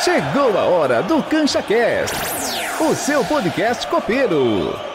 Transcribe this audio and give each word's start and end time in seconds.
Chegou 0.00 0.58
a 0.58 0.64
hora 0.64 1.02
do 1.02 1.22
Cancha 1.22 1.62
Cast, 1.62 2.16
o 2.80 2.94
seu 2.94 3.24
podcast 3.24 3.86
copeiro. 3.86 4.91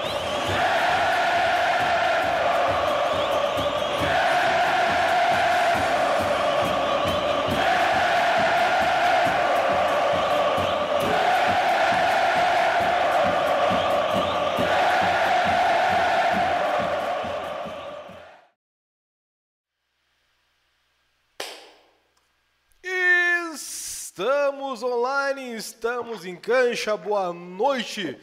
Estamos 26.08 26.26
em 26.26 26.38
cancha, 26.38 26.96
boa 26.96 27.34
noite, 27.34 28.18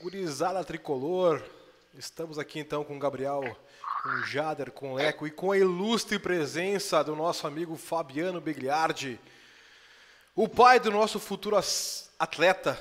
gurizada 0.00 0.64
tricolor. 0.64 1.42
Estamos 1.94 2.38
aqui 2.38 2.58
então 2.58 2.82
com 2.82 2.96
o 2.96 2.98
Gabriel, 2.98 3.42
com 4.02 4.08
o 4.08 4.24
Jader, 4.24 4.72
com 4.72 4.92
o 4.92 4.94
Leco 4.94 5.26
e 5.26 5.30
com 5.30 5.52
a 5.52 5.58
ilustre 5.58 6.18
presença 6.18 7.04
do 7.04 7.14
nosso 7.14 7.46
amigo 7.46 7.76
Fabiano 7.76 8.40
Begliardi, 8.40 9.20
o 10.34 10.48
pai 10.48 10.80
do 10.80 10.90
nosso 10.90 11.20
futuro 11.20 11.60
atleta, 12.18 12.80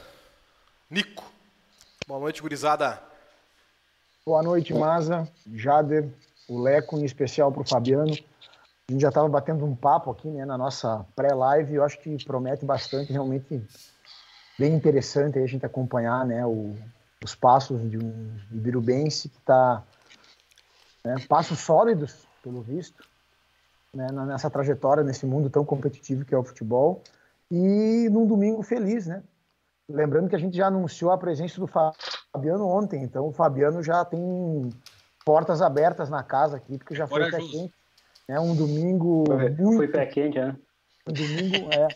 Nico. 0.89 1.29
Boa 2.07 2.21
noite, 2.21 2.41
gurizada. 2.41 3.03
Boa 4.25 4.41
noite, 4.41 4.73
Maza, 4.73 5.29
Jader, 5.55 6.07
o 6.47 6.61
Leco, 6.61 6.97
em 6.97 7.03
especial 7.03 7.51
para 7.51 7.63
o 7.63 7.67
Fabiano. 7.67 8.13
A 8.13 8.93
gente 8.93 9.01
já 9.01 9.09
estava 9.09 9.27
batendo 9.27 9.65
um 9.65 9.75
papo 9.75 10.09
aqui 10.09 10.29
né, 10.29 10.45
na 10.45 10.57
nossa 10.57 11.05
pré-live 11.17 11.73
e 11.73 11.75
eu 11.75 11.83
acho 11.83 11.99
que 11.99 12.23
promete 12.23 12.63
bastante, 12.63 13.11
realmente 13.11 13.61
bem 14.57 14.73
interessante 14.73 15.37
aí 15.37 15.43
a 15.43 15.47
gente 15.47 15.65
acompanhar 15.65 16.25
né, 16.25 16.45
o- 16.45 16.75
os 17.23 17.35
passos 17.35 17.89
de 17.89 17.97
um 17.97 18.37
ibirubense 18.51 19.29
que 19.29 19.37
está... 19.37 19.83
Né, 21.03 21.15
passos 21.27 21.59
sólidos, 21.59 22.27
pelo 22.43 22.61
visto, 22.61 23.03
né, 23.93 24.07
nessa 24.11 24.49
trajetória, 24.49 25.03
nesse 25.03 25.25
mundo 25.25 25.49
tão 25.49 25.63
competitivo 25.63 26.25
que 26.25 26.35
é 26.35 26.37
o 26.37 26.43
futebol. 26.43 27.01
E 27.49 28.09
num 28.09 28.27
domingo 28.27 28.61
feliz, 28.61 29.07
né? 29.07 29.23
Lembrando 29.89 30.27
que 30.27 30.35
a 30.35 30.39
gente 30.39 30.57
já 30.57 30.67
anunciou 30.67 31.11
a 31.11 31.17
presença 31.17 31.61
do 31.61 31.67
Fabiano 31.67 32.67
ontem, 32.67 33.03
então 33.03 33.25
o 33.27 33.31
Fabiano 33.31 33.81
já 33.81 34.03
tem 34.03 34.69
portas 35.23 35.61
abertas 35.61 36.09
na 36.09 36.23
casa 36.23 36.57
aqui, 36.57 36.77
porque 36.77 36.93
já 36.93 37.07
foi 37.07 37.29
pé 37.31 37.37
quente. 37.37 37.73
É 38.27 38.37
um 38.37 38.53
domingo 38.53 39.23
Foi 39.25 39.49
muito, 39.49 39.91
pé 39.93 40.05
quente, 40.05 40.37
né? 40.37 40.57
um 41.07 41.13
domingo 41.13 41.71
é 41.71 41.87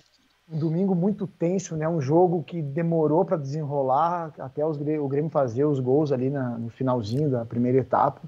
um 0.52 0.60
domingo 0.60 0.94
muito 0.94 1.26
tenso, 1.26 1.78
né? 1.78 1.88
Um 1.88 2.02
jogo 2.02 2.44
que 2.44 2.62
demorou 2.62 3.24
para 3.24 3.38
desenrolar 3.38 4.34
até 4.38 4.66
os, 4.66 4.76
o 4.78 5.08
Grêmio 5.08 5.32
fazer 5.32 5.64
os 5.64 5.80
gols 5.80 6.12
ali 6.12 6.30
na- 6.30 6.58
no 6.58 6.70
finalzinho 6.70 7.32
da 7.32 7.46
primeira 7.46 7.78
etapa. 7.78 8.22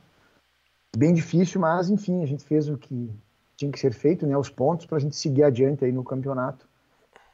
Bem 0.96 1.14
difícil, 1.14 1.60
mas 1.60 1.90
enfim, 1.90 2.24
a 2.24 2.26
gente 2.26 2.46
fez 2.46 2.70
o 2.70 2.78
que 2.78 3.12
tinha 3.58 3.70
que 3.70 3.80
ser 3.80 3.94
feito, 3.94 4.26
né? 4.26 4.38
Os 4.38 4.50
pontos 4.50 4.86
para 4.86 4.98
a 4.98 5.02
gente 5.02 5.18
seguir 5.18 5.44
adiante 5.44 5.84
aí 5.84 5.92
no 5.92 6.04
campeonato. 6.04 6.66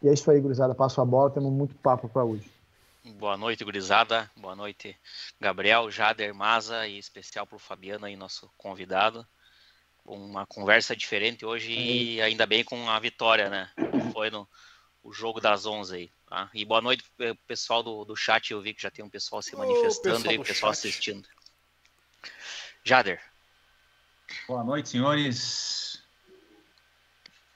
E 0.01 0.07
é 0.07 0.13
isso 0.13 0.29
aí, 0.31 0.39
gurizada. 0.41 0.73
Passo 0.73 0.99
a 1.01 1.05
bola, 1.05 1.29
temos 1.29 1.51
muito 1.51 1.75
papo 1.75 2.09
para 2.09 2.23
hoje. 2.23 2.49
Boa 3.19 3.37
noite, 3.37 3.63
gurizada. 3.63 4.29
Boa 4.35 4.55
noite, 4.55 4.95
Gabriel, 5.39 5.91
Jader, 5.91 6.33
Maza 6.33 6.87
e 6.87 6.97
especial 6.97 7.45
para 7.45 7.57
o 7.57 7.59
Fabiano 7.59 8.05
aí, 8.05 8.15
nosso 8.15 8.49
convidado. 8.57 9.25
Uma 10.05 10.47
conversa 10.47 10.95
diferente 10.95 11.45
hoje 11.45 11.71
e 11.71 12.21
ainda 12.21 12.47
bem 12.47 12.63
com 12.63 12.89
a 12.89 12.99
vitória, 12.99 13.49
né? 13.49 13.69
Foi 14.11 14.31
no 14.31 14.47
o 15.03 15.11
jogo 15.13 15.39
das 15.39 15.65
11 15.65 15.95
aí. 15.95 16.11
Tá? 16.27 16.49
E 16.53 16.63
boa 16.63 16.81
noite 16.81 17.03
pro 17.17 17.35
pessoal 17.47 17.81
do, 17.81 18.05
do 18.05 18.15
chat. 18.15 18.51
Eu 18.51 18.61
vi 18.61 18.73
que 18.73 18.81
já 18.81 18.91
tem 18.91 19.03
um 19.03 19.09
pessoal 19.09 19.41
se 19.41 19.55
Ô, 19.55 19.59
manifestando 19.59 20.17
pessoal 20.17 20.33
e 20.33 20.37
o 20.37 20.43
pessoal 20.43 20.73
chat. 20.73 20.79
assistindo. 20.79 21.27
Jader, 22.83 23.21
Boa 24.47 24.63
noite, 24.63 24.89
senhores. 24.89 26.01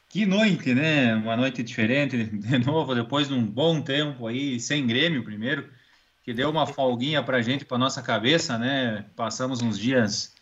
Que 0.10 0.26
noite, 0.26 0.74
né? 0.74 1.16
Uma 1.16 1.36
noite 1.36 1.64
diferente, 1.64 2.24
de 2.26 2.60
novo, 2.60 2.94
depois 2.96 3.28
de 3.28 3.34
um 3.34 3.46
bom 3.46 3.82
tempo 3.82 4.28
aí, 4.28 4.60
sem 4.60 4.86
Grêmio 4.86 5.24
primeiro, 5.24 5.72
que 6.24 6.34
deu 6.34 6.50
uma 6.50 6.68
folguinha 6.68 7.24
pra 7.24 7.42
gente, 7.42 7.66
pra 7.66 7.78
nossa 7.78 8.02
cabeça, 8.02 8.58
né? 8.58 9.06
Passamos 9.16 9.62
uns 9.62 9.78
dias 9.78 10.36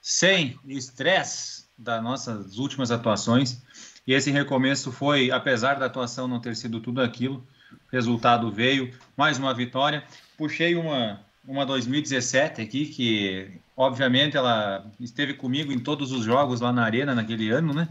sem 0.00 0.58
estresse 0.66 1.68
das 1.76 2.02
nossas 2.02 2.58
últimas 2.58 2.90
atuações. 2.90 3.62
E 4.06 4.12
esse 4.12 4.30
recomeço 4.30 4.90
foi, 4.90 5.30
apesar 5.30 5.74
da 5.74 5.86
atuação 5.86 6.26
não 6.26 6.40
ter 6.40 6.56
sido 6.56 6.80
tudo 6.80 7.00
aquilo, 7.00 7.46
o 7.72 7.92
resultado 7.92 8.50
veio, 8.50 8.92
mais 9.16 9.38
uma 9.38 9.54
vitória. 9.54 10.02
Puxei 10.36 10.74
uma, 10.74 11.20
uma 11.44 11.64
2017 11.66 12.60
aqui, 12.60 12.86
que 12.86 13.60
obviamente 13.76 14.36
ela 14.36 14.84
esteve 14.98 15.34
comigo 15.34 15.72
em 15.72 15.78
todos 15.78 16.12
os 16.12 16.24
jogos 16.24 16.60
lá 16.60 16.72
na 16.72 16.84
Arena 16.84 17.14
naquele 17.14 17.50
ano, 17.50 17.72
né? 17.72 17.88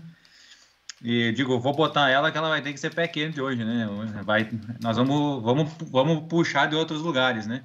E 1.01 1.31
digo, 1.31 1.57
vou 1.59 1.73
botar 1.73 2.09
ela 2.09 2.31
que 2.31 2.37
ela 2.37 2.49
vai 2.49 2.61
ter 2.61 2.73
que 2.73 2.79
ser 2.79 2.93
pé 2.93 3.07
quente 3.07 3.39
hoje, 3.39 3.63
né? 3.63 3.87
Vai, 4.23 4.49
nós 4.81 4.97
vamos, 4.97 5.41
vamos, 5.41 5.71
vamos 5.89 6.27
puxar 6.27 6.67
de 6.67 6.75
outros 6.75 7.01
lugares, 7.01 7.47
né? 7.47 7.63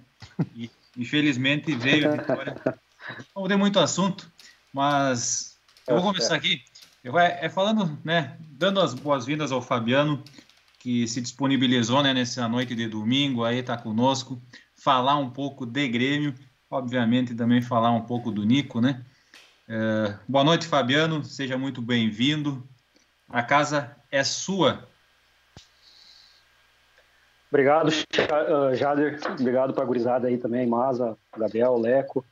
E, 0.54 0.70
infelizmente 0.96 1.74
veio 1.74 2.12
a 2.12 2.16
vitória. 2.16 2.56
Não 3.34 3.48
tem 3.48 3.56
muito 3.56 3.80
assunto, 3.80 4.30
mas 4.72 5.56
eu 5.86 5.96
vou 5.96 6.04
começar 6.04 6.36
aqui. 6.36 6.62
Eu 7.04 7.12
vai, 7.12 7.38
é 7.38 7.50
falando, 7.50 7.98
né? 8.02 8.34
Dando 8.40 8.80
as 8.80 8.94
boas-vindas 8.94 9.52
ao 9.52 9.60
Fabiano, 9.60 10.24
que 10.78 11.06
se 11.06 11.20
disponibilizou 11.20 12.02
né, 12.02 12.14
nessa 12.14 12.48
noite 12.48 12.74
de 12.74 12.88
domingo, 12.88 13.44
aí 13.44 13.62
tá 13.62 13.76
conosco, 13.76 14.40
falar 14.74 15.16
um 15.16 15.28
pouco 15.28 15.66
de 15.66 15.86
Grêmio, 15.86 16.34
obviamente 16.70 17.34
também 17.34 17.60
falar 17.60 17.90
um 17.90 18.00
pouco 18.00 18.30
do 18.30 18.42
Nico, 18.42 18.80
né? 18.80 19.04
É, 19.68 20.16
boa 20.26 20.42
noite, 20.42 20.66
Fabiano, 20.66 21.22
seja 21.22 21.58
muito 21.58 21.82
bem-vindo. 21.82 22.66
A 23.28 23.42
casa 23.42 23.94
é 24.10 24.24
sua. 24.24 24.88
Obrigado, 27.50 27.90
Jader. 28.74 29.20
Obrigado 29.38 29.74
para 29.74 29.84
a 29.84 29.86
gurizada 29.86 30.28
aí 30.28 30.38
também, 30.38 30.66
Maza, 30.66 31.18
Gabriel, 31.36 31.76
Leco. 31.76 32.24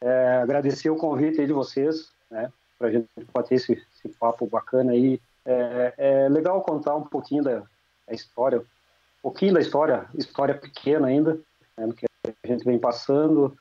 É, 0.00 0.36
agradecer 0.36 0.90
o 0.90 0.96
convite 0.96 1.40
aí 1.40 1.46
de 1.48 1.52
vocês, 1.52 2.12
né? 2.30 2.52
Para 2.78 2.88
a 2.88 2.90
gente 2.90 3.08
bater 3.32 3.54
esse, 3.54 3.72
esse 3.72 4.08
papo 4.18 4.46
bacana 4.46 4.92
aí. 4.92 5.20
É, 5.44 5.94
é 5.96 6.28
legal 6.28 6.60
contar 6.62 6.96
um 6.96 7.04
pouquinho 7.04 7.42
da, 7.42 7.60
da 8.06 8.14
história, 8.14 8.60
um 8.60 9.22
pouquinho 9.22 9.54
da 9.54 9.60
história, 9.60 10.06
história 10.14 10.54
pequena 10.54 11.06
ainda, 11.06 11.38
né, 11.76 11.88
que 11.96 12.06
a 12.42 12.46
gente 12.46 12.64
vem 12.64 12.78
passando, 12.78 13.56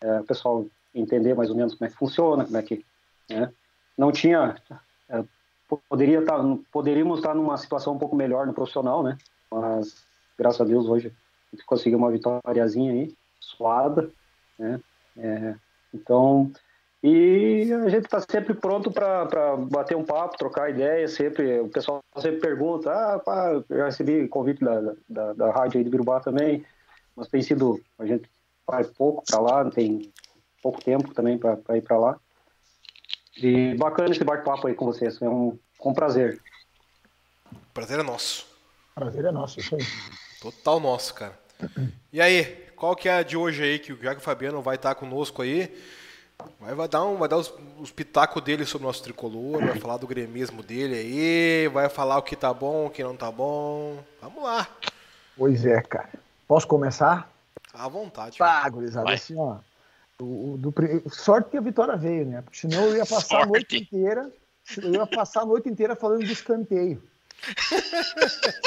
é, 0.00 0.20
o 0.20 0.24
pessoal 0.24 0.66
entender 0.94 1.34
mais 1.34 1.50
ou 1.50 1.56
menos 1.56 1.74
como 1.74 1.86
é 1.86 1.90
que 1.90 1.98
funciona, 1.98 2.44
como 2.44 2.56
é 2.56 2.62
que, 2.62 2.84
né? 3.30 3.52
Não 3.96 4.12
tinha, 4.12 4.56
é, 5.08 5.24
poderia 5.88 6.20
estar, 6.20 6.40
poderíamos 6.72 7.18
estar 7.18 7.34
numa 7.34 7.56
situação 7.56 7.94
um 7.94 7.98
pouco 7.98 8.16
melhor 8.16 8.46
no 8.46 8.54
profissional, 8.54 9.02
né? 9.02 9.18
Mas 9.50 9.96
graças 10.36 10.60
a 10.60 10.64
Deus 10.64 10.86
hoje 10.86 11.12
a 11.52 11.56
gente 11.56 11.66
conseguiu 11.66 11.98
uma 11.98 12.10
vitóriazinha 12.10 12.92
aí, 12.92 13.14
suada, 13.40 14.10
né? 14.58 14.80
É, 15.16 15.54
então, 15.92 16.50
e 17.02 17.72
a 17.72 17.88
gente 17.88 18.06
está 18.06 18.20
sempre 18.20 18.54
pronto 18.54 18.90
para 18.90 19.56
bater 19.56 19.96
um 19.96 20.04
papo, 20.04 20.36
trocar 20.36 20.70
ideia, 20.70 21.06
sempre, 21.06 21.60
o 21.60 21.68
pessoal 21.68 22.02
sempre 22.16 22.40
pergunta, 22.40 22.90
ah, 22.90 23.18
pá, 23.20 23.52
eu 23.52 23.64
já 23.70 23.84
recebi 23.84 24.26
convite 24.26 24.64
da, 24.64 24.94
da, 25.08 25.32
da 25.32 25.50
rádio 25.52 25.78
aí 25.78 25.84
de 25.84 25.90
Birubá 25.90 26.18
também, 26.18 26.64
mas 27.14 27.28
tem 27.28 27.40
sido, 27.40 27.80
a 27.98 28.04
gente 28.04 28.28
vai 28.66 28.82
pouco 28.84 29.22
para 29.24 29.40
lá, 29.40 29.64
não 29.64 29.70
tem 29.70 30.12
pouco 30.60 30.82
tempo 30.82 31.14
também 31.14 31.38
para 31.38 31.76
ir 31.76 31.82
para 31.82 31.98
lá. 31.98 32.20
E 33.36 33.76
bacana 33.76 34.10
esse 34.10 34.24
bate-papo 34.24 34.66
aí 34.66 34.74
com 34.74 34.86
vocês, 34.86 35.22
é 35.22 35.28
um, 35.28 35.56
com 35.78 35.94
prazer. 35.94 36.42
Prazer 37.72 38.00
é 38.00 38.02
nosso. 38.02 38.44
Prazer 38.92 39.24
é 39.24 39.30
nosso, 39.30 39.60
isso 39.60 39.76
aí. 39.76 39.82
Total 40.42 40.80
nosso, 40.80 41.14
cara. 41.14 41.38
E 42.12 42.20
aí, 42.20 42.44
qual 42.74 42.96
que 42.96 43.08
é 43.08 43.18
a 43.18 43.22
de 43.22 43.36
hoje 43.36 43.62
aí, 43.62 43.78
que 43.78 43.92
o 43.92 44.20
Fabiano 44.20 44.60
vai 44.60 44.74
estar 44.74 44.96
conosco 44.96 45.42
aí, 45.42 45.72
vai, 46.60 46.74
vai 46.74 46.88
dar, 46.88 47.04
um, 47.04 47.16
vai 47.16 47.28
dar 47.28 47.36
os, 47.36 47.52
os 47.78 47.90
pitacos 47.90 48.42
dele 48.42 48.64
sobre 48.64 48.84
o 48.84 48.88
nosso 48.88 49.02
tricolor, 49.02 49.64
vai 49.64 49.78
falar 49.78 49.96
do 49.96 50.06
gremismo 50.06 50.62
dele 50.62 50.94
aí, 50.94 51.68
vai 51.68 51.88
falar 51.88 52.18
o 52.18 52.22
que 52.22 52.36
tá 52.36 52.52
bom, 52.52 52.86
o 52.86 52.90
que 52.90 53.02
não 53.02 53.16
tá 53.16 53.30
bom. 53.30 54.02
Vamos 54.20 54.42
lá. 54.42 54.68
Pois 55.36 55.64
é, 55.64 55.80
cara. 55.82 56.10
Posso 56.46 56.66
começar? 56.66 57.30
À 57.72 57.88
vontade. 57.88 58.38
Tá, 58.38 58.68
gurizada, 58.68 59.12
assim, 59.12 59.36
ó. 59.36 59.58
O, 60.20 60.56
do, 60.58 60.74
sorte 61.10 61.50
que 61.50 61.56
a 61.56 61.60
vitória 61.60 61.96
veio, 61.96 62.26
né? 62.26 62.42
Porque 62.42 62.58
senão 62.58 62.86
eu 62.86 62.96
ia 62.96 63.06
passar 63.06 63.42
a 63.42 63.46
noite 63.46 63.76
Sorte. 63.76 63.94
inteira. 63.94 64.32
Eu 64.82 64.92
ia 64.94 65.06
passar 65.06 65.42
a 65.42 65.46
noite 65.46 65.68
inteira 65.68 65.94
falando 65.94 66.24
de 66.24 66.32
escanteio. 66.32 67.00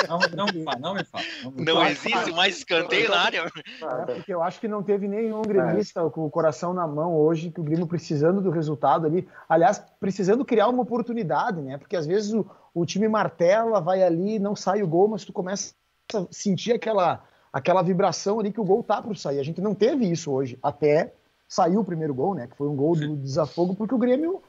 Não, 0.08 0.20
não 0.36 0.46
me 0.48 0.64
fala, 0.64 0.80
não 0.80 0.94
me 0.96 1.04
fala. 1.04 1.24
Não, 1.44 1.52
me 1.52 1.66
Não 1.66 1.86
existe 1.86 2.32
mais 2.32 2.58
escanteio 2.58 3.10
na 3.10 3.20
área. 3.20 3.46
É, 3.46 4.14
porque 4.16 4.34
eu 4.34 4.42
acho 4.42 4.60
que 4.60 4.68
não 4.68 4.82
teve 4.82 5.08
nenhum 5.08 5.42
gremista 5.42 6.10
com 6.10 6.26
o 6.26 6.30
coração 6.30 6.74
na 6.74 6.88
mão 6.88 7.16
hoje, 7.16 7.52
que 7.52 7.60
o 7.60 7.64
Grêmio 7.64 7.88
precisando 7.88 8.42
do 8.42 8.50
resultado 8.50 9.06
ali. 9.06 9.28
Aliás, 9.48 9.84
precisando 10.00 10.46
criar 10.46 10.68
uma 10.68 10.82
oportunidade, 10.82 11.62
né? 11.62 11.78
Porque 11.78 11.96
às 11.96 12.06
vezes 12.06 12.34
o, 12.34 12.46
o 12.74 12.86
time 12.86 13.08
martela, 13.08 13.82
vai 13.82 14.02
ali, 14.04 14.40
não 14.40 14.56
sai 14.56 14.82
o 14.82 14.88
gol, 14.88 15.08
mas 15.08 15.26
tu 15.26 15.34
começa 15.34 15.74
a 16.14 16.26
sentir 16.32 16.74
aquela, 16.74 17.24
aquela 17.52 17.82
vibração 17.82 18.40
ali 18.40 18.52
que 18.52 18.62
o 18.62 18.66
gol 18.66 18.84
tá 18.84 19.02
para 19.02 19.14
sair. 19.16 19.40
A 19.40 19.44
gente 19.44 19.62
não 19.62 19.76
teve 19.76 20.10
isso 20.10 20.32
hoje, 20.32 20.58
até 20.62 21.14
saiu 21.48 21.82
o 21.82 21.86
primeiro 21.86 22.14
gol, 22.14 22.34
né? 22.34 22.48
Que 22.48 22.56
foi 22.56 22.68
um 22.68 22.76
gol 22.76 22.96
do 22.96 23.18
desafogo, 23.18 23.76
porque 23.76 23.94
o 23.94 23.98
Grêmio 23.98 24.42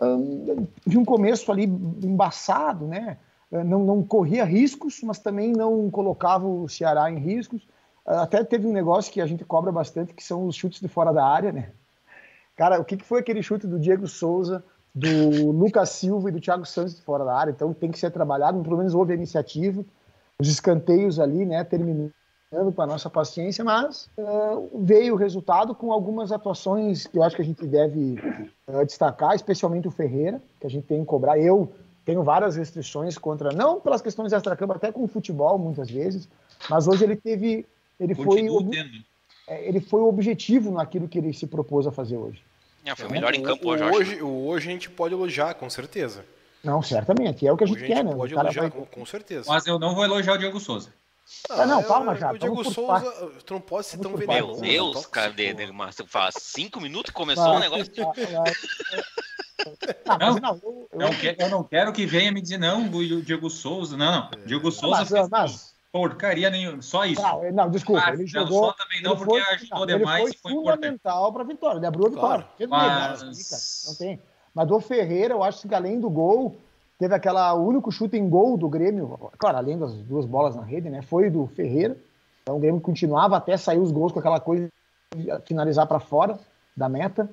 hum, 0.00 0.66
de 0.86 0.96
um 0.96 1.04
começo 1.04 1.52
ali 1.52 1.64
embaçado, 1.64 2.86
né? 2.86 3.18
Não, 3.50 3.84
não 3.84 4.02
corria 4.02 4.44
riscos, 4.44 5.00
mas 5.02 5.18
também 5.18 5.52
não 5.52 5.88
colocava 5.90 6.46
o 6.46 6.68
Ceará 6.68 7.10
em 7.10 7.18
riscos. 7.18 7.66
Até 8.04 8.42
teve 8.44 8.66
um 8.66 8.72
negócio 8.72 9.12
que 9.12 9.20
a 9.20 9.26
gente 9.26 9.44
cobra 9.44 9.72
bastante, 9.72 10.14
que 10.14 10.22
são 10.22 10.46
os 10.46 10.54
chutes 10.54 10.80
de 10.80 10.88
fora 10.88 11.12
da 11.12 11.24
área, 11.24 11.52
né? 11.52 11.70
Cara, 12.56 12.80
o 12.80 12.84
que, 12.84 12.96
que 12.96 13.04
foi 13.04 13.20
aquele 13.20 13.42
chute 13.42 13.66
do 13.66 13.78
Diego 13.78 14.06
Souza, 14.08 14.64
do 14.94 15.50
Lucas 15.52 15.90
Silva 15.90 16.28
e 16.28 16.32
do 16.32 16.40
Thiago 16.40 16.64
Santos 16.64 16.96
de 16.96 17.02
fora 17.02 17.24
da 17.24 17.36
área? 17.36 17.50
Então 17.50 17.72
tem 17.74 17.90
que 17.90 17.98
ser 17.98 18.10
trabalhado, 18.10 18.62
pelo 18.62 18.78
menos 18.78 18.94
houve 18.94 19.12
a 19.12 19.16
iniciativa, 19.16 19.84
os 20.40 20.48
escanteios 20.48 21.20
ali, 21.20 21.44
né? 21.44 21.62
Terminando 21.64 22.12
com 22.74 22.82
a 22.82 22.86
nossa 22.86 23.10
paciência, 23.10 23.64
mas 23.64 24.08
uh, 24.16 24.70
veio 24.74 25.14
o 25.14 25.16
resultado 25.16 25.74
com 25.74 25.92
algumas 25.92 26.30
atuações 26.30 27.06
que 27.06 27.18
eu 27.18 27.22
acho 27.22 27.36
que 27.36 27.42
a 27.42 27.44
gente 27.44 27.66
deve 27.66 28.16
uh, 28.68 28.84
destacar, 28.86 29.34
especialmente 29.34 29.88
o 29.88 29.90
Ferreira, 29.90 30.40
que 30.60 30.66
a 30.66 30.70
gente 30.70 30.86
tem 30.86 31.00
que 31.00 31.06
cobrar. 31.06 31.38
Eu 31.38 31.72
tenho 32.06 32.22
várias 32.22 32.56
restrições 32.56 33.18
contra, 33.18 33.50
não 33.52 33.80
pelas 33.80 34.00
questões 34.00 34.32
extra-campo, 34.32 34.72
até 34.72 34.90
com 34.92 35.02
o 35.04 35.08
futebol 35.08 35.58
muitas 35.58 35.90
vezes, 35.90 36.28
mas 36.70 36.86
hoje 36.86 37.02
ele 37.04 37.16
teve, 37.16 37.66
ele 38.00 38.14
foi, 38.14 38.24
Continuo 38.24 38.70
tendo. 38.70 38.90
é, 39.48 39.68
ele 39.68 39.80
foi 39.80 40.00
objetivo 40.00 40.70
naquilo 40.70 41.08
que 41.08 41.18
ele 41.18 41.34
se 41.34 41.46
propôs 41.48 41.84
a 41.86 41.90
fazer 41.92 42.16
hoje. 42.16 42.40
É, 42.84 42.94
foi 42.94 43.08
o 43.08 43.10
melhor 43.10 43.34
em 43.34 43.42
campo 43.42 43.68
hoje, 43.68 43.82
hoje, 43.82 44.22
hoje 44.22 44.68
a 44.68 44.72
gente 44.72 44.88
pode 44.88 45.12
elogiar, 45.12 45.52
com 45.54 45.68
certeza. 45.68 46.24
Não, 46.62 46.80
certamente, 46.80 47.46
é 47.46 47.52
o 47.52 47.56
que 47.56 47.64
a 47.64 47.66
gente 47.66 47.76
Hoje 47.78 47.86
quer, 47.86 48.04
né? 48.04 48.14
pode 48.14 48.32
O 48.32 48.36
cara 48.36 48.48
elogiar, 48.48 48.62
vai- 48.62 48.70
com, 48.70 48.86
com 48.86 49.04
certeza. 49.06 49.44
Mas 49.48 49.66
eu 49.66 49.78
não 49.78 49.94
vou 49.94 50.04
elogiar 50.04 50.34
o 50.34 50.38
Diego 50.38 50.58
Souza. 50.60 50.90
Ah, 51.50 51.66
não, 51.66 51.80
eu- 51.80 51.88
calma 51.88 52.14
já, 52.14 52.32
O 52.32 52.38
Diego 52.38 52.64
Souza, 52.72 53.10
tu 53.44 53.54
não 53.54 53.60
pode 53.60 53.86
ser 53.86 53.98
tão 53.98 54.14
venenoso. 54.16 54.46
Meu 54.46 54.54
Não, 54.54 54.60
né? 54.62 54.68
Deus, 54.68 54.92
Tóxico. 54.92 55.12
cara, 55.12 55.32
de, 55.32 55.54
de, 55.54 55.72
mas 55.72 55.96
faz 56.06 56.34
cinco 56.38 56.80
minutos 56.80 57.10
que 57.10 57.16
começou 57.16 57.44
o 57.54 57.58
negócio. 57.58 57.92
Ah, 60.06 60.18
Não, 60.18 60.34
não, 60.36 60.60
eu- 60.62 60.88
eu- 60.92 61.00
Eu, 61.00 61.10
que- 61.10 61.36
eu 61.42 61.48
não 61.48 61.64
quero 61.64 61.92
que 61.92 62.06
venha 62.06 62.30
me 62.30 62.40
dizer, 62.40 62.58
não, 62.58 62.86
o 62.86 63.22
Diego 63.22 63.50
Souza. 63.50 63.96
Não, 63.96 64.28
não. 64.30 64.46
Diego 64.46 64.70
Souza 64.70 64.98
mas, 65.00 65.08
fez 65.08 65.28
mas- 65.28 65.74
porcaria 65.90 66.50
nenhuma. 66.50 66.80
Só 66.82 67.04
isso. 67.04 67.20
não, 67.22 67.50
não, 67.52 67.70
desculpa, 67.70 68.02
Ah, 68.04 68.08
ele 68.10 68.18
não, 68.22 68.26
jogou. 68.28 68.66
só 68.66 68.72
também 68.74 69.02
não, 69.02 69.12
ele 69.12 69.24
porque 69.24 69.42
foi- 69.42 69.54
ajudou 69.54 69.78
não, 69.80 69.86
demais 69.86 70.24
Ele 70.24 70.30
e 70.30 70.38
foi 70.38 70.52
foi 70.52 70.52
importante. 70.60 70.76
fundamental 70.76 71.32
para 71.32 71.42
a 71.42 71.46
vitória. 71.46 71.78
Ele 71.78 71.86
abriu 71.86 72.06
a 72.06 72.10
vitória. 72.10 72.46
Claro. 72.68 73.18
Mas- 73.22 73.84
Não 73.88 73.94
tem. 73.96 74.22
Mas 74.54 74.68
do 74.68 74.80
Ferreira, 74.80 75.34
eu 75.34 75.42
acho 75.42 75.66
que 75.68 75.74
além 75.74 75.98
do 75.98 76.08
gol, 76.10 76.56
teve 76.98 77.14
aquela 77.14 77.52
o 77.54 77.66
único 77.66 77.90
chute 77.92 78.16
em 78.16 78.28
gol 78.28 78.56
do 78.56 78.68
Grêmio, 78.68 79.18
claro, 79.38 79.56
além 79.58 79.78
das 79.78 79.92
duas 79.94 80.24
bolas 80.26 80.54
na 80.56 80.62
rede, 80.62 80.88
né? 80.90 81.02
Foi 81.02 81.28
do 81.30 81.46
Ferreira. 81.48 81.96
Então 82.42 82.56
o 82.56 82.60
Grêmio 82.60 82.80
continuava 82.80 83.36
até 83.36 83.56
sair 83.56 83.78
os 83.78 83.90
gols 83.90 84.12
com 84.12 84.18
aquela 84.20 84.40
coisa 84.40 84.68
de 85.14 85.28
finalizar 85.46 85.86
para 85.86 85.98
fora 86.00 86.38
da 86.76 86.88
meta. 86.88 87.28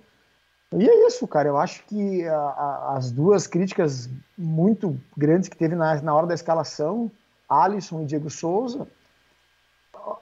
E 0.76 0.90
é 0.90 1.08
isso, 1.08 1.28
cara. 1.28 1.48
Eu 1.48 1.58
acho 1.58 1.84
que 1.86 2.26
a- 2.28 2.36
a- 2.36 2.94
as 2.98 3.12
duas 3.12 3.46
críticas 3.46 4.10
muito 4.38 5.00
grandes 5.16 5.48
que 5.48 5.56
teve 5.56 5.76
na, 5.76 6.02
na 6.02 6.16
hora 6.16 6.26
da 6.26 6.34
escalação, 6.34 7.12
Alisson 7.48 8.02
e 8.02 8.06
Diego 8.06 8.30
Souza, 8.30 8.88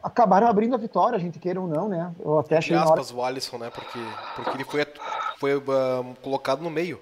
acabaram 0.03 0.47
abrindo 0.47 0.75
a 0.75 0.77
vitória, 0.77 1.15
a 1.15 1.19
gente 1.19 1.39
queira 1.39 1.59
ou 1.59 1.67
não, 1.67 1.87
né? 1.87 2.13
Eu 2.19 2.39
até 2.39 2.57
achei 2.57 2.75
Entre 2.75 2.85
na 2.85 2.91
hora 2.91 3.01
aspas, 3.01 3.15
o 3.17 3.23
Alisson, 3.23 3.57
né? 3.57 3.69
Porque, 3.69 3.99
porque 4.35 4.49
ele 4.57 4.63
foi, 4.65 4.85
foi 5.39 5.53
ah, 5.53 6.03
colocado 6.21 6.61
no 6.61 6.69
meio. 6.69 6.99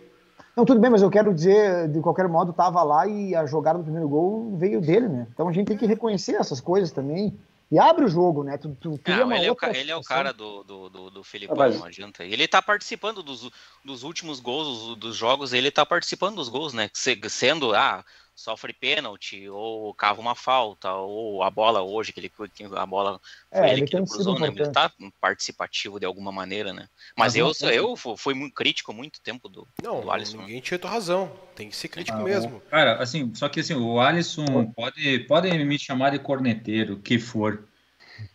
Não, 0.59 0.65
tudo 0.65 0.81
bem, 0.81 0.91
mas 0.91 1.01
eu 1.01 1.09
quero 1.09 1.33
dizer, 1.33 1.87
de 1.87 2.01
qualquer 2.01 2.27
modo, 2.27 2.51
tava 2.51 2.83
lá 2.83 3.07
e 3.07 3.33
a 3.33 3.45
jogada 3.45 3.77
do 3.77 3.83
primeiro 3.85 4.09
gol 4.09 4.57
veio 4.57 4.81
dele, 4.81 5.07
né? 5.07 5.25
Então 5.31 5.47
a 5.47 5.53
gente 5.53 5.67
tem 5.67 5.77
que 5.77 5.85
reconhecer 5.85 6.33
essas 6.35 6.59
coisas 6.59 6.91
também. 6.91 7.33
E 7.71 7.79
abre 7.79 8.03
o 8.03 8.09
jogo, 8.09 8.43
né? 8.43 8.57
Tu, 8.57 8.75
tu 8.81 8.99
cria 9.01 9.19
Não, 9.19 9.27
uma 9.27 9.37
ele 9.37 9.45
é, 9.45 9.51
o, 9.53 9.57
ele 9.73 9.91
é 9.91 9.95
o 9.95 10.01
cara 10.03 10.33
do, 10.33 10.61
do, 10.65 10.89
do, 10.89 11.09
do 11.11 11.23
Felipão, 11.23 11.55
Ah, 11.55 11.59
mas- 11.59 11.79
não 11.79 11.85
adianta. 11.85 12.25
Ele 12.25 12.45
tá 12.45 12.61
participando 12.61 13.23
dos, 13.23 13.49
dos 13.85 14.03
últimos 14.03 14.41
gols 14.41 14.67
dos, 14.67 14.95
dos 14.97 15.15
jogos, 15.15 15.53
ele 15.53 15.71
tá 15.71 15.85
participando 15.85 16.35
dos 16.35 16.49
gols, 16.49 16.73
né? 16.73 16.89
Se- 16.93 17.17
Sendo, 17.29 17.73
ah, 17.73 18.03
sofre 18.39 18.73
pênalti, 18.73 19.49
ou 19.49 19.93
cava 19.93 20.21
uma 20.21 20.35
falta, 20.35 20.93
ou 20.93 21.43
a 21.43 21.49
bola 21.49 21.81
hoje, 21.81 22.13
que 22.13 22.19
ele, 22.19 22.29
que 22.29 22.63
a 22.63 22.85
bola 22.85 23.19
foi 23.53 23.67
É, 23.67 23.73
ele 23.73 23.81
ele 23.81 23.85
que 23.85 23.91
tem 23.91 24.05
cruzou, 24.05 24.39
né? 24.39 24.47
Ele 24.47 24.67
tá 24.71 24.91
participativo 25.19 25.99
de 25.99 26.05
alguma 26.05 26.31
maneira, 26.31 26.73
né? 26.73 26.87
Mas 27.17 27.35
eu, 27.35 27.51
eu 27.71 27.95
fu- 27.95 28.15
fui 28.17 28.33
muito 28.33 28.53
crítico 28.53 28.93
muito 28.93 29.21
tempo 29.21 29.49
do, 29.49 29.67
Não, 29.83 30.01
do 30.01 30.11
Alisson. 30.11 30.41
ninguém 30.41 30.61
tinha 30.61 30.79
tua 30.79 30.89
razão. 30.91 31.29
Tem 31.55 31.69
que 31.69 31.75
ser 31.75 31.89
crítico 31.89 32.17
Ah, 32.17 32.23
mesmo. 32.23 32.61
Cara, 32.69 33.01
assim, 33.01 33.33
só 33.35 33.49
que 33.49 33.59
assim, 33.59 33.73
o 33.75 33.99
Alisson 33.99 34.71
pode, 34.73 35.19
pode 35.27 35.51
me 35.65 35.77
chamar 35.77 36.11
de 36.11 36.19
corneteiro, 36.19 37.01
que 37.01 37.19
for. 37.19 37.67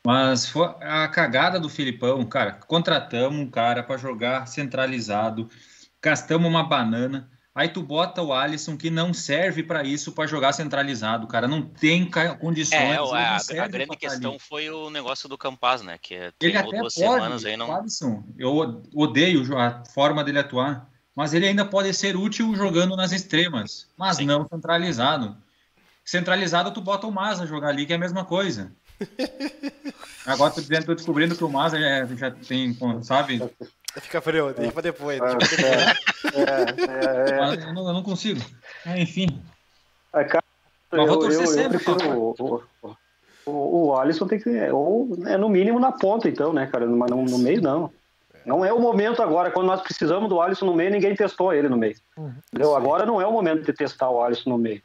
Mas 0.07 0.49
foi 0.49 0.67
a 0.83 1.09
cagada 1.09 1.61
do 1.61 1.69
Filipão, 1.69 2.25
cara, 2.29 2.53
contratamos 2.55 3.39
um 3.41 3.51
cara 3.51 3.83
para 3.83 3.99
jogar 3.99 4.47
centralizado, 4.49 5.49
gastamos 6.03 6.49
uma 6.49 6.65
banana, 6.65 7.31
aí 7.55 7.69
tu 7.69 7.83
bota 7.83 8.21
o 8.23 8.33
Alisson 8.33 8.77
que 8.77 8.91
não 8.91 9.15
serve 9.15 9.63
para 9.63 9.85
isso 9.85 10.13
para 10.13 10.27
jogar 10.27 10.53
centralizado, 10.53 11.27
cara, 11.27 11.47
não 11.47 11.63
tem 11.63 12.11
condições. 12.41 12.81
É, 12.81 12.89
ele 12.89 12.97
não 12.97 13.15
a, 13.15 13.37
a 13.37 13.39
serve 13.39 13.69
grande 13.69 13.91
tá 13.91 13.97
questão 13.97 14.33
ali. 14.33 14.41
foi 14.41 14.71
o 14.71 14.91
negócio 14.91 15.29
do 15.29 15.39
Campaz, 15.39 15.83
né? 15.83 15.99
Que 16.01 16.15
Ele 16.15 16.33
treinou 16.39 16.69
até 16.69 16.79
duas 16.81 16.95
pode, 16.95 17.07
semanas 17.07 17.45
aí 17.45 17.55
o 17.55 17.59
não. 17.59 17.75
Alisson, 17.75 18.25
eu 18.37 18.83
odeio 18.95 19.57
a 19.57 19.85
forma 19.85 20.25
dele 20.25 20.41
atuar, 20.41 20.91
mas 21.15 21.33
ele 21.33 21.47
ainda 21.47 21.65
pode 21.65 21.93
ser 21.95 22.17
útil 22.17 22.55
jogando 22.57 22.97
nas 22.97 23.13
extremas, 23.13 23.89
mas 23.97 24.17
Sim. 24.17 24.27
não 24.27 24.49
centralizado. 24.49 25.37
Centralizado, 26.05 26.73
tu 26.73 26.81
bota 26.81 27.07
o 27.07 27.13
Maza 27.13 27.47
jogar 27.47 27.69
ali, 27.69 27.87
que 27.87 27.93
é 27.93 27.97
a 27.97 27.99
mesma 27.99 28.25
coisa. 28.25 28.73
Agora 30.27 30.53
tô, 30.53 30.61
dizendo, 30.61 30.87
tô 30.87 30.95
descobrindo 30.95 31.37
que 31.37 31.45
o 31.45 31.49
Maza 31.49 31.79
já, 31.79 32.07
já 32.07 32.31
tem, 32.31 32.77
sabe? 33.03 33.41
Fica 34.01 34.21
frio, 34.21 34.53
deixa 34.53 34.73
pra 34.73 34.83
depois. 34.83 35.21
É, 35.21 35.37
deixa 35.37 35.57
pra 35.57 35.69
depois. 35.69 36.49
é, 36.49 37.31
é, 37.31 37.31
é, 37.31 37.39
Mas 37.39 37.65
eu, 37.65 37.73
não, 37.73 37.87
eu 37.87 37.93
não 37.93 38.03
consigo. 38.03 38.41
É, 38.87 39.01
enfim. 39.01 39.41
é, 40.13 40.25
cara, 40.25 40.45
eu, 40.93 41.07
vou 41.07 41.15
eu, 41.17 41.19
torcer 41.21 41.41
eu 41.43 41.47
sempre, 41.47 41.79
prefiro 41.79 42.19
o, 42.19 42.35
o, 42.83 42.97
o, 43.47 43.87
o 43.87 43.97
Alisson 43.97 44.27
tem 44.27 44.39
que 44.41 44.51
ou 44.71 45.17
é, 45.27 45.37
no 45.37 45.49
mínimo 45.49 45.79
na 45.79 45.93
ponta 45.93 46.29
então, 46.29 46.53
né, 46.53 46.67
cara, 46.67 46.87
mas 46.87 47.11
no, 47.11 47.25
no 47.25 47.39
meio 47.39 47.61
não. 47.61 47.91
Não 48.45 48.63
é 48.63 48.71
o 48.73 48.79
momento 48.79 49.23
agora, 49.23 49.51
quando 49.51 49.69
nós 49.69 49.81
precisamos 49.81 50.29
do 50.29 50.39
Alisson 50.39 50.67
no 50.67 50.75
meio, 50.75 50.91
ninguém 50.91 51.15
testou 51.15 51.53
ele 51.53 51.67
no 51.67 51.79
meio. 51.79 51.97
Uhum. 52.17 52.35
Entendeu? 52.53 52.77
Agora 52.77 53.07
não 53.07 53.19
é 53.19 53.27
o 53.27 53.33
momento 53.33 53.63
de 53.65 53.73
testar 53.73 54.11
o 54.11 54.23
Alisson 54.23 54.51
no 54.51 54.59
meio. 54.59 54.83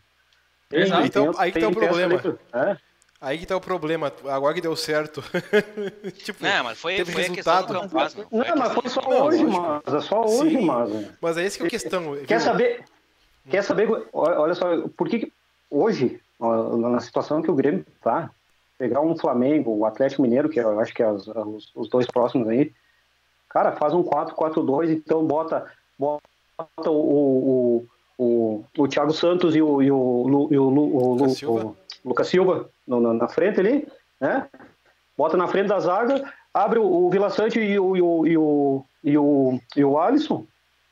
Exato. 0.71 1.05
Então, 1.05 1.31
Tem- 1.33 1.41
aí 1.41 1.51
que 1.51 1.59
tá 1.59 1.67
o 1.67 1.71
tem 1.71 1.79
peça 1.79 1.93
problema. 1.93 2.21
ali, 2.53 2.71
é. 2.71 2.77
Aí 3.21 3.37
que 3.37 3.45
tá 3.45 3.55
o 3.57 3.61
problema. 3.61 4.11
Agora 4.29 4.53
que 4.53 4.61
deu 4.61 4.75
certo. 4.77 5.21
tipo, 6.23 6.41
Não, 6.43 6.63
mas 6.63 6.79
foi, 6.79 6.95
teve 6.95 7.11
foi 7.11 7.25
a 7.25 7.29
questão 7.29 7.65
do 7.65 7.73
resultado. 7.73 7.89
Campaz. 7.89 8.15
Não, 8.31 8.41
a 8.41 8.55
mas 8.55 8.73
foi 8.73 8.89
só 8.89 9.01
Não, 9.01 9.25
hoje, 9.25 9.43
mas 9.45 9.93
é 9.93 10.01
só 10.01 10.21
hoje, 10.25 10.57
Sim. 10.57 10.65
mas. 10.65 10.89
mas 11.21 11.37
é 11.37 11.45
essa 11.45 11.57
que 11.57 11.63
é 11.63 11.67
a 11.67 11.69
questão. 11.69 12.15
Quer 12.25 12.37
viu? 12.37 12.39
saber? 12.39 12.85
Quer 13.49 13.63
saber? 13.63 14.07
Olha 14.13 14.53
só, 14.55 14.87
por 14.95 15.09
que 15.09 15.19
que 15.19 15.33
hoje, 15.69 16.21
na 16.39 16.99
situação 17.01 17.41
que 17.41 17.51
o 17.51 17.55
Grêmio 17.55 17.85
tá, 18.01 18.31
pegar 18.77 19.01
um 19.01 19.17
Flamengo, 19.17 19.75
o 19.75 19.85
Atlético 19.85 20.21
Mineiro, 20.21 20.47
que 20.49 20.59
eu 20.59 20.79
acho 20.79 20.93
que 20.93 21.03
é 21.03 21.11
os, 21.11 21.27
os- 21.27 21.71
os 21.75 21.89
dois 21.89 22.05
próximos 22.07 22.47
aí, 22.47 22.71
cara, 23.49 23.73
faz 23.73 23.93
um 23.93 24.01
4-4-2, 24.03 24.91
então 24.91 25.25
bota, 25.25 25.69
bota 25.97 26.21
o, 26.85 26.91
o, 26.91 27.85
o, 28.17 28.65
o 28.77 28.87
Thiago 28.87 29.11
Santos 29.11 29.55
e 29.55 29.61
o, 29.61 29.81
e 29.81 29.91
o, 29.91 30.23
Lu- 30.27 30.47
e 30.51 30.57
o, 30.57 31.23
o, 31.25 31.29
Silva. 31.29 31.65
o 31.65 31.75
Lucas 32.05 32.27
Silva 32.27 32.69
no- 32.87 32.99
na, 33.01 33.13
na 33.13 33.27
frente 33.27 33.59
ali, 33.59 33.87
né? 34.19 34.47
Bota 35.17 35.35
na 35.37 35.47
frente 35.47 35.67
da 35.67 35.79
zaga, 35.79 36.31
abre 36.53 36.79
o, 36.79 36.85
o 36.85 37.09
Vila 37.09 37.29
Sante 37.29 37.59
e 37.59 37.77
o, 37.79 37.95
e 37.97 38.01
o, 38.01 38.25
e 38.27 38.37
o, 38.37 38.85
e 39.03 39.17
o, 39.17 39.59
e 39.75 39.83
o 39.83 39.99
Alisson, 39.99 40.45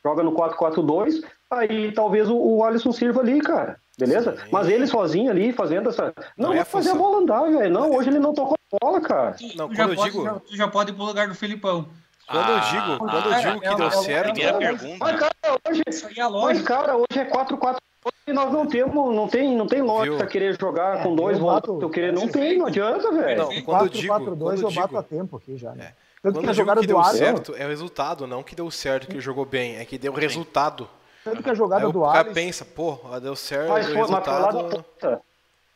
joga 0.04 0.22
no 0.24 0.34
4-4-2, 0.34 1.24
aí 1.50 1.92
talvez 1.94 2.30
o, 2.30 2.36
o 2.38 2.64
Alisson 2.64 2.92
sirva 2.92 3.22
ali, 3.22 3.40
cara. 3.42 3.78
Beleza? 3.98 4.38
Sim. 4.38 4.50
Mas 4.52 4.68
ele 4.70 4.86
sozinho 4.86 5.32
ali, 5.32 5.52
fazendo 5.52 5.90
essa. 5.90 6.14
Não, 6.38 6.50
Não 6.50 6.52
é 6.52 6.56
vai 6.58 6.62
a 6.62 6.66
fazer 6.66 6.90
a 6.90 6.92
função. 6.94 7.12
bola 7.12 7.22
andar, 7.24 7.58
velho. 7.58 7.74
Não, 7.74 7.90
hoje 7.92 8.10
ele 8.10 8.20
não 8.20 8.32
tocou 8.34 8.56
a 8.72 8.78
bola, 8.86 9.02
cara. 9.02 9.36
Não, 9.56 9.68
tu, 9.68 9.76
quando 9.76 9.76
já 9.76 9.84
eu 9.88 9.96
pode, 9.96 10.12
digo- 10.12 10.24
já, 10.24 10.34
tu 10.40 10.56
já 10.56 10.68
pode 10.68 10.92
ir 10.92 10.94
pro 10.94 11.04
lugar 11.06 11.28
do 11.28 11.34
Filipão. 11.34 11.88
Quando 12.30 12.50
eu 12.50 12.56
Ah, 12.58 12.60
digo, 12.60 12.98
quando 12.98 13.14
eu 13.14 13.34
ah, 13.34 13.40
digo 13.40 13.60
que 13.62 13.68
é, 13.68 13.76
deu 13.76 13.88
é, 13.88 13.92
certo. 13.92 14.34
Primeira 14.34 14.58
pergunta. 14.60 14.98
Mas, 15.00 15.20
cara, 15.20 15.58
hoje, 15.68 15.82
Isso 15.90 16.08
aí 16.08 16.14
é 16.20 16.30
mas, 16.30 16.62
cara, 16.62 16.96
hoje 16.98 17.06
é 17.20 17.26
4-4 17.26 17.78
e 17.78 17.87
nós 18.34 18.52
não 18.52 18.66
temos, 18.66 19.16
não 19.16 19.28
tem, 19.28 19.56
não 19.56 19.68
tem 19.68 19.82
lógica 19.82 20.18
Viu? 20.18 20.28
querer 20.28 20.60
jogar 20.60 21.00
É, 21.00 21.04
com 21.04 21.16
dois 21.16 21.38
volantes. 21.40 21.70
Eu 21.70 21.90
querer, 21.90 22.12
não 22.14 22.28
tem, 22.28 22.58
não 22.58 22.66
adianta, 22.68 23.12
velho. 23.12 23.38
Não, 23.44 23.62
quando 23.64 23.82
eu 23.84 23.90
digo, 23.90 24.14
4-4-2 24.14 24.38
quando 24.38 24.62
eu 24.62 24.70
eu 24.70 24.72
bato 24.72 24.88
digo, 24.88 24.98
a 24.98 25.04
tempo 25.04 25.38
aqui 25.38 25.58
já. 25.58 25.72
Né? 25.74 25.86
É. 25.86 25.94
Tanto 26.22 26.34
quando 26.36 26.44
que 26.44 26.50
a 26.50 26.54
digo 26.54 26.54
jogada 26.54 26.82
que 26.82 26.88
do 26.88 26.90
deu 26.94 27.00
Alisson. 27.00 27.18
certo, 27.18 27.56
é 27.58 27.66
o 27.66 27.70
resultado, 27.70 28.28
não 28.28 28.44
que 28.44 28.56
deu 28.56 28.70
certo, 28.70 29.08
que 29.08 29.14
ele 29.14 29.22
jogou 29.22 29.46
bem, 29.46 29.78
é 29.78 29.86
que 29.86 29.98
deu 29.98 30.12
resultado. 30.14 30.88
Tanto 31.24 31.42
que 31.44 31.50
a 31.50 31.54
jogada 31.54 31.84
Aí 31.84 31.90
o 31.90 31.94
do 31.94 32.02
cara 32.02 32.20
Alisson, 32.20 32.34
pensa, 32.34 32.66
pô, 32.66 32.98
deu 33.22 33.36
certo, 33.36 33.70
Mas 33.70 33.86
deu 33.88 33.96
mas 33.98 34.08
resultado. 34.10 34.70
ponta. 34.70 35.22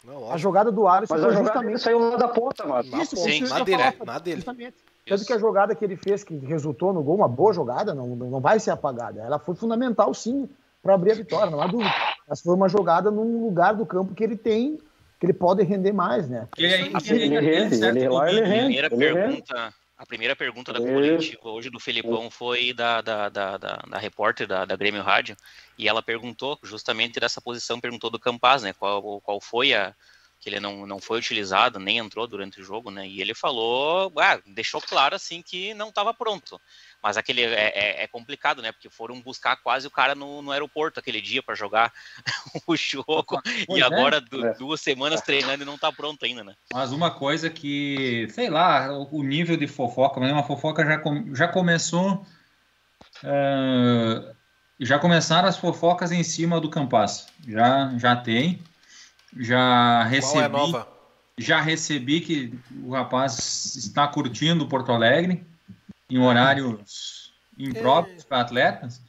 Não, 0.04 0.32
a 0.32 0.38
jogada 0.38 0.72
do 0.72 0.88
Alisson 0.88 1.14
Mas 1.14 1.24
foi 1.24 1.36
justamente 1.36 1.80
saiu 1.80 2.00
lá 2.00 2.16
da 2.18 2.28
ponta, 2.28 2.66
mano. 2.66 2.90
Na 2.90 3.04
isso, 3.04 3.16
ponta, 3.16 3.30
isso 3.30 3.54
na 3.54 3.64
dele, 3.64 3.84
na 4.06 4.20
dele. 4.20 4.36
Justamente. 4.38 4.76
Tanto 5.06 5.18
Isso. 5.18 5.26
que 5.26 5.34
a 5.34 5.38
jogada 5.38 5.74
que 5.76 5.84
ele 5.84 5.96
fez, 5.96 6.24
que 6.24 6.36
resultou 6.38 6.94
no 6.94 7.02
gol, 7.02 7.16
uma 7.16 7.28
boa 7.28 7.52
jogada, 7.52 7.94
não, 7.94 8.08
não 8.08 8.40
vai 8.40 8.60
ser 8.60 8.70
apagada. 8.72 9.20
Ela 9.22 9.40
foi 9.40 9.56
fundamental, 9.56 10.14
sim, 10.14 10.48
para 10.82 10.96
abrir 10.96 11.12
a 11.12 11.16
vitória, 11.16 11.52
não 11.52 11.62
há 11.62 11.68
dúvida. 11.68 11.94
Mas 12.28 12.42
foi 12.42 12.56
uma 12.56 12.68
jogada 12.70 13.12
num 13.12 13.44
lugar 13.44 13.74
do 13.76 13.86
campo 13.86 14.16
que 14.16 14.24
ele 14.24 14.36
tem, 14.38 14.78
que 15.20 15.26
ele 15.26 15.34
pode 15.34 15.64
render 15.64 15.92
mais, 15.92 16.28
né? 16.30 16.48
Ele, 16.58 16.92
Assim, 16.96 17.14
rende, 17.14 17.86
ele 17.86 18.10
lá, 18.10 18.30
ele 18.30 18.42
domínio, 18.42 18.58
rende. 18.58 18.64
primeira 18.64 18.88
Ele 18.92 19.06
é- 19.06 19.14
pergunta, 19.14 19.74
a 19.98 20.06
primeira 20.06 20.36
pergunta 20.36 20.74
da 20.74 20.80
coletiva 20.80 21.50
hoje 21.50 21.70
do 21.70 21.80
Felipão 21.80 22.32
foi 22.32 22.74
da, 22.74 23.02
da, 23.02 23.30
da, 23.30 23.58
da, 23.58 23.76
da 23.88 23.98
repórter 24.00 24.48
da, 24.48 24.66
da 24.66 24.76
Grêmio 24.76 25.04
Rádio, 25.04 25.36
e 25.78 25.88
ela 25.88 26.02
perguntou 26.02 26.58
justamente 26.64 27.20
dessa 27.20 27.40
posição, 27.40 27.80
perguntou 27.80 28.10
do 28.10 28.20
Campaz, 28.20 28.64
né? 28.64 28.74
Qual, 28.74 29.22
qual 29.22 29.40
foi 29.40 29.74
a. 29.76 29.94
que 30.40 30.50
ele 30.50 30.60
não, 30.60 30.88
não 30.88 30.98
foi 30.98 31.20
utilizado, 31.20 31.78
nem 31.78 32.00
entrou 32.00 32.26
durante 32.26 32.60
o 32.60 32.64
jogo, 32.64 32.90
né? 32.90 33.08
E 33.08 33.22
ele 33.22 33.36
falou, 33.36 34.12
ah, 34.18 34.40
deixou 34.48 34.82
claro 34.82 35.16
assim 35.16 35.44
que 35.44 35.72
não 35.76 35.90
estava 35.90 36.16
pronto. 36.16 36.60
Mas 37.03 37.17
aquele 37.17 37.41
é, 37.41 37.48
é, 38.00 38.03
é 38.03 38.08
complicado, 38.08 38.62
né? 38.62 38.72
Porque 38.72 38.89
foram 38.89 39.20
buscar 39.22 39.55
quase 39.58 39.88
o 39.88 39.91
cara 39.91 40.13
no, 40.13 40.41
no 40.41 40.51
aeroporto 40.51 41.00
aquele 41.00 41.20
dia 41.20 41.41
para 41.41 41.55
jogar 41.55 41.91
o 42.67 42.75
jogo. 42.75 43.41
Pois 43.65 43.79
e 43.79 43.81
é. 43.81 43.84
agora 43.84 44.17
É. 44.17 44.53
duas 44.53 44.81
semanas 44.81 45.22
treinando 45.22 45.63
e 45.63 45.65
não 45.65 45.77
tá 45.77 45.91
pronto 45.91 46.24
ainda, 46.24 46.43
né? 46.43 46.53
Mas 46.72 46.91
uma 46.91 47.10
coisa 47.10 47.50
que, 47.50 48.27
sei 48.31 48.50
lá, 48.50 48.91
o 49.12 49.24
nível 49.24 49.58
de 49.58 49.65
fofoca, 49.67 50.20
mas 50.20 50.31
uma 50.31 50.43
fofoca 50.43 50.86
já, 50.86 50.98
com- 51.00 51.34
já 51.34 51.48
começou. 51.48 52.25
eh, 53.24 54.34
já 54.79 54.98
começaram 54.98 55.48
as 55.48 55.58
fofocas 55.58 56.12
em 56.12 56.24
cima 56.24 56.60
do 56.60 56.70
Campas. 56.70 57.27
Já, 57.48 57.91
já 57.98 58.15
tem. 58.15 58.60
Já 59.38 60.00
Qual 60.01 60.10
recebi. 60.10 60.43
é 60.43 60.48
nova? 60.48 60.88
Já 61.38 61.62
recebi 61.62 62.20
que 62.22 62.53
o 62.84 62.91
rapaz 62.91 63.75
está 63.75 64.08
curtindo 64.08 64.67
Porto 64.67 64.91
Alegre 64.91 65.43
em 66.15 66.20
horários 66.20 67.34
impróprios 67.58 68.24
para 68.24 68.41
atletas. 68.41 69.01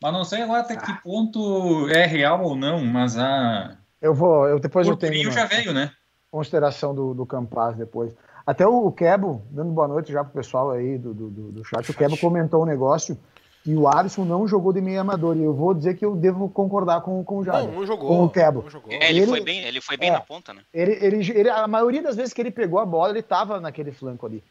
Mas 0.00 0.12
não 0.12 0.24
sei 0.24 0.42
agora 0.42 0.60
até 0.60 0.76
que 0.76 0.92
ponto 1.02 1.88
é 1.88 2.04
real 2.06 2.42
ou 2.42 2.54
não, 2.56 2.84
mas 2.84 3.16
a. 3.16 3.76
Eu 4.00 4.12
vou, 4.14 4.46
eu 4.46 4.60
depois 4.60 4.86
eu 4.86 4.94
o 4.94 4.96
tenho 4.96 5.30
já 5.32 5.46
veio, 5.46 5.72
né? 5.72 5.90
consideração 6.30 6.94
do, 6.94 7.14
do 7.14 7.24
Campaz 7.24 7.76
depois. 7.76 8.12
Até 8.46 8.66
o, 8.66 8.86
o 8.86 8.92
Kebo, 8.92 9.42
dando 9.50 9.70
boa 9.72 9.88
noite 9.88 10.12
já 10.12 10.22
pro 10.24 10.34
pessoal 10.34 10.72
aí 10.72 10.98
do, 10.98 11.14
do, 11.14 11.30
do- 11.30 11.52
do 11.52 11.64
chat, 11.64 11.88
o 11.90 11.94
Kebo 11.94 12.18
comentou 12.18 12.62
um 12.62 12.66
negócio 12.66 13.16
que 13.62 13.74
o 13.74 13.88
Alisson 13.88 14.24
não 14.26 14.46
jogou 14.46 14.72
de 14.74 14.80
meio 14.82 15.00
amador, 15.00 15.34
e 15.36 15.42
eu 15.44 15.54
vou 15.54 15.72
dizer 15.72 15.94
que 15.94 16.04
eu 16.04 16.14
devo 16.14 16.50
concordar 16.50 17.00
com, 17.00 17.24
com 17.24 17.38
o 17.38 17.44
Jader. 17.44 17.66
Não, 17.68 17.76
não 17.76 17.86
jogou. 17.86 18.08
Com 18.08 18.24
o 18.24 18.28
Kebo. 18.28 18.62
Não 18.62 18.68
jogou. 18.68 18.92
É, 18.92 19.08
ele, 19.08 19.20
Ele- 19.20 19.26
foi 19.26 19.40
bem, 19.40 19.60
ele 19.60 19.80
foi 19.80 19.96
bem 19.96 20.10
é. 20.10 20.12
na 20.12 20.20
ponta, 20.20 20.52
né? 20.52 20.60
Ele, 20.74 20.92
ele, 21.00 21.30
ele- 21.32 21.48
a 21.48 21.66
maioria 21.66 22.02
das 22.02 22.16
vezes 22.16 22.34
que 22.34 22.42
ele 22.42 22.50
pegou 22.50 22.78
a 22.78 22.84
bola, 22.84 23.10
ele 23.10 23.20
estava 23.20 23.58
naquele 23.60 23.92
flanco 23.92 24.26
ali. 24.26 24.44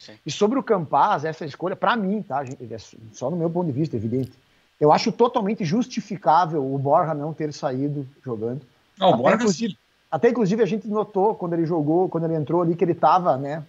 Sim. 0.00 0.14
E 0.24 0.30
sobre 0.30 0.58
o 0.58 0.62
Campaz, 0.62 1.26
essa 1.26 1.44
escolha, 1.44 1.76
para 1.76 1.94
mim, 1.94 2.22
tá? 2.22 2.42
gente, 2.42 2.72
é 2.72 2.78
só 3.12 3.30
no 3.30 3.36
meu 3.36 3.50
ponto 3.50 3.66
de 3.66 3.72
vista, 3.72 3.94
evidente. 3.94 4.32
Eu 4.80 4.90
acho 4.90 5.12
totalmente 5.12 5.62
justificável 5.62 6.64
o 6.64 6.78
Borja 6.78 7.12
não 7.12 7.34
ter 7.34 7.52
saído 7.52 8.08
jogando. 8.24 8.62
Não, 8.98 9.10
o 9.10 9.12
Até, 9.12 9.22
Borja 9.22 9.36
inclusive, 9.36 9.78
até 10.10 10.28
inclusive 10.30 10.62
a 10.62 10.66
gente 10.66 10.88
notou 10.88 11.34
quando 11.34 11.52
ele 11.52 11.66
jogou, 11.66 12.08
quando 12.08 12.24
ele 12.24 12.34
entrou 12.34 12.62
ali, 12.62 12.74
que 12.74 12.82
ele 12.82 12.92
estava, 12.92 13.36
né? 13.36 13.62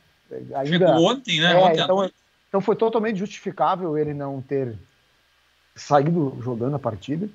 Ainda, 0.56 0.88
chegou 0.88 1.12
ontem, 1.12 1.42
né? 1.42 1.52
É, 1.52 1.58
ontem 1.58 1.82
então, 1.82 2.12
então 2.48 2.62
foi 2.62 2.78
totalmente 2.78 3.20
justificável 3.20 3.98
ele 3.98 4.14
não 4.14 4.42
ter 4.42 4.78
saído 5.76 6.38
jogando 6.40 6.78
a 6.78 6.80
partida. 6.80 7.28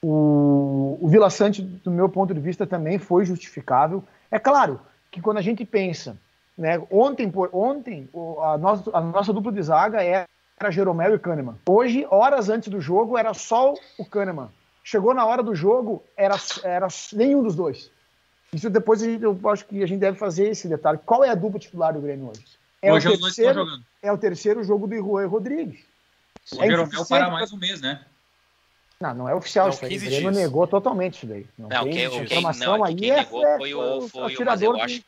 O, 0.00 0.96
o 1.00 1.08
Vila 1.08 1.30
Sante, 1.30 1.62
do 1.62 1.90
meu 1.90 2.08
ponto 2.08 2.32
de 2.32 2.40
vista, 2.40 2.64
também 2.64 2.96
foi 2.96 3.24
justificável. 3.24 4.04
É 4.30 4.38
claro 4.38 4.80
que 5.10 5.20
quando 5.20 5.38
a 5.38 5.42
gente 5.42 5.64
pensa, 5.64 6.16
né, 6.60 6.80
ontem, 6.90 7.30
por, 7.30 7.48
ontem 7.54 8.06
o- 8.12 8.38
a, 8.42 8.58
nossa, 8.58 8.90
a 8.92 9.00
nossa 9.00 9.32
dupla 9.32 9.50
de 9.50 9.62
zaga 9.62 10.02
era 10.02 10.26
Jeromel 10.70 11.14
e 11.14 11.18
Kahneman. 11.18 11.56
Hoje, 11.66 12.06
horas 12.10 12.50
antes 12.50 12.68
do 12.68 12.80
jogo, 12.82 13.16
era 13.16 13.32
só 13.32 13.74
o 13.98 14.04
Kahneman. 14.04 14.50
Chegou 14.84 15.14
na 15.14 15.24
hora 15.24 15.42
do 15.42 15.54
jogo, 15.54 16.02
era, 16.16 16.36
era 16.62 16.86
nenhum 17.14 17.42
dos 17.42 17.54
dois. 17.56 17.90
Isso 18.52 18.68
depois 18.68 19.02
a 19.02 19.06
gente, 19.06 19.22
eu 19.22 19.38
acho 19.48 19.64
que 19.64 19.82
a 19.82 19.86
gente 19.86 20.00
deve 20.00 20.18
fazer 20.18 20.48
esse 20.50 20.68
detalhe. 20.68 20.98
Qual 21.06 21.24
é 21.24 21.30
a 21.30 21.34
dupla 21.34 21.58
titular 21.58 21.94
do 21.94 22.00
Grêmio 22.00 22.28
hoje? 22.28 22.44
É, 22.82 22.92
Hoje 22.92 23.08
o, 23.08 23.12
os 23.12 23.20
dois 23.20 23.30
estão 23.32 23.44
terceiro, 23.44 23.66
jogando. 23.66 23.84
é 24.02 24.12
o 24.12 24.18
terceiro 24.18 24.64
jogo 24.64 24.86
do 24.86 24.96
Juan 24.96 25.26
Rodrigues. 25.28 25.80
O 26.52 26.62
é 26.62 26.66
Jeromel 26.66 27.06
para 27.06 27.30
mais 27.30 27.52
um 27.52 27.56
mês, 27.56 27.80
né? 27.80 28.00
Não, 29.00 29.14
não 29.14 29.28
é 29.28 29.34
oficial 29.34 29.66
Não, 29.66 29.72
isso 29.72 29.84
aí. 29.84 29.88
O 29.88 29.92
15 29.94 30.06
Grêmio 30.06 30.32
dias. 30.32 30.44
negou 30.44 30.66
totalmente 30.66 31.14
isso 31.16 31.26
daí. 31.26 31.46
Não, 31.58 31.68
Não, 31.70 31.84
tem 31.84 31.92
quem, 32.10 32.22
informação 32.22 32.76
não, 32.78 32.84
aí. 32.84 32.94
quem 32.94 33.10
é, 33.10 33.16
negou 33.16 33.46
é, 33.46 33.56
foi 33.56 33.70
é 33.70 33.76
o, 33.76 34.08
foi 34.08 34.36
o 34.36 34.44
mas 34.44 34.60
eu 34.62 34.76
acho, 34.80 35.02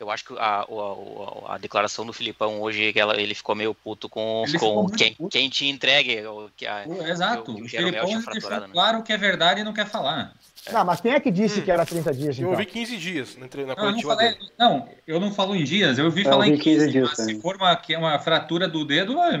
eu 0.00 0.10
acho 0.10 0.24
que 0.24 0.34
a, 0.38 0.64
o- 0.68 1.44
a 1.48 1.56
declaração 1.58 2.04
do 2.04 2.12
Filipão 2.12 2.60
hoje, 2.60 2.92
que 2.92 2.98
ela, 3.00 3.20
ele 3.20 3.34
ficou 3.34 3.54
meio 3.54 3.74
puto 3.74 4.08
com, 4.08 4.44
com 4.58 4.86
quem, 4.90 5.14
puto. 5.14 5.28
quem 5.30 5.48
tinha 5.48 5.70
entregue. 5.72 6.22
Que 6.56 6.66
a, 6.66 6.84
Exato. 7.08 7.42
que 7.44 7.50
o 7.50 7.54
O 7.54 7.66
tinha 7.66 7.82
deixou 8.30 8.50
né? 8.60 8.68
claro 8.72 9.02
que 9.02 9.12
é 9.12 9.16
verdade 9.16 9.60
e 9.60 9.64
não 9.64 9.72
quer 9.72 9.86
falar. 9.86 10.32
Não, 10.72 10.84
mas 10.84 11.00
quem 11.00 11.12
é 11.12 11.20
que 11.20 11.30
disse 11.30 11.60
Hum. 11.60 11.62
que 11.64 11.70
era 11.70 11.84
30 11.84 12.12
dias, 12.14 12.36
Eu 12.38 12.42
então? 12.44 12.50
ouvi 12.52 12.64
15 12.66 12.96
dias 12.96 13.36
na, 13.36 13.46
na 13.46 13.48
Não, 13.54 13.60
eu 13.60 13.66
não, 13.66 13.74
coletiva 13.76 14.14
falei, 14.16 14.32
dele. 14.34 14.50
não, 14.58 14.88
eu 15.06 15.20
não 15.20 15.32
falo 15.32 15.54
em 15.54 15.62
dias, 15.62 15.98
eu 15.98 16.06
ouvi 16.06 16.22
Eu 16.24 16.30
falar 16.30 16.46
em 16.48 16.52
ouvi 16.52 16.62
15 16.62 16.78
15 16.86 16.90
dias 16.92 17.08
mas 17.08 17.26
se 17.26 17.40
for 17.40 17.56
uma, 17.56 17.76
que 17.76 17.92
é 17.94 17.98
uma 17.98 18.18
fratura 18.18 18.66
do 18.66 18.82
dedo, 18.84 19.20
é 19.20 19.32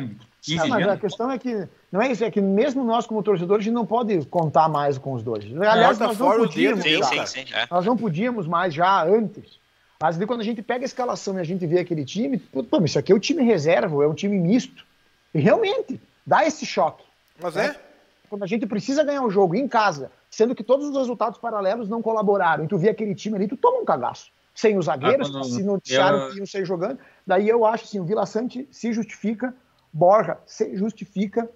15 0.42 0.58
Não, 0.58 0.68
mas 0.68 0.82
a 0.82 0.86
dias. 0.88 1.00
questão 1.00 1.30
é 1.30 1.38
que 1.38 1.66
não 1.90 2.02
é 2.02 2.12
isso, 2.12 2.22
é 2.22 2.30
que 2.30 2.42
mesmo 2.42 2.84
nós 2.84 3.06
como 3.06 3.22
torcedores 3.22 3.62
a 3.62 3.64
gente 3.64 3.72
não 3.74 3.86
pode 3.86 4.22
contar 4.26 4.68
mais 4.68 4.98
com 4.98 5.14
os 5.14 5.22
dois. 5.22 5.44
Aliás, 5.46 5.96
tá 5.96 6.08
nós 6.08 6.18
não 6.18 6.26
fora 6.26 6.42
o 6.42 6.46
podíamos, 6.46 6.84
dedo, 6.84 7.02
Sim, 7.02 7.02
já. 7.02 7.04
sim, 7.06 7.14
cara. 7.16 7.26
sim. 7.26 7.44
é. 7.54 7.66
nós 7.70 7.86
não 7.86 7.96
podíamos 7.96 8.46
mais 8.46 8.74
já 8.74 9.02
antes. 9.04 9.63
Mas 10.00 10.16
daí 10.16 10.26
quando 10.26 10.40
a 10.40 10.44
gente 10.44 10.62
pega 10.62 10.84
a 10.84 10.86
escalação 10.86 11.36
e 11.38 11.40
a 11.40 11.44
gente 11.44 11.66
vê 11.66 11.80
aquele 11.80 12.04
time, 12.04 12.38
pô, 12.38 12.64
isso 12.84 12.98
aqui 12.98 13.12
é 13.12 13.14
o 13.14 13.20
time 13.20 13.42
reserva, 13.42 14.04
é 14.04 14.08
um 14.08 14.14
time 14.14 14.38
misto. 14.38 14.84
E 15.32 15.38
realmente 15.38 16.00
dá 16.26 16.46
esse 16.46 16.66
choque. 16.66 17.04
Mas 17.40 17.56
é. 17.56 17.80
quando 18.28 18.42
a 18.42 18.46
gente 18.46 18.66
precisa 18.66 19.02
ganhar 19.02 19.22
o 19.22 19.30
jogo 19.30 19.54
em 19.54 19.66
casa, 19.66 20.10
sendo 20.30 20.54
que 20.54 20.64
todos 20.64 20.88
os 20.88 20.96
resultados 20.96 21.38
paralelos 21.38 21.88
não 21.88 22.02
colaboraram, 22.02 22.64
e 22.64 22.68
tu 22.68 22.76
vê 22.76 22.90
aquele 22.90 23.14
time 23.14 23.36
ali, 23.36 23.48
tu 23.48 23.56
toma 23.56 23.80
um 23.80 23.84
cagaço. 23.84 24.30
Sem 24.54 24.78
os 24.78 24.86
zagueiros, 24.86 25.28
Ah, 25.28 25.32
quando 25.32 25.44
que 25.44 25.52
se 25.52 25.62
noticiaram 25.62 26.18
eu- 26.18 26.30
que 26.30 26.38
iam 26.38 26.46
sair 26.46 26.64
jogando. 26.64 26.98
Daí 27.26 27.48
eu 27.48 27.64
acho 27.64 27.84
assim, 27.84 27.98
o 27.98 28.04
Vila 28.04 28.24
Sante 28.24 28.68
se 28.70 28.92
justifica, 28.92 29.54
Borja 29.92 30.38
se 30.46 30.76
justifica. 30.76 31.50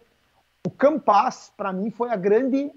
O 0.66 0.71
Campas, 0.71 1.52
para 1.57 1.73
mim, 1.73 1.90
foi 1.90 2.11
a 2.11 2.16
grande 2.16 2.73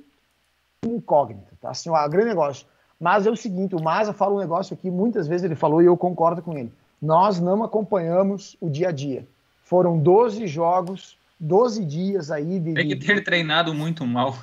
incógnita, 0.85 1.51
tá? 1.59 1.71
Assim, 1.71 1.89
a 1.93 2.07
grande 2.07 2.29
negócio. 2.29 2.67
Mas 3.01 3.25
é 3.25 3.31
o 3.31 3.35
seguinte, 3.35 3.75
o 3.75 3.81
Maza 3.81 4.13
fala 4.13 4.35
um 4.35 4.39
negócio 4.39 4.75
aqui, 4.75 4.91
muitas 4.91 5.27
vezes 5.27 5.43
ele 5.43 5.55
falou 5.55 5.81
e 5.81 5.85
eu 5.87 5.97
concordo 5.97 6.41
com 6.41 6.55
ele. 6.55 6.71
Nós 7.01 7.39
não 7.39 7.63
acompanhamos 7.63 8.55
o 8.61 8.69
dia 8.69 8.89
a 8.89 8.91
dia. 8.91 9.25
Foram 9.63 9.97
12 9.97 10.45
jogos, 10.45 11.17
12 11.39 11.83
dias 11.83 12.29
aí 12.29 12.59
de, 12.59 12.73
Tem 12.75 12.87
que 12.87 12.95
ter 12.95 13.23
treinado 13.23 13.73
muito 13.73 14.05
mal. 14.05 14.37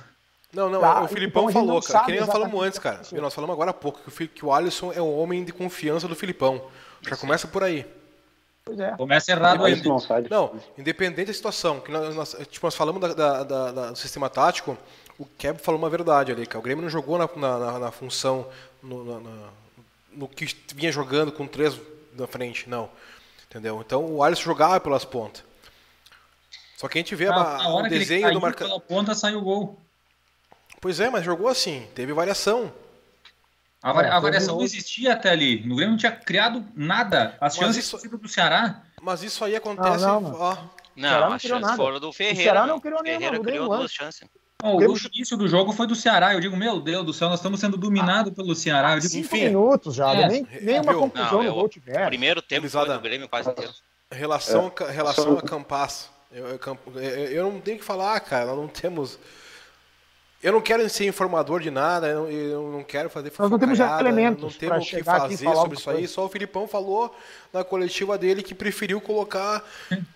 Não, 0.52 0.68
não, 0.68 0.80
Tá, 0.80 1.02
o 1.04 1.08
Filipão 1.08 1.48
então 1.48 1.64
falou, 1.66 1.80
cara. 1.82 2.04
Que 2.06 2.10
nem 2.12 2.20
nós 2.20 2.30
falamos 2.30 2.62
antes, 2.64 2.78
o 2.78 2.82
que 2.82 2.88
cara. 2.88 3.00
E 3.12 3.20
nós 3.20 3.32
falamos 3.32 3.54
agora 3.54 3.70
há 3.70 3.74
pouco 3.74 4.00
que 4.10 4.24
o, 4.24 4.28
que 4.28 4.44
o 4.44 4.52
Alisson 4.52 4.92
é 4.92 5.00
um 5.00 5.16
homem 5.20 5.44
de 5.44 5.52
confiança 5.52 6.08
do 6.08 6.16
Filipão. 6.16 6.60
Já 7.02 7.16
começa 7.16 7.46
por 7.46 7.62
aí. 7.62 7.86
Pois 8.64 8.80
é. 8.80 8.90
Começa 8.96 9.30
errado 9.30 9.64
aí. 9.64 9.80
Não. 9.82 9.98
Não, 10.30 10.50
independente 10.76 11.26
da 11.28 11.32
situação, 11.32 11.80
que 11.80 11.92
nós, 11.92 12.14
nós- 12.16 12.36
tipo, 12.50 12.66
nós 12.66 12.74
falamos 12.74 13.00
da- 13.00 13.14
da- 13.14 13.44
da- 13.70 13.90
do 13.92 13.96
sistema 13.96 14.28
tático, 14.28 14.76
o 15.18 15.26
Keb 15.26 15.58
falou 15.60 15.80
uma 15.80 15.90
verdade 15.90 16.30
ali, 16.32 16.46
cara. 16.46 16.58
O 16.58 16.62
Grêmio 16.62 16.82
não 16.82 16.90
jogou 16.90 17.18
na, 17.18 17.28
na- 17.36 17.58
na- 17.58 17.78
na 17.78 17.90
função, 17.90 18.48
no, 18.82 19.04
na- 19.04 19.20
na- 19.28 19.48
no 20.12 20.28
que 20.28 20.46
vinha 20.74 20.90
jogando 20.92 21.32
com 21.32 21.46
três 21.46 21.78
na 22.14 22.26
frente, 22.26 22.68
não. 22.68 22.88
Entendeu? 23.48 23.80
Então 23.84 24.04
o 24.04 24.22
Alisson 24.22 24.42
jogava 24.44 24.78
pelas 24.80 25.04
pontas. 25.04 25.42
Só 26.76 26.86
que 26.88 26.98
a 26.98 27.00
gente 27.00 27.14
vê 27.14 27.26
a- 27.28 27.30
Na, 27.32 27.58
na 27.58 27.68
o 27.68 27.74
hora 27.74 27.88
que 27.88 27.94
ele 27.94 28.00
desenho 28.04 28.32
do 28.32 28.40
marca... 28.40 28.64
pela 28.64 28.78
ponta, 28.80 29.14
saiu 29.14 29.38
o 29.38 29.42
gol. 29.42 29.78
Pois 30.80 31.00
é, 31.00 31.10
mas 31.10 31.24
jogou 31.24 31.48
assim, 31.48 31.88
teve 31.94 32.12
variação. 32.12 32.72
A, 33.82 33.92
vari- 33.92 34.08
a 34.08 34.18
variação 34.20 34.56
não 34.56 34.62
existia 34.64 35.12
até 35.14 35.30
ali. 35.30 35.60
No 35.66 35.76
Grêmio 35.76 35.92
não 35.92 35.98
tinha 35.98 36.12
criado 36.12 36.64
nada. 36.74 37.36
As 37.40 37.56
Mas 37.56 37.56
chances 37.56 37.84
isso- 37.84 37.96
tinham 37.98 38.00
sido 38.12 38.18
do 38.18 38.28
Ceará. 38.28 38.82
Mas 39.00 39.22
isso 39.22 39.44
aí 39.44 39.56
acontece. 39.56 40.04
Não, 40.04 40.20
não, 40.20 40.34
ó, 40.34 40.54
Ceará 40.54 40.70
Não, 40.96 41.28
não 41.28 41.32
as 41.34 41.42
criou 41.42 41.56
chances 41.58 41.70
nada. 41.70 41.76
foram 41.76 42.00
do 42.00 42.12
Ferreira. 42.12 42.42
Ceará 42.42 42.66
não 42.66 42.80
criou 42.80 43.02
nenhuma, 43.02 43.20
Ferreira 43.20 43.40
o 43.40 43.44
criou 43.44 43.64
Grêmio 43.66 43.78
duas 43.78 43.92
chances. 43.92 44.28
Não, 44.62 44.74
o, 44.74 44.78
Grêmio- 44.78 44.96
início 45.14 45.36
do 45.36 45.46
jogo 45.46 45.72
foi 45.72 45.86
do 45.86 45.94
Ceará. 45.94 46.34
Eu 46.34 46.40
digo, 46.40 46.56
meu 46.56 46.80
Deus 46.80 47.06
do 47.06 47.12
céu, 47.12 47.28
nós 47.28 47.38
estamos 47.38 47.60
sendo 47.60 47.76
dominados 47.76 48.32
pelo 48.34 48.54
Ceará. 48.56 48.94
Eu 48.94 48.98
digo, 49.00 49.12
Cinco 49.12 49.26
Enfim. 49.26 49.44
minutos 49.44 49.94
já, 49.94 50.12
É, 50.12 50.28
nem, 50.28 50.46
nem 50.60 50.80
uma 50.80 50.90
viu? 50.92 51.00
conclusão 51.02 51.30
Não, 51.30 51.38
no 51.42 51.48
eu- 51.48 51.54
gol 51.54 51.68
tiver. 51.68 52.06
Primeiro 52.08 52.42
tempo 52.42 52.62
foi 52.68 52.70
Gurizada. 52.80 52.98
do 52.98 53.02
Grêmio 53.02 53.28
quase 53.28 53.48
inteiro. 53.50 53.72
Relação, 54.10 54.72
É. 54.80 54.90
relação 54.90 55.24
Só- 55.24 55.38
a 55.38 55.42
Campas. 55.42 56.08
Eu, 56.32 56.46
eu, 56.48 56.58
eu- 57.02 57.52
não 57.52 57.60
tenho 57.60 57.78
que 57.78 57.84
falar, 57.84 58.18
cara. 58.20 58.46
Nós 58.46 58.56
não 58.56 58.66
temos. 58.68 59.16
Eu 60.42 60.52
não 60.52 60.60
quero 60.60 60.88
ser 60.88 61.06
informador 61.06 61.60
de 61.60 61.70
nada, 61.70 62.08
eu 62.08 62.20
não, 62.22 62.30
eu 62.30 62.72
não 62.72 62.82
quero 62.84 63.08
fazer 63.10 63.32
Nós 63.38 63.50
não 63.50 63.58
temos 63.58 63.78
elementos 63.78 64.42
Não 64.42 64.50
temos 64.50 64.86
o 64.86 64.90
que 64.90 64.96
e 65.00 65.04
fazer 65.04 65.36
falar 65.44 65.56
sobre 65.56 65.76
isso 65.78 65.90
aí. 65.90 65.96
coisa. 65.98 66.12
Só 66.12 66.24
o 66.24 66.28
Filipão 66.28 66.66
falou 66.68 67.14
na 67.52 67.62
coletiva 67.64 68.16
dele 68.18 68.42
que 68.42 68.54
preferiu 68.54 69.00
colocar 69.00 69.64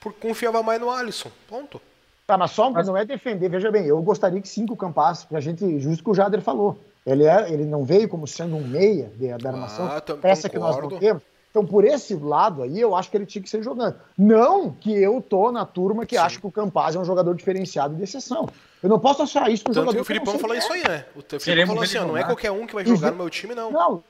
porque 0.00 0.18
confiava 0.20 0.62
mais 0.62 0.80
no 0.80 0.90
Alisson. 0.90 1.30
Ponto. 1.49 1.80
Tá, 2.26 2.38
mas 2.38 2.52
só 2.52 2.71
mas... 2.71 2.87
não 2.87 2.97
é 2.97 3.05
defender, 3.05 3.49
veja 3.49 3.71
bem, 3.71 3.85
eu 3.85 4.00
gostaria 4.02 4.41
que 4.41 4.49
cinco 4.49 4.76
Campas, 4.76 5.26
a 5.33 5.41
gente, 5.41 5.79
justo 5.79 6.05
que 6.05 6.11
o 6.11 6.14
Jader 6.14 6.41
falou. 6.41 6.79
Ele, 7.05 7.25
é, 7.25 7.52
ele 7.52 7.64
não 7.64 7.85
veio 7.85 8.09
como 8.09 8.26
sendo 8.26 8.57
um 8.57 8.67
meia 8.67 9.11
de, 9.17 9.26
da 9.38 9.50
armação, 9.50 9.87
ah, 9.87 10.00
peça 10.00 10.49
concordo. 10.49 10.50
que 10.50 10.59
nós 10.59 10.93
não 10.93 10.99
temos. 10.99 11.23
Então, 11.52 11.67
por 11.67 11.85
esse 11.85 12.14
lado 12.14 12.62
aí, 12.62 12.81
eu 12.81 12.97
acho 12.97 13.11
que 13.11 13.17
ele 13.17 13.26
tinha 13.26 13.43
que 13.43 13.50
ser 13.50 13.62
jogando. 13.62 13.97
Não 14.17 14.71
que 14.71 14.91
eu 14.91 15.21
tô 15.21 15.52
na 15.52 15.67
turma 15.67 16.07
que 16.07 16.17
Sim. 16.17 16.23
acha 16.23 16.41
que 16.41 16.47
o 16.47 16.50
Campaz 16.50 16.97
é 16.97 16.99
um 16.99 17.05
jogador 17.05 17.35
diferenciado 17.35 17.95
de 17.95 18.02
exceção. 18.02 18.49
Eu 18.83 18.88
não 18.88 18.99
posso 18.99 19.23
achar 19.23 19.50
isso 19.50 19.62
pro 19.62 19.75
Tanto 19.75 19.85
jogador. 19.85 20.00
o 20.00 20.05
Filipão 20.05 20.38
falou 20.38 20.57
isso 20.57 20.73
aí, 20.73 20.83
né? 20.83 21.05
O 21.14 21.38
Filipão 21.38 21.67
falou 21.67 21.83
assim: 21.83 21.99
não 21.99 22.17
é 22.17 22.25
qualquer 22.25 22.50
um 22.50 22.67
que 22.67 22.75
vai 22.75 22.87
jogar 22.87 23.11
no 23.11 23.19
meu 23.19 23.29
time, 23.29 23.55
não. 23.55 23.71
Não. 23.71 24.02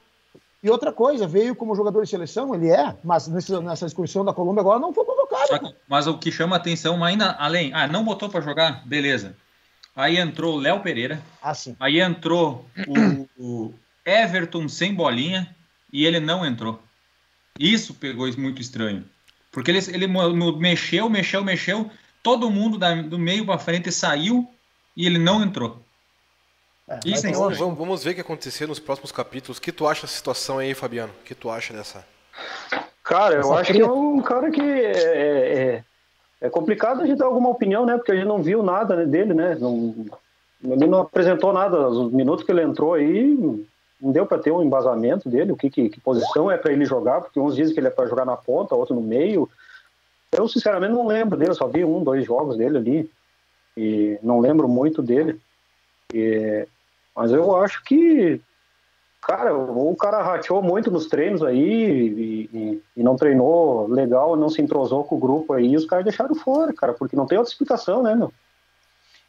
E 0.62 0.70
outra 0.70 0.92
coisa, 0.92 1.26
veio 1.26 1.56
como 1.56 1.74
jogador 1.74 2.04
de 2.04 2.10
seleção, 2.10 2.54
ele 2.54 2.70
é, 2.70 2.96
mas 3.02 3.26
nessa, 3.26 3.60
nessa 3.60 3.86
excursão 3.86 4.24
da 4.24 4.32
Colômbia 4.32 4.60
agora 4.60 4.78
não 4.78 4.94
foi 4.94 5.04
convocado. 5.04 5.58
Que, 5.58 5.74
mas 5.88 6.06
o 6.06 6.16
que 6.18 6.30
chama 6.30 6.54
atenção 6.54 7.02
ainda 7.02 7.32
além, 7.32 7.72
ah, 7.74 7.88
não 7.88 8.04
botou 8.04 8.28
para 8.28 8.40
jogar, 8.40 8.86
beleza. 8.86 9.34
Aí 9.94 10.18
entrou 10.18 10.54
o 10.54 10.60
Léo 10.60 10.80
Pereira. 10.80 11.20
Ah, 11.42 11.52
sim. 11.52 11.76
Aí 11.80 12.00
entrou 12.00 12.64
o, 12.86 13.28
o 13.36 13.74
Everton 14.06 14.68
sem 14.68 14.94
bolinha 14.94 15.54
e 15.92 16.06
ele 16.06 16.20
não 16.20 16.46
entrou. 16.46 16.80
Isso 17.58 17.92
pegou 17.94 18.26
muito 18.38 18.62
estranho. 18.62 19.04
Porque 19.50 19.70
ele, 19.70 19.80
ele 19.88 20.06
mexeu, 20.58 21.10
mexeu, 21.10 21.44
mexeu, 21.44 21.90
todo 22.22 22.50
mundo 22.50 22.78
da, 22.78 22.94
do 22.94 23.18
meio 23.18 23.44
para 23.44 23.58
frente 23.58 23.90
saiu 23.92 24.48
e 24.96 25.06
ele 25.06 25.18
não 25.18 25.42
entrou. 25.42 25.82
É, 26.88 26.98
Isso 27.04 27.26
é 27.26 27.32
vamos, 27.32 27.58
vamos, 27.58 28.04
ver 28.04 28.10
o 28.10 28.14
que 28.14 28.20
acontecer 28.20 28.66
nos 28.66 28.78
próximos 28.78 29.12
capítulos. 29.12 29.58
O 29.58 29.60
que 29.60 29.72
tu 29.72 29.86
acha 29.86 30.02
da 30.02 30.08
situação 30.08 30.58
aí, 30.58 30.74
Fabiano? 30.74 31.12
O 31.20 31.24
que 31.24 31.34
tu 31.34 31.50
acha 31.50 31.72
dessa? 31.72 32.04
Cara, 33.02 33.36
eu 33.36 33.54
acho 33.54 33.72
que 33.72 33.80
é 33.80 33.86
um 33.86 34.20
cara 34.20 34.50
que 34.50 34.60
é, 34.60 34.92
é, 34.92 35.62
é, 35.62 35.84
é, 36.40 36.50
complicado 36.50 37.02
a 37.02 37.06
gente 37.06 37.18
dar 37.18 37.26
alguma 37.26 37.50
opinião, 37.50 37.84
né? 37.84 37.96
Porque 37.96 38.12
a 38.12 38.16
gente 38.16 38.26
não 38.26 38.42
viu 38.42 38.62
nada 38.62 39.06
dele, 39.06 39.34
né? 39.34 39.56
Não, 39.60 39.94
ele 40.62 40.86
não 40.86 41.00
apresentou 41.00 41.52
nada. 41.52 41.88
Os 41.88 42.12
minutos 42.12 42.44
que 42.44 42.52
ele 42.52 42.62
entrou 42.62 42.94
aí, 42.94 43.36
não 44.00 44.12
deu 44.12 44.26
para 44.26 44.38
ter 44.38 44.50
um 44.50 44.62
embasamento 44.62 45.28
dele, 45.28 45.52
o 45.52 45.56
que, 45.56 45.70
que, 45.70 45.88
que 45.88 46.00
posição 46.00 46.50
é 46.50 46.56
para 46.56 46.72
ele 46.72 46.84
jogar, 46.84 47.20
porque 47.20 47.38
uns 47.38 47.54
dizem 47.54 47.72
que 47.72 47.80
ele 47.80 47.88
é 47.88 47.90
para 47.90 48.08
jogar 48.08 48.24
na 48.24 48.36
ponta, 48.36 48.74
outro 48.74 48.94
no 48.94 49.02
meio. 49.02 49.48
Eu, 50.32 50.48
sinceramente, 50.48 50.92
não 50.92 51.06
lembro 51.06 51.38
dele, 51.38 51.54
só 51.54 51.66
vi 51.66 51.84
um, 51.84 52.02
dois 52.02 52.24
jogos 52.24 52.56
dele 52.56 52.78
ali, 52.78 53.10
e 53.76 54.18
não 54.22 54.40
lembro 54.40 54.68
muito 54.68 55.02
dele. 55.02 55.40
E, 56.12 56.66
mas 57.16 57.30
eu 57.30 57.56
acho 57.56 57.82
que, 57.84 58.40
cara, 59.20 59.56
o 59.56 59.94
cara 59.96 60.22
rateou 60.22 60.62
muito 60.62 60.90
nos 60.90 61.06
treinos 61.06 61.42
aí 61.42 61.58
e, 61.58 62.50
e, 62.52 62.82
e, 62.96 63.02
não 63.02 63.16
treinou 63.16 63.86
legal, 63.88 64.36
não 64.36 64.48
se 64.48 64.62
entrosou 64.62 65.04
com 65.04 65.16
o 65.16 65.20
grupo 65.20 65.52
aí, 65.52 65.66
e 65.66 65.76
os 65.76 65.84
caras 65.84 66.04
deixaram 66.04 66.34
fora, 66.34 66.72
cara, 66.72 66.92
porque 66.92 67.16
não 67.16 67.26
tem 67.26 67.38
outra 67.38 67.52
explicação, 67.52 68.02
né, 68.02 68.14
meu? 68.14 68.32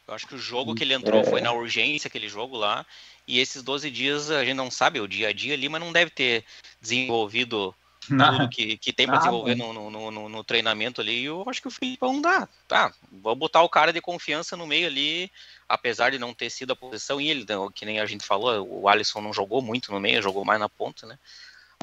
Eu 0.06 0.14
acho 0.14 0.26
que 0.26 0.34
o 0.34 0.38
jogo 0.38 0.74
que 0.74 0.84
ele 0.84 0.92
entrou 0.92 1.20
é... 1.20 1.24
foi 1.24 1.40
na 1.40 1.52
urgência, 1.52 2.08
aquele 2.08 2.28
jogo 2.28 2.56
lá, 2.56 2.84
e 3.26 3.40
esses 3.40 3.62
12 3.62 3.90
dias 3.90 4.30
a 4.30 4.44
gente 4.44 4.56
não 4.56 4.70
sabe 4.70 5.00
o 5.00 5.08
dia 5.08 5.28
a 5.28 5.32
dia 5.32 5.54
ali, 5.54 5.68
mas 5.68 5.80
não 5.80 5.92
deve 5.92 6.10
ter 6.10 6.44
desenvolvido. 6.80 7.74
Tudo 8.08 8.48
que, 8.48 8.76
que 8.78 8.92
tem 8.92 9.06
para 9.06 9.18
desenvolver 9.18 9.54
no, 9.54 9.72
no, 9.72 10.10
no, 10.10 10.28
no, 10.28 10.44
treinamento 10.44 11.00
ali. 11.00 11.22
E 11.22 11.24
eu 11.24 11.44
acho 11.48 11.60
que 11.60 11.68
o 11.68 11.70
Filipão 11.70 12.20
dá. 12.20 12.48
Tá, 12.68 12.92
vou 13.10 13.34
botar 13.34 13.62
o 13.62 13.68
cara 13.68 13.92
de 13.92 14.00
confiança 14.00 14.56
no 14.56 14.66
meio 14.66 14.86
ali, 14.86 15.30
apesar 15.68 16.10
de 16.10 16.18
não 16.18 16.34
ter 16.34 16.50
sido 16.50 16.72
a 16.72 16.76
posição. 16.76 17.20
E 17.20 17.28
ele, 17.28 17.46
que 17.74 17.84
nem 17.84 18.00
a 18.00 18.06
gente 18.06 18.24
falou, 18.24 18.66
o 18.68 18.88
Alisson 18.88 19.20
não 19.20 19.32
jogou 19.32 19.62
muito 19.62 19.92
no 19.92 20.00
meio, 20.00 20.22
jogou 20.22 20.44
mais 20.44 20.60
na 20.60 20.68
ponta, 20.68 21.06
né? 21.06 21.18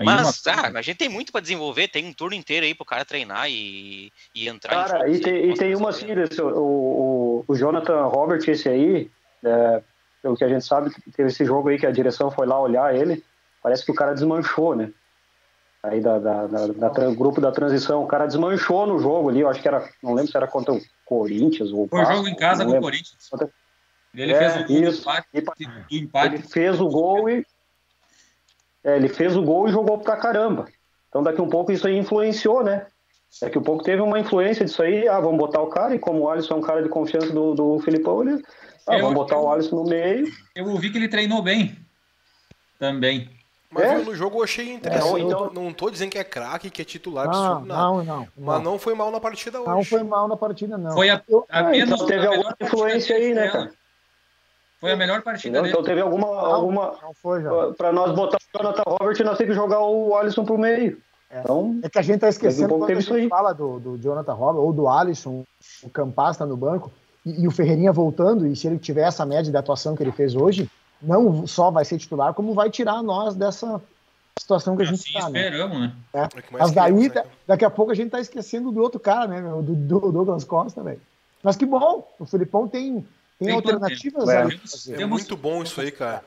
Mas 0.03 0.41
uma... 0.45 0.53
ah, 0.53 0.79
a 0.79 0.81
gente 0.81 0.97
tem 0.97 1.09
muito 1.09 1.31
para 1.31 1.41
desenvolver, 1.41 1.87
tem 1.87 2.05
um 2.05 2.13
turno 2.13 2.35
inteiro 2.35 2.65
aí 2.65 2.73
pro 2.73 2.85
cara 2.85 3.05
treinar 3.05 3.49
e, 3.49 4.11
e 4.33 4.47
entrar 4.47 4.87
cara, 4.87 5.09
em 5.09 5.13
e 5.13 5.19
tem, 5.19 5.51
e 5.51 5.53
tem 5.53 5.75
uma 5.75 5.89
assim, 5.89 6.07
o, 6.39 6.57
o, 6.57 7.45
o 7.47 7.55
Jonathan 7.55 8.05
Robert, 8.05 8.41
esse 8.47 8.69
aí, 8.69 9.11
é, 9.43 9.81
pelo 10.21 10.35
que 10.35 10.43
a 10.43 10.47
gente 10.47 10.65
sabe, 10.65 10.91
teve 11.15 11.29
esse 11.29 11.45
jogo 11.45 11.69
aí 11.69 11.77
que 11.77 11.85
a 11.85 11.91
direção 11.91 12.31
foi 12.31 12.47
lá 12.47 12.59
olhar 12.59 12.95
ele, 12.95 13.23
parece 13.61 13.85
que 13.85 13.91
o 13.91 13.95
cara 13.95 14.13
desmanchou, 14.13 14.75
né? 14.75 14.91
Aí 15.83 16.00
da, 16.00 16.19
da, 16.19 16.47
da, 16.47 16.67
da 16.67 17.11
grupo 17.11 17.41
da 17.41 17.51
transição, 17.51 18.03
o 18.03 18.07
cara 18.07 18.27
desmanchou 18.27 18.85
no 18.85 19.00
jogo 19.00 19.29
ali, 19.29 19.39
eu 19.39 19.50
acho 19.50 19.61
que 19.61 19.67
era, 19.67 19.89
não 20.03 20.13
lembro 20.13 20.29
se 20.29 20.38
era 20.38 20.47
contra 20.47 20.73
o 20.73 20.81
Corinthians 21.05 21.71
ou 21.71 21.88
Foi 21.88 22.03
o 22.03 22.05
jogo 22.05 22.27
em 22.27 22.35
casa 22.35 22.63
com 22.63 22.77
o 22.77 22.81
Corinthians. 22.81 23.29
Ele 24.13 24.33
é, 24.33 24.38
fez 24.38 24.55
o 24.55 24.67
gol 24.67 24.83
isso. 24.83 25.01
empate, 25.01 25.27
do 25.33 25.95
empate. 25.95 26.35
Ele 26.35 26.43
fez 26.43 26.79
o 26.79 26.88
gol 26.88 27.29
e 27.29 27.45
é, 28.83 28.96
ele 28.96 29.09
fez 29.09 29.35
o 29.35 29.41
gol 29.41 29.67
e 29.67 29.72
jogou 29.72 29.98
pra 29.98 30.17
caramba. 30.17 30.67
Então 31.09 31.24
daqui 31.24 31.41
um 31.41 31.50
pouco 31.50 31.72
isso 31.72 31.87
aí 31.87 31.98
influenciou, 31.98 32.63
né? 32.63 32.85
Daqui 33.41 33.57
um 33.57 33.63
pouco 33.63 33.83
teve 33.83 34.01
uma 34.01 34.20
influência 34.20 34.65
disso 34.65 34.83
aí, 34.83 35.07
ah, 35.07 35.20
vamos 35.20 35.37
botar 35.37 35.61
o 35.61 35.67
cara, 35.67 35.96
e 35.96 36.00
como 36.00 36.20
o 36.20 36.29
Alisson 36.29 36.55
é 36.55 36.57
um 36.57 36.61
cara 36.61 36.83
de 36.83 36.89
confiança 36.89 37.31
do, 37.31 37.55
do 37.55 37.79
Filipão, 37.79 38.22
ele 38.22 38.44
ah, 38.87 38.98
eu, 38.98 39.01
vamos 39.01 39.15
botar 39.15 39.35
eu, 39.35 39.44
o 39.44 39.51
Alisson 39.51 39.77
no 39.77 39.83
meio. 39.85 40.27
Eu 40.55 40.67
ouvi 40.67 40.91
que 40.91 40.98
ele 40.98 41.07
treinou 41.07 41.41
bem. 41.41 41.77
Também. 42.77 43.29
Mas 43.72 43.84
é? 43.86 43.98
no 44.00 44.14
jogo 44.14 44.40
eu 44.40 44.44
achei 44.44 44.74
interessante. 44.74 45.22
É, 45.22 45.24
então... 45.24 45.50
Não 45.53 45.74
tô 45.74 45.90
dizendo 45.90 46.12
que 46.12 46.18
é 46.18 46.24
craque, 46.24 46.70
que 46.70 46.81
é 46.81 46.86
titular 46.86 47.25
não, 47.25 47.34
absurdo, 47.34 47.68
não, 47.68 48.03
não, 48.03 48.03
não, 48.03 48.27
Mas 48.38 48.64
não 48.64 48.77
foi 48.77 48.94
mal 48.94 49.10
na 49.10 49.20
partida 49.20 49.62
hoje. 49.62 49.70
Não 49.70 49.84
foi 49.84 50.03
mal 50.03 50.27
na 50.27 50.36
partida, 50.36 50.77
não. 50.77 50.92
Foi 50.92 51.10
a, 51.10 51.22
a 51.50 51.64
menos, 51.64 51.90
então 51.94 52.05
teve 52.05 52.27
a 52.27 52.29
alguma 52.29 52.55
influência 52.60 53.16
aí, 53.16 53.34
né, 53.34 53.48
cara? 53.48 53.72
Foi 54.81 54.92
a 54.92 54.96
melhor 54.96 55.22
partida 55.22 55.62
dele. 55.62 55.72
Então 55.72 55.84
teve 55.84 56.01
alguma. 56.01 56.27
Não, 56.27 56.34
alguma 56.34 56.98
não 57.01 57.14
foi, 57.14 57.44
já. 57.44 57.50
Pra 57.77 57.94
nós 57.94 58.14
botar 58.14 58.38
o 58.38 58.57
Jonathan 58.57 58.84
Robert, 58.86 59.24
nós 59.24 59.38
temos 59.38 59.53
que 59.53 59.53
jogar 59.53 59.79
o 59.79 60.18
Alisson 60.18 60.44
pro 60.44 60.57
meio. 60.57 60.98
É. 61.29 61.40
Então, 61.40 61.79
é 61.81 61.88
que 61.88 61.98
a 61.98 62.01
gente 62.01 62.20
tá 62.20 62.27
esquecendo 62.27 62.75
um 62.75 62.79
quando 62.79 62.92
a 62.92 63.00
gente 63.00 63.29
fala 63.29 63.53
do, 63.53 63.79
do 63.79 63.98
Jonathan 63.98 64.34
Robert 64.34 64.62
ou 64.62 64.74
do 64.74 64.88
Alisson, 64.90 65.46
o 65.81 65.90
Campas 65.90 66.36
tá 66.36 66.46
no 66.46 66.57
banco 66.57 66.92
e, 67.25 67.44
e, 67.44 67.48
o 67.48 67.51
Ferreirinha 67.51 67.94
voltando, 67.94 68.48
e 68.48 68.55
se 68.55 68.68
ele 68.68 68.77
tiver 68.77 69.03
essa 69.03 69.25
média 69.25 69.50
de 69.50 69.55
atuação 69.55 69.96
que 69.96 70.03
ele 70.03 70.12
fez 70.12 70.36
hoje, 70.36 70.70
não 71.01 71.48
só 71.48 71.72
vai 71.72 71.85
ser 71.85 71.98
titular, 71.98 72.33
como 72.33 72.53
vai 72.53 72.70
tirar 72.70 73.01
nós 73.01 73.35
dessa 73.35 73.81
situação 74.37 74.75
que 74.75 74.83
a 74.83 74.85
gente 74.85 75.05
está. 75.05 75.20
Assim 75.20 75.37
esperamos, 75.37 75.79
né? 75.79 75.96
É. 76.14 76.27
Mas 76.51 76.72
daí, 76.72 77.09
né? 77.09 77.24
daqui 77.48 77.66
a 77.66 77.70
pouco 77.70 77.92
a 77.92 77.96
gente 77.96 78.07
está 78.07 78.20
esquecendo 78.20 78.72
do 78.72 78.81
outro 78.81 79.00
cara, 79.00 79.27
né? 79.27 79.42
Do, 79.42 79.61
do 79.61 80.11
Douglas 80.11 80.44
Costa, 80.44 80.83
velho. 80.83 81.01
Mas 81.44 81.55
que 81.55 81.66
bom, 81.66 82.07
o 82.20 82.25
Filipão 82.25 82.68
tem, 82.68 83.05
tem, 83.40 83.48
tem 83.48 83.55
alternativas 83.55 84.29
é, 84.29 85.01
é 85.01 85.05
muito 85.05 85.35
bom 85.35 85.64
isso 85.64 85.81
aí, 85.81 85.92
cara. 85.92 86.24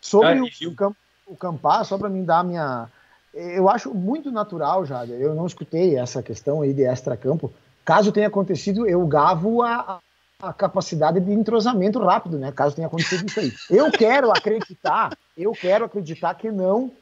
Sobre 0.00 0.38
ah, 0.38 0.42
o, 0.42 0.68
o, 0.68 0.74
camp, 0.74 0.96
o 1.26 1.36
Campar, 1.36 1.84
só 1.84 1.96
para 1.96 2.08
mim 2.08 2.24
dar 2.24 2.40
a 2.40 2.44
minha. 2.44 2.88
Eu 3.34 3.68
acho 3.68 3.94
muito 3.94 4.30
natural, 4.30 4.84
já. 4.84 5.04
Eu 5.06 5.34
não 5.34 5.46
escutei 5.46 5.96
essa 5.96 6.22
questão 6.22 6.62
aí 6.62 6.72
de 6.72 6.82
extra-campo. 6.82 7.52
Caso 7.84 8.12
tenha 8.12 8.28
acontecido, 8.28 8.86
eu 8.86 9.06
gavo 9.06 9.62
a, 9.62 10.00
a 10.40 10.52
capacidade 10.52 11.18
de 11.18 11.32
entrosamento 11.32 11.98
rápido, 11.98 12.38
né? 12.38 12.52
Caso 12.52 12.76
tenha 12.76 12.86
acontecido 12.86 13.26
isso 13.26 13.40
aí. 13.40 13.52
Eu 13.68 13.90
quero 13.90 14.30
acreditar, 14.30 15.10
eu 15.36 15.50
quero 15.50 15.84
acreditar 15.84 16.32
que 16.34 16.48
não, 16.48 16.92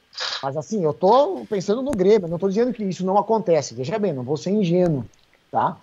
mas 0.43 0.57
assim, 0.57 0.83
eu 0.83 0.95
tô 0.95 1.45
pensando 1.45 1.83
no 1.83 1.91
Grêmio, 1.91 2.29
não 2.29 2.39
tô 2.39 2.49
dizendo 2.49 2.73
que 2.73 2.83
isso 2.83 3.05
não 3.05 3.19
acontece, 3.19 3.75
veja 3.75 3.99
bem, 3.99 4.15
não 4.15 4.23
vou 4.23 4.39
ser 4.39 4.53
ingênuo, 4.53 5.05
tá? 5.51 5.77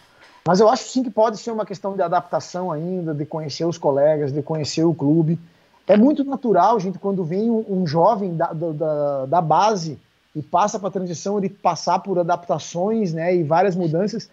Mas 0.48 0.60
eu 0.60 0.68
acho 0.68 0.86
sim 0.86 1.04
que 1.04 1.12
pode 1.12 1.38
ser 1.38 1.52
uma 1.52 1.64
questão 1.64 1.96
de 1.96 2.02
adaptação 2.02 2.72
ainda, 2.72 3.14
de 3.14 3.24
conhecer 3.24 3.66
os 3.66 3.78
colegas, 3.78 4.34
de 4.34 4.42
conhecer 4.42 4.84
o 4.84 4.94
clube. 4.94 5.40
É 5.86 5.96
muito 5.96 6.24
natural, 6.24 6.80
gente, 6.80 6.98
quando 6.98 7.24
vem 7.24 7.52
um, 7.52 7.86
jovem 7.86 8.36
da, 8.36 8.52
da, 8.52 9.26
da 9.28 9.42
base 9.42 10.00
e 10.36 10.42
passa 10.42 10.80
para 10.80 10.88
a 10.88 10.92
transição, 10.92 11.38
ele 11.38 11.50
passar 11.50 12.00
por 12.00 12.18
adaptações, 12.18 13.14
né, 13.14 13.36
e 13.36 13.44
várias 13.44 13.76
mudanças. 13.76 14.28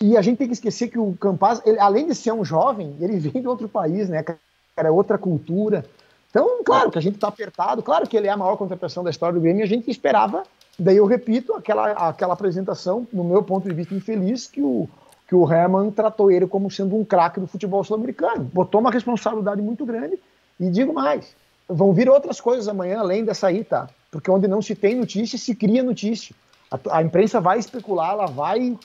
E 0.00 0.16
a 0.16 0.22
gente 0.22 0.38
tem 0.38 0.46
que 0.46 0.54
esquecer 0.54 0.88
que 0.88 0.98
o 0.98 1.14
Campaz, 1.14 1.62
ele, 1.64 1.78
além 1.78 2.06
de 2.06 2.14
ser 2.14 2.32
um 2.32 2.44
jovem, 2.44 2.96
ele 3.00 3.18
vem 3.18 3.42
de 3.42 3.48
outro 3.48 3.68
país, 3.68 4.08
né? 4.08 4.22
Cara, 4.22 4.38
é 4.76 4.90
outra 4.90 5.16
cultura. 5.16 5.84
Então, 6.30 6.62
claro 6.64 6.90
que 6.90 6.98
a 6.98 7.00
gente 7.00 7.14
está 7.14 7.28
apertado, 7.28 7.82
claro 7.82 8.08
que 8.08 8.16
ele 8.16 8.26
é 8.26 8.30
a 8.30 8.36
maior 8.36 8.56
contratação 8.56 9.04
da 9.04 9.10
história 9.10 9.34
do 9.34 9.40
Grêmio, 9.40 9.62
a 9.62 9.68
gente 9.68 9.88
esperava, 9.88 10.42
daí 10.76 10.96
eu 10.96 11.06
repito, 11.06 11.54
aquela, 11.54 11.92
aquela 11.92 12.34
apresentação, 12.34 13.06
no 13.12 13.22
meu 13.22 13.40
ponto 13.40 13.68
de 13.68 13.74
vista 13.74 13.94
infeliz, 13.94 14.48
que 14.48 14.60
o, 14.60 14.88
que 15.28 15.34
o 15.34 15.50
Herman 15.50 15.92
tratou 15.92 16.32
ele 16.32 16.48
como 16.48 16.68
sendo 16.70 16.96
um 16.96 17.04
craque 17.04 17.38
do 17.38 17.46
futebol 17.46 17.84
sul-americano. 17.84 18.50
Botou 18.52 18.80
uma 18.80 18.90
responsabilidade 18.90 19.62
muito 19.62 19.86
grande, 19.86 20.18
e 20.58 20.68
digo 20.70 20.92
mais, 20.92 21.36
vão 21.68 21.92
vir 21.92 22.08
outras 22.08 22.40
coisas 22.40 22.66
amanhã, 22.66 22.98
além 22.98 23.24
dessa 23.24 23.46
aí, 23.46 23.62
tá? 23.62 23.88
Porque 24.10 24.30
onde 24.30 24.48
não 24.48 24.60
se 24.60 24.74
tem 24.74 24.96
notícia, 24.96 25.38
se 25.38 25.54
cria 25.54 25.84
notícia. 25.84 26.34
A, 26.68 26.98
a 26.98 27.02
imprensa 27.02 27.40
vai 27.40 27.60
especular, 27.60 28.10
ela 28.10 28.26
vai 28.26 28.76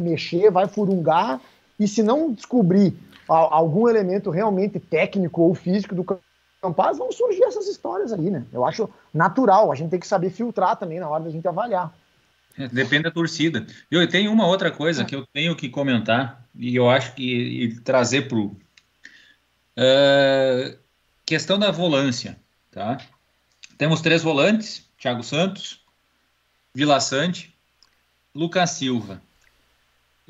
mexer, 0.00 0.50
vai 0.50 0.66
furungar, 0.66 1.40
e 1.78 1.88
se 1.88 2.02
não 2.02 2.32
descobrir 2.32 2.94
algum 3.26 3.88
elemento 3.88 4.28
realmente 4.30 4.80
técnico 4.80 5.42
ou 5.42 5.54
físico 5.54 5.94
do 5.94 6.04
Campaz, 6.60 6.98
vão 6.98 7.10
surgir 7.10 7.42
essas 7.44 7.66
histórias 7.68 8.12
aí, 8.12 8.30
né? 8.30 8.44
Eu 8.52 8.66
acho 8.66 8.88
natural, 9.14 9.72
a 9.72 9.74
gente 9.74 9.90
tem 9.90 10.00
que 10.00 10.06
saber 10.06 10.30
filtrar 10.30 10.76
também 10.76 11.00
na 11.00 11.08
hora 11.08 11.24
da 11.24 11.30
gente 11.30 11.46
avaliar. 11.46 11.94
É, 12.58 12.68
depende 12.68 13.04
da 13.04 13.10
torcida. 13.10 13.66
Eu 13.90 14.06
tenho 14.08 14.30
uma 14.30 14.46
outra 14.46 14.70
coisa 14.70 15.04
que 15.04 15.14
eu 15.14 15.26
tenho 15.32 15.56
que 15.56 15.68
comentar, 15.68 16.44
e 16.54 16.76
eu 16.76 16.90
acho 16.90 17.14
que 17.14 17.22
e 17.22 17.80
trazer 17.80 18.28
para 18.28 18.36
uh, 18.36 18.56
é, 19.76 20.76
questão 21.24 21.58
da 21.58 21.70
volância, 21.70 22.38
tá? 22.70 22.98
Temos 23.78 24.02
três 24.02 24.22
volantes, 24.22 24.86
Thiago 24.98 25.22
Santos, 25.22 25.80
Vila 26.74 27.00
Sante, 27.00 27.54
Lucas 28.34 28.70
Silva. 28.70 29.22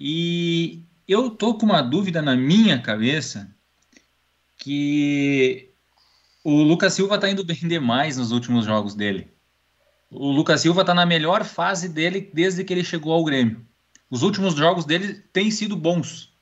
E 0.02 0.82
eu 1.06 1.28
tô 1.28 1.52
com 1.52 1.66
uma 1.66 1.82
dúvida 1.82 2.22
na 2.22 2.34
minha 2.34 2.80
cabeça 2.80 3.54
que 4.56 5.68
o 6.42 6.62
Lucas 6.62 6.94
Silva 6.94 7.18
tá 7.18 7.28
indo 7.28 7.44
bem 7.44 7.58
demais 7.68 8.16
nos 8.16 8.32
últimos 8.32 8.64
jogos 8.64 8.94
dele. 8.94 9.30
O 10.10 10.30
Lucas 10.32 10.62
Silva 10.62 10.86
tá 10.86 10.94
na 10.94 11.04
melhor 11.04 11.44
fase 11.44 11.86
dele 11.86 12.30
desde 12.32 12.64
que 12.64 12.72
ele 12.72 12.82
chegou 12.82 13.12
ao 13.12 13.22
Grêmio. 13.22 13.62
Os 14.08 14.22
últimos 14.22 14.54
jogos 14.54 14.86
dele 14.86 15.22
têm 15.34 15.50
sido 15.50 15.76
bons. 15.76 16.32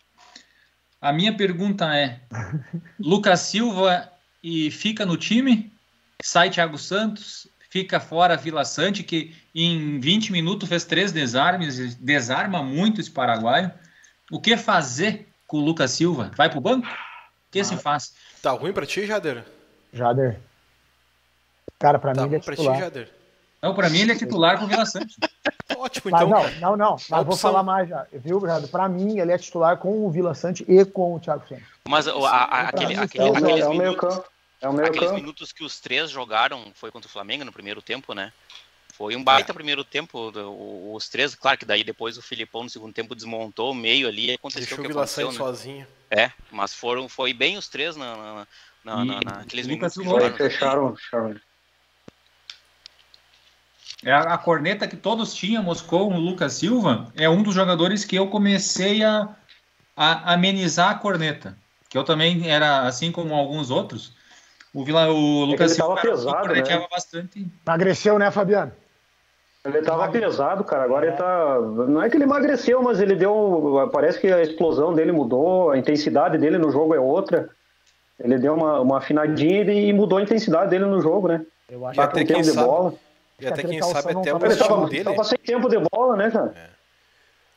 A 1.00 1.12
minha 1.12 1.36
pergunta 1.36 1.92
é: 1.96 2.20
Lucas 2.96 3.40
Silva 3.40 4.08
e 4.40 4.70
fica 4.70 5.04
no 5.04 5.16
time? 5.16 5.72
Sai 6.22 6.48
Thiago 6.48 6.78
Santos? 6.78 7.48
Fica 7.78 8.00
fora 8.00 8.36
Vila 8.36 8.64
Sante, 8.64 9.04
que 9.04 9.36
em 9.54 10.00
20 10.00 10.32
minutos 10.32 10.68
fez 10.68 10.84
três 10.84 11.12
desarmes, 11.12 11.94
desarma 11.94 12.60
muito 12.60 13.00
esse 13.00 13.08
paraguaio. 13.08 13.70
O 14.32 14.40
que 14.40 14.56
fazer 14.56 15.28
com 15.46 15.58
o 15.58 15.60
Lucas 15.60 15.92
Silva? 15.92 16.32
Vai 16.36 16.50
pro 16.50 16.60
banco? 16.60 16.88
O 16.88 17.52
que 17.52 17.60
ah, 17.60 17.64
se 17.64 17.76
faz? 17.76 18.14
Tá 18.42 18.50
ruim 18.50 18.72
pra 18.72 18.84
ti, 18.84 19.06
Jader? 19.06 19.44
Jader. 19.92 20.40
Cara, 21.78 22.00
pra 22.00 22.12
tá 22.12 22.22
mim 22.22 22.26
ele 22.26 22.36
é 22.36 22.40
titular. 22.40 22.74
Ti, 22.74 22.80
Jader? 22.80 23.10
Não, 23.62 23.74
pra 23.76 23.88
mim 23.88 24.00
ele 24.00 24.10
é 24.10 24.16
titular 24.16 24.58
com 24.58 24.64
o 24.64 24.68
Vila 24.68 24.84
Sante. 24.84 25.14
Ótimo, 25.78 26.10
então. 26.10 26.30
Mas 26.30 26.60
não, 26.60 26.70
não, 26.70 26.76
não. 26.76 26.96
Mas 27.08 27.24
vou 27.24 27.36
falar 27.36 27.62
mais 27.62 27.88
já. 27.88 28.08
Viu, 28.12 28.40
Jader? 28.40 28.68
Pra 28.68 28.88
mim 28.88 29.20
ele 29.20 29.30
é 29.30 29.38
titular 29.38 29.76
com 29.76 30.04
o 30.04 30.10
Vila 30.10 30.34
Sante 30.34 30.64
e 30.66 30.84
com 30.84 31.14
o 31.14 31.20
Thiago 31.20 31.46
Santos. 31.48 31.64
Mas 31.88 32.08
a, 32.08 32.12
a, 32.12 32.60
aquele, 32.70 32.96
aquele, 32.96 33.28
aqueles 33.28 33.64
é 33.64 33.68
minutos... 33.68 34.20
É 34.60 34.68
o 34.68 34.72
Aqueles 34.80 35.00
campo. 35.00 35.14
minutos 35.14 35.52
que 35.52 35.62
os 35.62 35.78
três 35.78 36.10
jogaram 36.10 36.72
foi 36.74 36.90
contra 36.90 37.08
o 37.08 37.12
Flamengo 37.12 37.44
no 37.44 37.52
primeiro 37.52 37.80
tempo, 37.80 38.12
né? 38.12 38.32
Foi 38.92 39.14
um 39.14 39.22
baita 39.22 39.52
é. 39.52 39.54
primeiro 39.54 39.84
tempo, 39.84 40.32
os 40.92 41.08
três, 41.08 41.32
claro 41.36 41.56
que 41.56 41.64
daí 41.64 41.84
depois 41.84 42.18
o 42.18 42.22
Filipão 42.22 42.64
no 42.64 42.70
segundo 42.70 42.92
tempo 42.92 43.14
desmontou 43.14 43.70
o 43.70 43.74
meio 43.74 44.08
ali, 44.08 44.32
aconteceu 44.32 44.62
Deixou 44.62 44.78
o 44.80 44.82
que 44.82 44.90
aconteceu, 44.90 45.30
né? 45.30 45.38
sozinho. 45.38 45.86
É, 46.10 46.32
mas 46.50 46.74
foram, 46.74 47.08
foi 47.08 47.32
bem 47.32 47.56
os 47.56 47.68
três 47.68 47.94
na, 47.94 48.16
na, 48.16 48.46
na, 48.82 49.04
na 49.04 49.20
naqueles 49.20 49.68
minutos 49.68 49.94
que 49.94 50.02
jogaram. 50.02 50.36
Fecharam, 50.36 50.96
fecharam. 50.96 51.40
É 54.02 54.12
a, 54.12 54.34
a 54.34 54.38
corneta 54.38 54.88
que 54.88 54.96
todos 54.96 55.34
tínhamos 55.34 55.80
com 55.80 56.14
o 56.14 56.18
Lucas 56.18 56.54
Silva 56.54 57.12
é 57.14 57.28
um 57.28 57.42
dos 57.42 57.54
jogadores 57.54 58.04
que 58.04 58.16
eu 58.16 58.28
comecei 58.28 59.04
a, 59.04 59.28
a 59.96 60.34
amenizar 60.34 60.90
a 60.90 60.94
corneta. 60.94 61.56
Que 61.88 61.96
eu 61.96 62.04
também 62.04 62.50
era, 62.50 62.82
assim 62.82 63.10
como 63.10 63.34
alguns 63.34 63.70
outros, 63.70 64.12
o, 64.74 64.84
Vila, 64.84 65.08
o 65.08 65.44
Lucas 65.44 65.72
Silva 65.72 66.00
pesado, 66.00 66.54
né? 66.54 66.86
bastante. 66.90 67.46
Emagreceu, 67.66 68.18
né, 68.18 68.30
Fabiano? 68.30 68.72
Ele 69.64 69.82
tava 69.82 70.08
pesado, 70.08 70.64
cara. 70.64 70.84
Agora 70.84 71.06
ele 71.06 71.16
tá. 71.16 71.60
Não 71.60 72.02
é 72.02 72.08
que 72.08 72.16
ele 72.16 72.24
emagreceu, 72.24 72.82
mas 72.82 73.00
ele 73.00 73.14
deu. 73.14 73.88
Parece 73.92 74.18
que 74.18 74.32
a 74.32 74.42
explosão 74.42 74.94
dele 74.94 75.12
mudou, 75.12 75.70
a 75.70 75.78
intensidade 75.78 76.38
dele 76.38 76.58
no 76.58 76.70
jogo 76.70 76.94
é 76.94 77.00
outra. 77.00 77.50
Ele 78.18 78.38
deu 78.38 78.54
uma, 78.54 78.80
uma 78.80 78.98
afinadinha 78.98 79.62
e 79.72 79.92
mudou 79.92 80.18
a 80.18 80.22
intensidade 80.22 80.70
dele 80.70 80.86
no 80.86 81.00
jogo, 81.00 81.28
né? 81.28 81.44
Eu 81.68 81.86
acho 81.86 82.00
até 82.00 82.24
quem 82.24 82.40
de 82.40 82.50
sabe, 82.50 82.66
bola. 82.66 82.94
E 83.40 83.46
até 83.46 83.62
quem 83.62 83.82
sabe 83.82 84.12
até 84.12 84.34
o 84.34 84.46
estilo 84.46 84.68
tava, 84.68 84.88
dele. 84.88 85.04
Tava 85.04 85.24
sem 85.24 85.38
tempo 85.38 85.68
de 85.68 85.78
bola, 85.90 86.16
né, 86.16 86.30
cara? 86.30 86.54
É. 86.56 86.68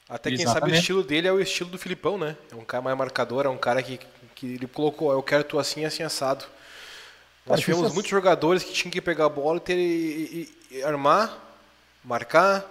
Até 0.09 0.29
quem 0.29 0.41
Exatamente. 0.41 0.59
sabe 0.59 0.71
o 0.71 0.75
estilo 0.75 1.03
dele 1.03 1.27
é 1.27 1.31
o 1.31 1.39
estilo 1.39 1.69
do 1.69 1.77
Filipão, 1.77 2.17
né? 2.17 2.35
É 2.51 2.55
um 2.55 2.65
cara 2.65 2.83
mais 2.83 2.97
marcador, 2.97 3.45
é 3.45 3.49
um 3.49 3.57
cara 3.57 3.81
que, 3.81 3.99
que 4.35 4.55
ele 4.55 4.67
colocou, 4.67 5.11
eu 5.11 5.23
quero 5.23 5.43
tu 5.43 5.57
assim, 5.57 5.85
assim, 5.85 6.03
assado. 6.03 6.45
Nós 7.45 7.59
tivemos 7.59 7.93
muitos 7.93 8.09
jogadores 8.09 8.63
que 8.63 8.71
tinham 8.71 8.91
que 8.91 9.01
pegar 9.01 9.25
a 9.25 9.29
bola 9.29 9.57
e, 9.57 9.59
ter, 9.59 9.77
e, 9.77 10.49
e, 10.71 10.77
e, 10.77 10.83
armar, 10.83 11.37
marcar. 12.03 12.65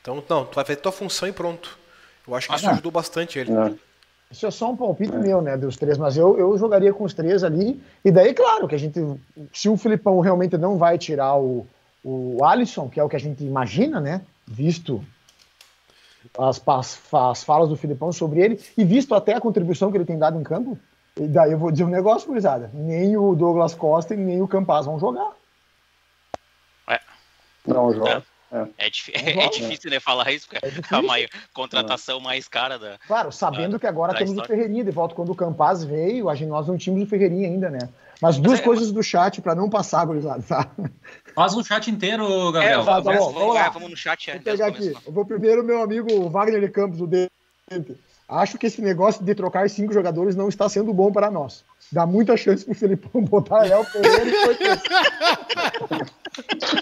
Então, 0.00 0.22
não, 0.28 0.44
tu 0.44 0.54
vai 0.54 0.64
fazer 0.64 0.76
tua 0.76 0.92
função 0.92 1.28
e 1.28 1.32
pronto. 1.32 1.78
Eu 2.26 2.34
acho 2.34 2.48
que 2.48 2.54
ah, 2.54 2.56
isso 2.56 2.66
não. 2.66 2.72
ajudou 2.72 2.92
bastante 2.92 3.38
ele. 3.38 3.52
É. 3.52 3.74
Isso 4.30 4.46
é 4.46 4.50
só 4.50 4.70
um 4.70 4.76
palpite 4.76 5.14
é. 5.14 5.18
meu, 5.18 5.40
né, 5.40 5.56
dos 5.56 5.76
três, 5.76 5.96
mas 5.96 6.16
eu, 6.16 6.38
eu 6.38 6.56
jogaria 6.58 6.92
com 6.92 7.04
os 7.04 7.14
três 7.14 7.42
ali. 7.42 7.80
E 8.04 8.10
daí, 8.10 8.34
claro, 8.34 8.68
que 8.68 8.74
a 8.74 8.78
gente. 8.78 9.00
Se 9.52 9.68
o 9.68 9.76
Filipão 9.76 10.20
realmente 10.20 10.56
não 10.58 10.76
vai 10.76 10.98
tirar 10.98 11.36
o, 11.36 11.66
o 12.04 12.44
Alisson, 12.44 12.88
que 12.88 13.00
é 13.00 13.04
o 13.04 13.08
que 13.08 13.16
a 13.16 13.20
gente 13.20 13.44
imagina, 13.44 14.00
né? 14.00 14.22
Visto 14.46 15.02
as, 16.38 16.60
as, 16.66 17.00
as 17.12 17.44
falas 17.44 17.68
do 17.68 17.76
Filipão 17.76 18.12
sobre 18.12 18.40
ele, 18.40 18.60
e 18.76 18.84
visto 18.84 19.14
até 19.14 19.34
a 19.34 19.40
contribuição 19.40 19.90
que 19.90 19.96
ele 19.96 20.04
tem 20.04 20.18
dado 20.18 20.38
em 20.38 20.42
campo, 20.42 20.78
e 21.18 21.26
daí 21.26 21.52
eu 21.52 21.58
vou 21.58 21.72
dizer 21.72 21.84
um 21.84 21.88
negócio, 21.88 22.28
gurizada. 22.28 22.70
Nem 22.72 23.16
o 23.16 23.34
Douglas 23.34 23.74
Costa 23.74 24.14
e 24.14 24.16
nem 24.16 24.40
o 24.40 24.48
Campaz 24.48 24.86
vão 24.86 25.00
jogar. 25.00 25.32
É. 26.88 27.00
Não 27.66 27.92
joga. 27.92 28.22
É, 28.50 28.86
é, 28.86 28.90
dif 28.90 29.10
é, 29.12 29.44
é 29.44 29.48
difícil, 29.48 29.90
né, 29.90 30.00
falar 30.00 30.30
isso, 30.32 30.48
porque 30.48 30.64
é 30.64 30.96
a 30.96 31.02
maior, 31.02 31.28
contratação 31.52 32.18
mais 32.20 32.48
cara 32.48 32.78
da. 32.78 32.98
Claro, 33.06 33.30
sabendo 33.30 33.72
da, 33.72 33.78
que 33.78 33.86
agora 33.86 34.14
temos 34.14 34.30
história. 34.30 34.54
o 34.54 34.56
Ferreirinha 34.56 34.84
de 34.84 34.90
volta. 34.90 35.14
Quando 35.14 35.32
o 35.32 35.34
Campaz 35.34 35.84
veio, 35.84 36.30
a 36.30 36.34
gente, 36.34 36.48
nós 36.48 36.66
não 36.66 36.78
tínhamos 36.78 37.06
o 37.06 37.10
Ferreirinha 37.10 37.48
ainda, 37.48 37.68
né? 37.68 37.90
Mas 38.22 38.38
duas 38.38 38.60
é, 38.60 38.62
coisas 38.62 38.90
do 38.90 39.02
chat 39.02 39.40
para 39.42 39.54
não 39.54 39.68
passar, 39.68 40.04
gurizada, 40.06 40.42
tá? 40.42 40.70
Faz 41.34 41.54
um 41.54 41.62
chat 41.62 41.90
inteiro, 41.90 42.50
Gabriel. 42.50 42.80
É, 42.80 42.84
tá, 42.84 43.02
tá 43.02 43.12
bom, 43.12 43.32
vamos 43.32 43.54
lá. 43.54 43.68
Vamos 43.68 43.90
no 43.90 43.96
chat. 43.96 44.30
Vou 44.32 44.40
pegar 44.40 44.68
aqui. 44.68 44.94
Eu 45.06 45.12
vou 45.12 45.26
primeiro 45.26 45.62
meu 45.62 45.82
amigo 45.82 46.28
Wagner 46.30 46.60
de 46.60 46.68
Campos, 46.68 47.00
o 47.00 47.06
Dente. 47.06 47.96
Acho 48.28 48.58
que 48.58 48.66
esse 48.66 48.82
negócio 48.82 49.24
de 49.24 49.34
trocar 49.34 49.70
cinco 49.70 49.94
jogadores 49.94 50.36
não 50.36 50.50
está 50.50 50.68
sendo 50.68 50.92
bom 50.92 51.10
para 51.10 51.30
nós. 51.30 51.64
Dá 51.90 52.04
muita 52.04 52.36
chance 52.36 52.62
pro 52.62 52.74
Felipão 52.74 53.22
botar 53.24 53.66
El 53.66 53.82
Pereira 53.86 54.28
e 54.28 54.34
foi 54.44 54.54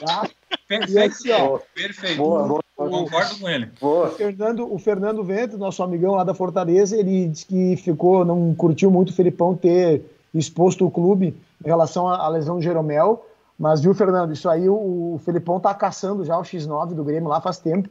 tá? 0.01 0.29
Perfeito. 0.67 1.15
Assim, 1.15 1.31
ó, 1.31 1.61
Perfeito. 1.73 2.17
Boa, 2.17 2.49
boa, 2.49 2.63
Concordo 2.75 3.39
com 3.39 3.49
ele. 3.49 3.71
O 3.81 4.09
Fernando, 4.09 4.75
o 4.75 4.77
Fernando 4.77 5.23
Vento, 5.23 5.57
nosso 5.57 5.85
amigão 5.85 6.17
lá 6.17 6.25
da 6.25 6.35
Fortaleza, 6.35 6.97
ele 6.97 7.29
disse 7.29 7.47
que 7.47 7.77
ficou, 7.77 8.25
não 8.25 8.53
curtiu 8.53 8.91
muito 8.91 9.11
o 9.11 9.13
Felipão 9.13 9.55
ter 9.55 10.03
exposto 10.35 10.85
o 10.85 10.91
clube 10.91 11.37
em 11.65 11.69
relação 11.69 12.09
à 12.09 12.29
lesão 12.29 12.57
do 12.57 12.63
Jeromel. 12.63 13.25
Mas, 13.57 13.81
viu, 13.81 13.95
Fernando, 13.95 14.33
isso 14.33 14.49
aí 14.49 14.69
o, 14.69 14.75
o 15.15 15.21
Felipão 15.25 15.61
tá 15.61 15.73
caçando 15.73 16.25
já 16.25 16.37
o 16.37 16.43
X9 16.43 16.89
do 16.89 17.05
Grêmio 17.05 17.29
lá 17.29 17.41
faz 17.41 17.59
tempo. 17.59 17.89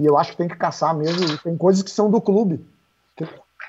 E 0.00 0.06
eu 0.06 0.16
acho 0.16 0.30
que 0.30 0.36
tem 0.36 0.48
que 0.48 0.56
caçar 0.56 0.96
mesmo. 0.96 1.36
Tem 1.38 1.56
coisas 1.56 1.82
que 1.82 1.90
são 1.90 2.08
do 2.08 2.20
clube 2.20 2.64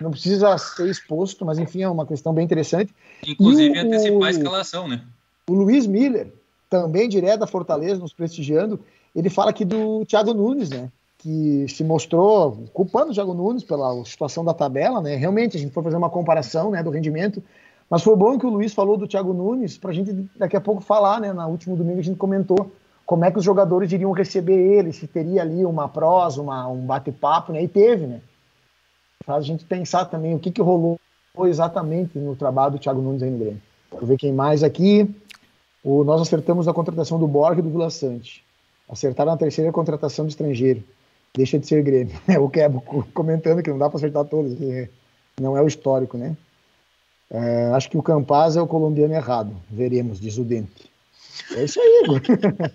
não 0.01 0.12
precisa 0.12 0.58
ser 0.58 0.89
exposto, 0.89 1.45
mas 1.45 1.60
enfim, 1.60 1.84
é 1.84 1.89
uma 1.89 2.06
questão 2.06 2.34
bem 2.34 2.45
interessante. 2.45 2.93
Inclusive, 3.25 3.77
o, 3.77 3.82
antecipar 3.82 4.27
a 4.27 4.32
escalação, 4.32 4.88
né? 4.88 5.01
O 5.49 5.53
Luiz 5.53 5.86
Miller, 5.86 6.34
também 6.69 7.08
direto 7.08 7.41
da 7.41 7.47
Fortaleza, 7.47 8.01
nos 8.01 8.13
prestigiando, 8.13 8.79
ele 9.15 9.29
fala 9.29 9.51
aqui 9.51 9.63
do 9.63 10.06
Thiago 10.06 10.34
Nunes, 10.34 10.69
né? 10.69 10.89
Que 11.17 11.65
se 11.69 11.84
mostrou 11.84 12.65
culpando 12.73 13.12
o 13.12 13.13
Thiago 13.13 13.34
Nunes 13.34 13.63
pela 13.63 14.03
situação 14.06 14.43
da 14.43 14.53
tabela, 14.53 15.01
né? 15.01 15.15
Realmente, 15.15 15.58
a 15.58 15.60
gente 15.60 15.73
foi 15.73 15.84
fazer 15.84 15.97
uma 15.97 16.10
comparação 16.10 16.71
né, 16.71 16.82
do 16.82 16.89
rendimento. 16.89 17.43
Mas 17.89 18.01
foi 18.01 18.15
bom 18.15 18.39
que 18.39 18.45
o 18.45 18.49
Luiz 18.49 18.73
falou 18.73 18.97
do 18.97 19.08
Thiago 19.08 19.34
Nunes, 19.34 19.77
para 19.77 19.91
a 19.91 19.93
gente 19.93 20.12
daqui 20.36 20.58
a 20.58 20.62
pouco 20.62 20.82
falar, 20.82 21.21
né? 21.21 21.32
Na 21.32 21.45
último 21.47 21.75
domingo 21.75 21.99
a 21.99 22.03
gente 22.03 22.17
comentou 22.17 22.71
como 23.06 23.25
é 23.25 23.32
que 23.32 23.38
os 23.38 23.43
jogadores 23.43 23.91
iriam 23.91 24.12
receber 24.12 24.56
ele, 24.56 24.93
se 24.93 25.06
teria 25.06 25.41
ali 25.41 25.65
uma 25.65 25.88
prosa, 25.88 26.41
uma, 26.41 26.67
um 26.67 26.86
bate-papo, 26.86 27.53
né? 27.53 27.62
E 27.62 27.67
teve, 27.67 28.08
né? 28.08 28.21
Faz 29.23 29.43
a 29.43 29.47
gente 29.47 29.65
pensar 29.65 30.05
também 30.05 30.36
o 30.36 30.39
que, 30.39 30.51
que 30.51 30.62
rolou 30.62 30.99
exatamente 31.45 32.17
no 32.17 32.36
trabalho 32.36 32.73
do 32.73 32.79
Thiago 32.79 33.01
Nunes 33.01 33.23
aí 33.23 33.29
no 33.29 33.39
Grêmio. 33.39 33.62
Vou 33.91 34.05
ver 34.05 34.17
quem 34.17 34.31
mais 34.31 34.63
aqui. 34.63 35.09
O, 35.83 36.03
nós 36.03 36.21
acertamos 36.21 36.67
a 36.67 36.73
contratação 36.73 37.19
do 37.19 37.27
Borg 37.27 37.59
e 37.59 37.62
do 37.62 37.69
Vila 37.69 37.89
Sante. 37.89 38.43
Acertaram 38.88 39.31
a 39.31 39.38
terceira 39.38 39.71
contratação 39.71 40.25
de 40.25 40.31
estrangeiro. 40.31 40.83
Deixa 41.33 41.57
de 41.57 41.65
ser 41.65 41.83
Grêmio. 41.83 42.15
É 42.27 42.39
o 42.39 42.49
Kebo 42.49 42.81
comentando 43.13 43.63
que 43.63 43.69
não 43.69 43.77
dá 43.77 43.89
para 43.89 43.97
acertar 43.97 44.25
todos. 44.25 44.55
Não 45.39 45.57
é 45.57 45.62
o 45.62 45.67
histórico, 45.67 46.17
né? 46.17 46.38
É, 47.31 47.71
acho 47.73 47.89
que 47.89 47.97
o 47.97 48.03
Campaz 48.03 48.55
é 48.55 48.62
o 48.62 48.67
colombiano 48.67 49.13
errado. 49.13 49.55
Veremos, 49.69 50.19
diz 50.19 50.38
o 50.38 50.43
Dente. 50.43 50.92
É 51.55 51.63
isso 51.63 51.79
aí, 51.79 52.03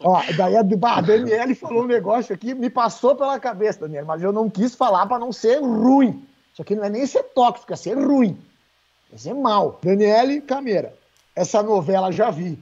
Ó, 0.00 0.20
daí 0.36 0.56
a, 0.56 0.60
a 0.60 1.00
Daniele 1.00 1.54
falou 1.54 1.84
um 1.84 1.86
negócio 1.86 2.34
aqui, 2.34 2.54
me 2.54 2.70
passou 2.70 3.14
pela 3.14 3.38
cabeça, 3.38 3.80
Daniela, 3.80 4.06
mas 4.06 4.22
eu 4.22 4.32
não 4.32 4.48
quis 4.48 4.74
falar 4.74 5.06
para 5.06 5.18
não 5.18 5.32
ser 5.32 5.60
ruim. 5.60 6.26
Isso 6.52 6.62
aqui 6.62 6.74
não 6.74 6.84
é 6.84 6.90
nem 6.90 7.06
ser 7.06 7.22
tóxico, 7.34 7.72
é 7.72 7.76
ser 7.76 7.94
ruim. 7.94 8.38
É 9.12 9.18
ser 9.18 9.34
mal. 9.34 9.78
Daniele 9.82 10.40
Cameira, 10.40 10.94
essa 11.34 11.62
novela 11.62 12.10
já 12.12 12.30
vi. 12.30 12.58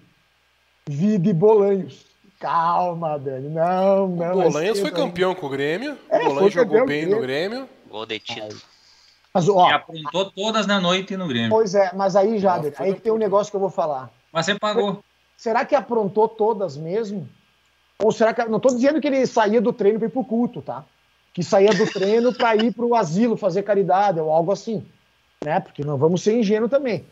Vi 0.87 1.19
de 1.19 1.33
Bolanhos. 1.33 2.07
Calma, 2.41 3.19
Dani. 3.19 3.49
Não, 3.49 4.09
não. 4.09 4.39
O 4.39 4.43
Bolanhos 4.43 4.79
foi 4.79 4.91
campeão 4.91 5.35
com 5.35 5.47
o 5.47 5.51
Grêmio. 5.51 5.99
É, 6.09 6.19
o 6.21 6.25
Bolanhos 6.27 6.53
jogou 6.55 6.87
bem 6.87 7.07
no 7.07 7.21
Grêmio. 7.21 7.69
Gol 7.91 8.07
de 8.07 8.19
título. 8.21 8.61
Mas, 9.35 9.49
ó, 9.49 9.69
e 9.69 9.73
aprontou 9.73 10.31
todas 10.31 10.67
na 10.67 10.81
noite 10.81 11.17
no 11.17 11.27
Grêmio. 11.27 11.51
Pois 11.51 11.75
é, 11.75 11.91
mas 11.95 12.17
aí, 12.17 12.39
Jader, 12.39 12.73
aí 12.79 12.95
que 12.95 13.01
tem 13.01 13.13
um 13.13 13.19
negócio 13.19 13.51
que 13.51 13.57
eu 13.57 13.61
vou 13.61 13.71
falar. 13.71 14.11
Mas 14.33 14.47
você 14.47 14.59
pagou. 14.59 15.03
Será 15.39 15.65
que 15.65 15.77
aprontou 15.77 16.29
todas 16.29 16.77
mesmo? 16.77 17.29
Ou 18.03 18.11
será 18.11 18.35
que. 18.35 18.45
Não 18.47 18.57
estou 18.57 18.75
dizendo 18.75 19.01
que 19.01 19.07
ele 19.07 19.25
saía 19.25 19.61
do 19.61 19.73
treino 19.73 20.01
para 20.01 20.09
ir 20.09 20.11
para 20.11 20.21
o 20.21 20.25
culto, 20.25 20.61
tá? 20.61 20.85
Que 21.33 21.45
saía 21.45 21.73
do 21.73 21.87
treino 21.87 22.35
para 22.35 22.57
ir 22.57 22.75
para 22.75 22.85
o 22.85 22.97
asilo 22.97 23.37
fazer 23.37 23.63
caridade 23.63 24.19
ou 24.19 24.33
algo 24.33 24.51
assim. 24.51 24.85
Né? 25.45 25.61
Porque 25.61 25.85
não 25.85 25.97
vamos 25.97 26.23
ser 26.23 26.37
ingênuos 26.37 26.69
também. 26.69 27.07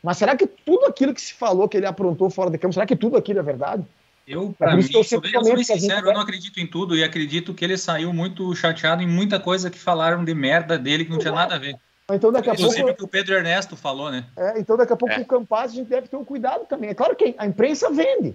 Mas 0.00 0.18
será 0.18 0.36
que 0.36 0.46
tudo 0.46 0.86
aquilo 0.86 1.12
que 1.12 1.20
se 1.20 1.34
falou 1.34 1.68
que 1.68 1.76
ele 1.76 1.86
aprontou 1.86 2.30
fora 2.30 2.48
de 2.48 2.58
campo, 2.58 2.74
será 2.74 2.86
que 2.86 2.94
tudo 2.94 3.16
aquilo 3.16 3.40
é 3.40 3.42
verdade? 3.42 3.84
Eu, 4.24 4.54
É 4.60 4.64
por 4.64 4.76
mim, 4.76 4.88
eu 4.94 5.02
sou 5.02 5.20
bem 5.20 5.64
sincero, 5.64 6.06
eu 6.06 6.14
não 6.14 6.20
acredito 6.20 6.60
em 6.60 6.66
tudo 6.66 6.96
e 6.96 7.02
acredito 7.02 7.52
que 7.52 7.64
ele 7.64 7.76
saiu 7.76 8.12
muito 8.12 8.54
chateado 8.54 9.02
em 9.02 9.08
muita 9.08 9.40
coisa 9.40 9.68
que 9.68 9.78
falaram 9.78 10.24
de 10.24 10.32
merda 10.32 10.78
dele 10.78 11.04
que 11.04 11.10
não 11.10 11.18
tinha 11.18 11.32
nada 11.32 11.56
a 11.56 11.58
ver. 11.58 11.76
Então 12.10 12.32
daqui 12.32 12.48
a 12.48 12.54
Inclusive 12.54 12.80
pouco, 12.82 12.92
o 12.94 12.96
que 12.96 13.04
o 13.04 13.08
Pedro 13.08 13.34
Ernesto 13.34 13.76
falou, 13.76 14.10
né? 14.10 14.24
é, 14.36 14.58
então 14.58 14.76
daqui 14.76 14.92
a 14.92 14.96
pouco 14.96 15.14
É. 15.14 15.20
o 15.20 15.26
Campaz 15.26 15.72
a 15.72 15.74
gente 15.74 15.88
deve 15.88 16.08
ter 16.08 16.16
um 16.16 16.24
cuidado 16.24 16.64
também. 16.66 16.88
É 16.90 16.94
claro 16.94 17.14
que 17.14 17.34
a 17.36 17.46
imprensa 17.46 17.90
vende. 17.90 18.34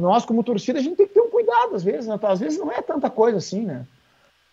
Nós, 0.00 0.24
como 0.24 0.44
torcida, 0.44 0.78
a 0.78 0.82
gente 0.82 0.96
tem 0.96 1.08
que 1.08 1.14
ter 1.14 1.20
um 1.20 1.28
cuidado 1.30 1.74
às 1.74 1.82
vezes. 1.82 2.06
Né? 2.06 2.16
Às 2.22 2.38
vezes 2.38 2.58
não 2.58 2.70
é 2.70 2.80
tanta 2.80 3.10
coisa 3.10 3.38
assim, 3.38 3.62
né? 3.64 3.84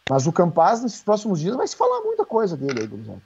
Mas 0.10 0.26
o 0.26 0.32
Campaz, 0.32 0.82
nesses 0.82 1.02
próximos 1.04 1.40
dias, 1.40 1.56
vai 1.56 1.68
se 1.68 1.76
falar 1.76 2.02
muita 2.02 2.26
coisa 2.26 2.58
dele 2.58 2.80
aí, 2.82 2.88
Gurizada. 2.88 3.22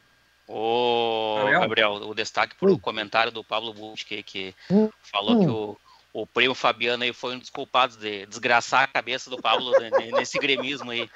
Ô, 0.47 1.35
Gabriel? 1.37 1.59
Gabriel, 1.61 1.91
o 2.09 2.13
destaque 2.13 2.55
pro 2.55 2.71
Oi. 2.71 2.79
comentário 2.79 3.31
do 3.31 3.43
Pablo 3.43 3.73
Busch, 3.73 4.03
que, 4.03 4.21
que 4.23 4.53
Hum, 4.69 4.89
falou 5.03 5.35
hum. 5.35 5.39
que 5.39 5.49
o, 5.49 5.77
o 6.23 6.27
primo 6.27 6.55
Fabiano 6.55 7.03
aí 7.03 7.13
foi 7.13 7.35
um 7.35 7.39
dos 7.39 7.49
culpados 7.49 7.95
de 7.97 8.25
desgraçar 8.25 8.83
a 8.83 8.87
cabeça 8.87 9.29
do 9.29 9.37
Pablo 9.41 9.71
ne- 9.79 10.11
nesse 10.11 10.37
gremismo 10.39 10.91
aí. 10.91 11.09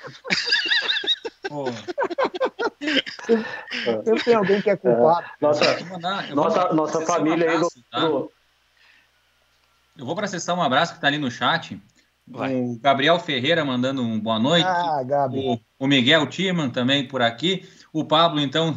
Sempre 4.03 4.23
tem 4.23 4.36
alguém 4.36 4.62
que 4.62 4.69
é 4.69 4.75
culpado. 4.75 5.27
Nossa, 5.41 5.84
mandar- 5.86 6.27
vou 6.27 6.36
nossa, 6.36 6.60
mandar 6.60 6.73
nossa 6.73 6.97
acessar 6.99 7.15
um 7.15 7.17
família 7.19 7.45
aí 7.51 7.58
do, 7.58 7.65
abraço, 7.65 7.84
tá? 7.91 7.99
do- 7.99 8.32
Eu 9.97 10.06
vou 10.06 10.15
para 10.15 10.25
acessar 10.25 10.56
um 10.58 10.62
abraço 10.62 10.95
que 10.95 11.01
tá 11.01 11.08
ali 11.08 11.17
no 11.17 11.29
chat. 11.32 11.79
Vai. 12.27 12.56
O 12.56 12.79
Gabriel 12.79 13.19
Ferreira 13.19 13.65
mandando 13.65 14.01
um 14.01 14.19
boa 14.19 14.39
noite. 14.39 14.65
Ah, 14.65 15.03
Gabi. 15.03 15.39
o, 15.39 15.60
o 15.77 15.88
Miguel 15.88 16.25
Timan 16.27 16.69
também 16.69 17.08
por 17.08 17.21
aqui. 17.21 17.67
O 17.91 18.06
Pablo, 18.06 18.39
então, 18.39 18.75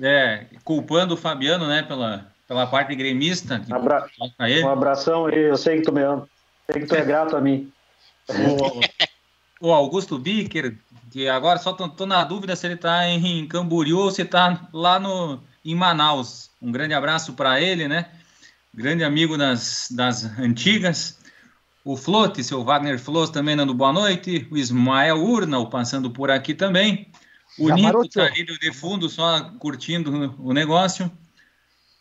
é, 0.00 0.46
culpando 0.64 1.14
o 1.14 1.16
Fabiano, 1.18 1.66
né, 1.68 1.82
pela, 1.82 2.32
pela 2.48 2.66
parte 2.66 2.94
gremista. 2.94 3.60
Que 3.60 3.72
Abra- 3.72 4.06
um 4.64 4.68
abração 4.68 5.26
aí, 5.26 5.38
eu 5.38 5.56
sei 5.56 5.76
que 5.76 5.82
tu 5.82 5.92
me 5.92 6.02
ama. 6.02 6.26
Sei 6.70 6.80
que 6.80 6.88
tu 6.88 6.94
é 6.96 7.04
grato 7.04 7.36
a 7.36 7.40
mim. 7.40 7.70
O, 9.60 9.68
o 9.68 9.72
Augusto 9.72 10.18
Bicker, 10.18 10.76
que 11.12 11.28
agora 11.28 11.58
só 11.58 11.74
tô, 11.74 11.88
tô 11.90 12.06
na 12.06 12.24
dúvida 12.24 12.56
se 12.56 12.66
ele 12.66 12.76
tá 12.76 13.06
em, 13.06 13.46
Camboriú 13.46 13.98
ou 13.98 14.10
se 14.10 14.24
tá 14.24 14.66
lá 14.72 14.98
no, 14.98 15.42
em 15.62 15.74
Manaus. 15.74 16.50
Um 16.60 16.72
grande 16.72 16.94
abraço 16.94 17.34
para 17.34 17.60
ele, 17.60 17.86
né? 17.86 18.10
Grande 18.72 19.04
amigo 19.04 19.36
das, 19.36 19.88
das 19.90 20.24
antigas. 20.38 21.20
O 21.84 21.96
Flote, 21.96 22.42
seu 22.42 22.64
Wagner 22.64 22.98
Flores 22.98 23.28
também 23.28 23.54
dando 23.54 23.74
boa 23.74 23.92
noite. 23.92 24.48
O 24.50 24.56
Ismael 24.56 25.22
Urnal 25.22 25.68
passando 25.68 26.10
por 26.10 26.30
aqui 26.30 26.54
também. 26.54 27.10
O 27.58 27.68
Já 27.68 27.74
Nico 27.74 28.08
tá 28.08 28.24
ali 28.24 28.44
de 28.44 28.72
fundo, 28.72 29.06
só 29.10 29.50
curtindo 29.58 30.34
o 30.38 30.54
negócio. 30.54 31.12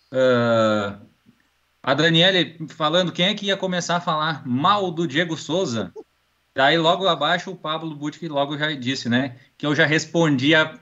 Ah, 0.09 0.99
a 1.83 1.93
Daniele 1.93 2.65
falando 2.69 3.11
quem 3.11 3.25
é 3.25 3.33
que 3.33 3.47
ia 3.47 3.57
começar 3.57 3.97
a 3.97 4.01
falar 4.01 4.47
mal 4.47 4.89
do 4.89 5.05
Diego 5.05 5.35
Souza. 5.35 5.91
Daí 6.55 6.77
logo 6.77 7.07
abaixo 7.07 7.51
o 7.51 7.55
Pablo 7.55 7.95
Butch 7.95 8.21
logo 8.23 8.57
já 8.57 8.71
disse, 8.73 9.07
né? 9.07 9.35
Que 9.57 9.65
eu 9.65 9.73
já 9.73 9.85
respondi 9.85 10.53
a, 10.53 10.73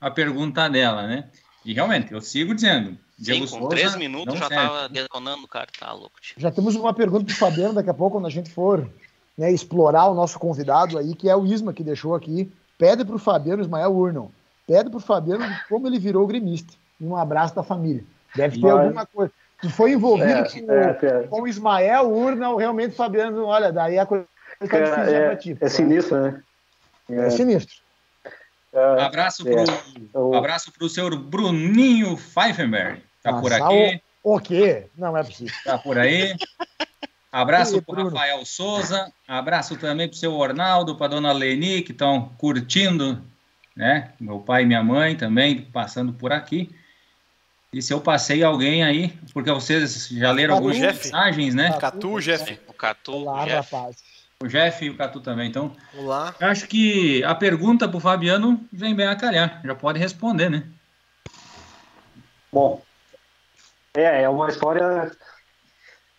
a 0.00 0.10
pergunta 0.10 0.68
dela, 0.68 1.06
né? 1.06 1.24
E 1.64 1.74
realmente, 1.74 2.12
eu 2.12 2.20
sigo 2.20 2.54
dizendo. 2.54 2.90
Sim, 2.90 2.98
Diego 3.18 3.40
com 3.40 3.58
Souza 3.58 3.68
três 3.70 3.96
minutos 3.96 4.38
já 4.38 4.46
serve. 4.46 4.54
tava 4.66 4.88
detonando 4.88 5.42
o 5.44 5.48
cara, 5.48 5.66
tá 5.78 5.92
louco. 5.92 6.20
tio. 6.20 6.34
Já 6.38 6.50
temos 6.50 6.76
uma 6.76 6.92
pergunta 6.94 7.24
pro 7.24 7.34
Fabiano 7.34 7.74
daqui 7.74 7.90
a 7.90 7.94
pouco, 7.94 8.16
quando 8.16 8.26
a 8.26 8.30
gente 8.30 8.50
for 8.50 8.88
né, 9.36 9.50
explorar 9.50 10.06
o 10.06 10.14
nosso 10.14 10.38
convidado 10.38 10.96
aí, 10.98 11.14
que 11.14 11.28
é 11.28 11.34
o 11.34 11.44
Isma, 11.46 11.72
que 11.72 11.82
deixou 11.82 12.14
aqui. 12.14 12.52
Pede 12.78 13.04
pro 13.04 13.18
Fabiano, 13.18 13.62
Ismael 13.62 13.90
Urnal, 13.90 14.30
pede 14.66 14.90
pro 14.90 15.00
Fabiano 15.00 15.44
como 15.68 15.86
ele 15.88 15.98
virou 15.98 16.26
gremista. 16.26 16.74
E 17.00 17.04
um 17.04 17.16
abraço 17.16 17.54
da 17.54 17.62
família. 17.62 18.04
Deve 18.34 18.60
ter 18.60 18.66
Mas- 18.72 18.84
alguma 18.86 19.06
coisa. 19.06 19.32
Tu 19.62 19.70
foi 19.70 19.92
envolvido 19.92 20.28
É, 20.30 20.44
com, 20.44 20.72
é, 20.72 20.98
é, 21.02 21.22
com 21.26 21.40
o 21.40 21.48
Ismael 21.48 22.12
Urnal, 22.14 22.56
realmente, 22.56 22.94
Fabiano, 22.94 23.44
olha, 23.46 23.72
daí 23.72 23.98
a 23.98 24.04
coisa 24.04 24.26
tá 24.58 24.66
difícil 24.66 25.14
é, 25.14 25.54
pra 25.54 25.66
é, 25.66 25.66
é 25.66 25.68
sinistro, 25.68 26.20
né? 26.22 26.42
É 27.10 27.30
sinistro. 27.30 27.76
É, 28.72 29.02
Abraço 29.02 29.48
É. 29.48 29.52
pro, 29.64 29.64
Eu- 30.14 30.34
abraço 30.34 30.72
pro 30.72 30.88
senhor 30.88 31.16
Bruninho 31.16 32.16
Pfeifenberg. 32.16 33.02
Tá 33.22 33.30
Ah, 33.30 33.40
por 33.40 33.52
aqui, 33.52 34.00
O 34.22 34.40
quê? 34.40 34.86
Não 34.96 35.16
é 35.16 35.22
possível. 35.22 35.54
tá 35.64 35.78
por 35.78 35.98
aí. 35.98 36.34
Abraço 37.32 37.80
Bruno. 37.82 38.10
Rafael 38.10 38.44
Souza. 38.44 39.12
Abraço 39.26 39.76
também 39.76 40.08
pro 40.08 40.16
seu 40.16 40.32
Ornaldo, 40.34 40.96
pra 40.96 41.06
dona 41.06 41.32
Leni, 41.32 41.82
que 41.82 41.92
estão 41.92 42.30
curtindo, 42.38 43.22
né? 43.74 44.12
Meu 44.18 44.38
pai 44.40 44.62
e 44.62 44.66
minha 44.66 44.82
mãe 44.82 45.14
também 45.16 45.62
passando 45.62 46.12
por 46.12 46.32
aqui. 46.32 46.70
E 47.72 47.82
se 47.82 47.92
eu 47.92 48.00
passei 48.00 48.42
alguém 48.42 48.82
aí, 48.82 49.12
porque 49.34 49.50
vocês 49.52 50.08
já 50.08 50.32
leram 50.32 50.54
Catu, 50.54 50.66
algumas 50.68 50.76
Jeff. 50.78 51.04
mensagens, 51.04 51.54
né? 51.54 51.76
Catu, 51.78 52.20
Jeff. 52.20 52.58
O 52.68 52.72
Catu, 52.72 53.12
Olá, 53.16 53.42
o 53.42 53.44
Jeff. 53.46 53.74
rapaz. 53.74 53.96
O 54.42 54.46
Jeff 54.46 54.84
e 54.84 54.90
o 54.90 54.96
Catu 54.96 55.20
também. 55.20 55.48
Então, 55.48 55.74
Olá. 55.96 56.34
eu 56.38 56.48
acho 56.48 56.68
que 56.68 57.24
a 57.24 57.34
pergunta 57.34 57.88
pro 57.88 57.98
Fabiano 57.98 58.60
vem 58.70 58.94
bem 58.94 59.06
a 59.06 59.16
calhar. 59.16 59.62
Já 59.64 59.74
pode 59.74 59.98
responder, 59.98 60.50
né? 60.50 60.66
Bom, 62.52 62.82
é, 63.94 64.22
é 64.22 64.28
uma 64.28 64.48
história. 64.48 65.10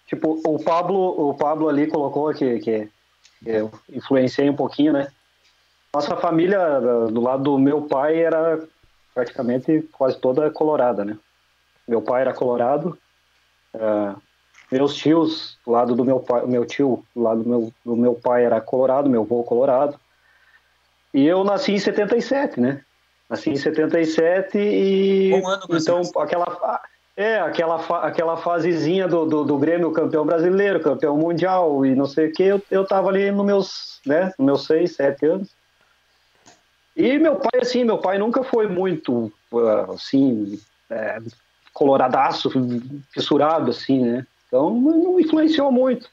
Tipo, 0.07 0.41
o 0.45 0.63
Pablo, 0.63 1.29
o 1.29 1.33
Pablo 1.35 1.69
ali 1.69 1.85
colocou 1.85 2.33
que, 2.33 2.59
que 2.59 2.89
eu 3.45 3.71
influenciei 3.89 4.49
um 4.49 4.55
pouquinho, 4.55 4.93
né? 4.93 5.11
Nossa 5.93 6.15
família, 6.17 6.79
do 6.79 7.21
lado 7.21 7.43
do 7.43 7.59
meu 7.59 7.83
pai, 7.83 8.17
era 8.19 8.67
praticamente 9.13 9.87
quase 9.91 10.19
toda 10.19 10.49
colorada, 10.49 11.05
né? 11.05 11.17
Meu 11.87 12.01
pai 12.01 12.21
era 12.21 12.33
colorado, 12.33 12.97
ah, 13.75 14.15
meus 14.71 14.95
tios, 14.95 15.57
do 15.65 15.71
lado 15.71 15.95
do 15.95 16.03
meu 16.03 16.19
pai, 16.19 16.45
meu 16.45 16.65
tio, 16.65 17.03
do 17.15 17.21
lado 17.21 17.43
do 17.43 17.49
meu, 17.49 17.73
do 17.85 17.95
meu 17.95 18.13
pai 18.13 18.45
era 18.45 18.59
colorado, 18.59 19.09
meu 19.09 19.21
avô 19.21 19.43
colorado. 19.43 19.99
E 21.13 21.25
eu 21.25 21.43
nasci 21.43 21.73
em 21.73 21.79
77, 21.79 22.59
né? 22.59 22.81
Nasci 23.29 23.49
em 23.49 23.55
77 23.55 24.57
e 24.57 25.33
Um 25.33 25.47
ano 25.47 25.63
então 25.71 26.01
aquela 26.17 26.81
é 27.15 27.39
aquela 27.39 27.77
aquela 28.05 28.37
fasezinha 28.37 29.07
do, 29.07 29.25
do, 29.25 29.43
do 29.43 29.57
Grêmio 29.57 29.91
campeão 29.91 30.25
brasileiro, 30.25 30.79
campeão 30.79 31.17
mundial 31.17 31.85
e 31.85 31.95
não 31.95 32.05
sei 32.05 32.27
o 32.27 32.33
que, 32.33 32.43
eu, 32.43 32.61
eu 32.69 32.85
tava 32.85 33.09
ali 33.09 33.31
nos 33.31 33.45
meus, 33.45 34.01
né, 34.05 34.33
nos 34.37 34.45
meus 34.45 34.65
seis, 34.65 34.95
sete 34.95 35.25
anos. 35.25 35.49
E 36.95 37.19
meu 37.19 37.35
pai, 37.35 37.61
assim, 37.61 37.83
meu 37.83 37.99
pai 37.99 38.17
nunca 38.17 38.43
foi 38.43 38.67
muito, 38.67 39.31
ah, 39.53 39.93
assim, 39.93 40.59
é, 40.89 41.19
coloradaço, 41.71 42.49
fissurado, 43.11 43.69
assim, 43.69 44.03
né? 44.03 44.25
Então 44.47 44.69
não 44.69 45.19
influenciou 45.19 45.71
muito. 45.71 46.09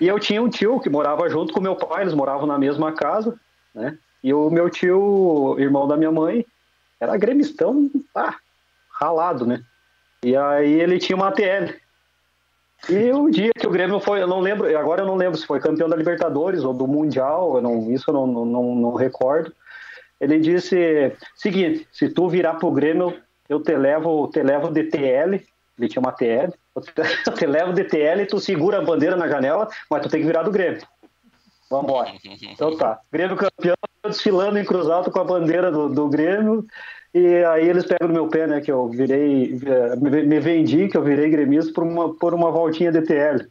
E 0.00 0.06
eu 0.06 0.18
tinha 0.18 0.40
um 0.40 0.48
tio 0.48 0.80
que 0.80 0.88
morava 0.88 1.28
junto 1.28 1.52
com 1.52 1.60
meu 1.60 1.74
pai, 1.74 2.02
eles 2.02 2.14
moravam 2.14 2.46
na 2.46 2.58
mesma 2.58 2.92
casa, 2.92 3.38
né? 3.74 3.98
E 4.22 4.32
o 4.32 4.50
meu 4.50 4.70
tio, 4.70 5.56
irmão 5.58 5.86
da 5.86 5.96
minha 5.96 6.10
mãe, 6.10 6.44
era 7.00 7.16
gremistão, 7.16 7.90
ah, 8.14 8.36
ralado, 8.90 9.46
né? 9.46 9.62
E 10.24 10.36
aí 10.36 10.80
ele 10.80 10.98
tinha 10.98 11.16
uma 11.16 11.28
ATL. 11.28 11.74
E 12.88 13.12
o 13.12 13.28
dia 13.28 13.50
que 13.56 13.66
o 13.66 13.70
Grêmio 13.70 13.98
foi, 13.98 14.22
eu 14.22 14.26
não 14.26 14.40
lembro, 14.40 14.76
agora 14.78 15.02
eu 15.02 15.06
não 15.06 15.16
lembro 15.16 15.36
se 15.36 15.46
foi 15.46 15.60
campeão 15.60 15.88
da 15.88 15.96
Libertadores 15.96 16.62
ou 16.62 16.72
do 16.72 16.86
Mundial, 16.86 17.56
eu 17.56 17.62
não, 17.62 17.90
isso 17.90 18.10
eu 18.10 18.14
não, 18.14 18.26
não, 18.26 18.74
não, 18.74 18.94
recordo. 18.94 19.52
Ele 20.20 20.38
disse: 20.38 21.12
seguinte, 21.34 21.88
se 21.92 22.08
tu 22.08 22.28
virar 22.28 22.54
pro 22.54 22.70
Grêmio, 22.70 23.20
eu 23.48 23.60
te 23.60 23.76
levo, 23.76 24.28
te 24.28 24.42
levo 24.42 24.70
de 24.70 24.84
TL, 24.84 25.44
ele 25.78 25.88
tinha 25.88 26.00
uma 26.00 26.12
TL, 26.12 26.52
eu 26.78 27.04
te, 27.04 27.20
eu 27.26 27.34
te 27.34 27.46
levo 27.46 27.72
de 27.72 27.84
TL, 27.84 28.26
tu 28.26 28.40
segura 28.40 28.78
a 28.78 28.84
bandeira 28.84 29.16
na 29.16 29.28
janela, 29.28 29.68
mas 29.90 30.02
tu 30.02 30.08
tem 30.08 30.20
que 30.20 30.26
virar 30.26 30.42
do 30.42 30.50
Grêmio. 30.50 30.82
Vambora. 31.70 32.10
Então 32.42 32.76
tá. 32.76 33.00
Grêmio 33.12 33.36
campeão, 33.36 33.74
eu 34.02 34.10
desfilando 34.10 34.58
em 34.58 34.64
Cruz 34.64 34.88
Alto 34.88 35.10
com 35.10 35.20
a 35.20 35.24
bandeira 35.24 35.70
do, 35.70 35.88
do 35.88 36.08
Grêmio. 36.08 36.66
E 37.14 37.44
aí 37.44 37.68
eles 37.68 37.84
pegam 37.84 38.08
no 38.08 38.14
meu 38.14 38.28
pé, 38.28 38.46
né? 38.46 38.60
Que 38.60 38.70
eu 38.70 38.88
virei, 38.88 39.58
eh, 39.66 39.96
me, 39.96 40.40
vendi, 40.40 40.88
que 40.88 40.96
eu 40.96 41.02
virei 41.02 41.30
gremista 41.30 41.72
por 41.72 41.84
uma, 41.84 42.14
por 42.14 42.34
uma 42.34 42.50
voltinha 42.50 42.92
de 42.92 43.02
TL. 43.02 43.48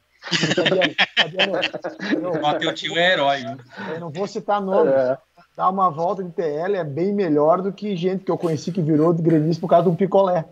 Fabiano, 1.18 2.60
teu 2.60 2.74
tio 2.74 2.98
é 2.98 3.14
herói. 3.14 3.38
viu? 3.38 3.58
eu 3.94 4.00
não 4.00 4.10
vou 4.10 4.28
citar 4.28 4.62
nomes. 4.62 4.94
É, 4.94 5.18
Dar 5.56 5.70
uma 5.70 5.90
volta 5.90 6.24
de 6.24 6.32
TL 6.32 6.76
é 6.76 6.84
bem 6.84 7.12
melhor 7.12 7.64
do 7.64 7.74
que 7.74 7.96
gente 7.96 8.24
que 8.24 8.30
eu 8.30 8.38
conheci 8.38 8.72
que 8.72 8.82
virou 8.82 9.12
de 9.12 9.24
gremista 9.24 9.60
por 9.60 9.68
causa 9.68 9.86
de 9.86 9.90
um 9.90 9.96
picolé. 9.96 10.46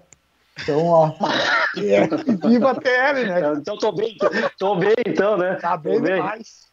Então, 0.61 0.85
ó. 0.85 1.13
é, 1.77 2.07
viva 2.47 2.71
a 2.71 2.75
TL, 2.75 3.25
né? 3.25 3.53
então 3.57 3.77
tô 3.77 3.91
bem, 3.91 4.17
tô 4.57 4.75
bem 4.75 4.95
então, 5.05 5.37
né? 5.37 5.55
Tá 5.55 5.75
bem 5.75 5.95
Tô 5.95 6.01
bem. 6.01 6.15
demais. 6.15 6.67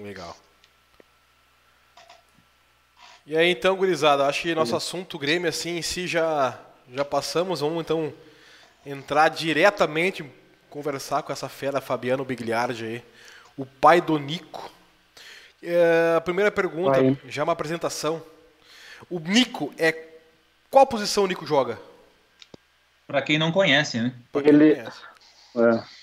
Legal. 0.00 0.36
E 3.26 3.36
aí 3.36 3.50
então, 3.50 3.74
gurizada, 3.76 4.26
acho 4.26 4.42
que 4.42 4.54
nosso 4.54 4.76
assunto 4.76 5.18
Grêmio 5.18 5.48
assim 5.48 5.78
em 5.78 5.82
si 5.82 6.06
já 6.06 6.56
já 6.92 7.04
passamos, 7.04 7.60
vamos 7.60 7.80
então 7.80 8.12
entrar 8.84 9.28
diretamente 9.28 10.24
conversar 10.70 11.22
com 11.22 11.32
essa 11.32 11.48
fera 11.48 11.80
Fabiano 11.80 12.24
Bigliardi 12.24 12.84
aí, 12.84 13.04
o 13.56 13.66
pai 13.66 14.00
do 14.00 14.18
Nico. 14.18 14.70
É, 15.60 16.14
a 16.16 16.20
primeira 16.20 16.52
pergunta, 16.52 17.02
Vai. 17.02 17.18
já 17.26 17.42
uma 17.42 17.52
apresentação. 17.52 18.22
O 19.10 19.18
Nico 19.18 19.74
é 19.76 20.06
qual 20.70 20.86
posição 20.86 21.24
o 21.24 21.26
Nico 21.26 21.46
joga? 21.46 21.78
Pra 23.06 23.22
quem 23.22 23.38
não 23.38 23.52
conhece, 23.52 24.00
né? 24.00 24.12
Ele- 24.44 24.74
conhece. 24.74 25.02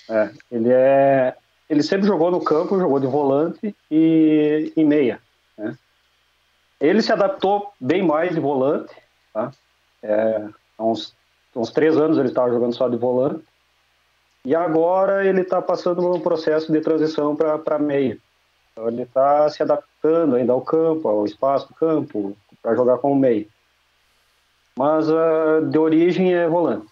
É, 0.08 0.14
é. 0.14 0.32
Ele 0.50 0.68
é 0.72 1.36
ele 1.68 1.82
sempre 1.82 2.06
jogou 2.06 2.30
no 2.30 2.42
campo, 2.42 2.78
jogou 2.78 3.00
de 3.00 3.06
volante 3.06 3.74
e, 3.90 4.72
e 4.76 4.84
meia. 4.84 5.20
Né? 5.56 5.76
Ele 6.80 7.00
se 7.00 7.12
adaptou 7.12 7.72
bem 7.80 8.02
mais 8.02 8.34
de 8.34 8.40
volante. 8.40 8.94
Tá? 9.32 9.50
É, 10.02 10.48
há 10.78 10.84
uns, 10.84 11.14
uns 11.56 11.70
três 11.70 11.96
anos 11.96 12.18
ele 12.18 12.28
estava 12.28 12.50
jogando 12.50 12.74
só 12.74 12.88
de 12.88 12.96
volante. 12.96 13.44
E 14.44 14.54
agora 14.54 15.24
ele 15.26 15.40
está 15.40 15.62
passando 15.62 16.02
por 16.02 16.14
um 16.14 16.20
processo 16.20 16.70
de 16.70 16.80
transição 16.80 17.34
para 17.34 17.78
meia. 17.78 18.18
Então 18.72 18.88
ele 18.88 19.02
está 19.02 19.48
se 19.48 19.62
adaptando 19.62 20.36
ainda 20.36 20.52
ao 20.52 20.60
campo, 20.60 21.08
ao 21.08 21.24
espaço 21.24 21.68
do 21.68 21.74
campo, 21.74 22.36
para 22.62 22.76
jogar 22.76 22.98
como 22.98 23.16
meia. 23.16 23.46
Mas 24.76 25.08
uh, 25.08 25.64
de 25.70 25.78
origem 25.78 26.34
é 26.34 26.46
volante. 26.46 26.86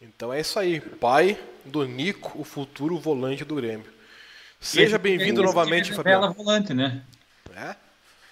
Então 0.00 0.32
é 0.32 0.40
isso 0.40 0.58
aí. 0.58 0.80
Pai 0.80 1.36
do 1.64 1.84
Nico, 1.84 2.40
o 2.40 2.44
futuro 2.44 2.96
volante 2.98 3.44
do 3.44 3.56
Grêmio. 3.56 3.86
Seja 4.60 4.96
bem-vindo 4.96 5.42
novamente, 5.42 5.92
Fabiano. 5.92 6.22
Revela 6.22 6.32
volante, 6.32 6.72
né? 6.72 7.02
É? 7.56 7.74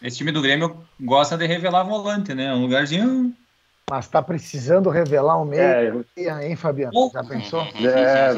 Esse 0.01 0.19
time 0.19 0.31
do 0.31 0.41
Grêmio 0.41 0.85
gosta 1.01 1.37
de 1.37 1.45
revelar 1.45 1.83
volante, 1.83 2.35
né? 2.35 2.55
Um 2.55 2.63
lugarzinho. 2.63 3.35
Mas 3.91 4.07
tá 4.07 4.23
precisando 4.23 4.91
revelar 4.91 5.41
um 5.41 5.45
meio, 5.45 6.05
é, 6.17 6.49
hein, 6.49 6.55
Fabiano? 6.55 7.11
Já 7.13 7.25
pensou? 7.25 7.67
É, 7.83 8.33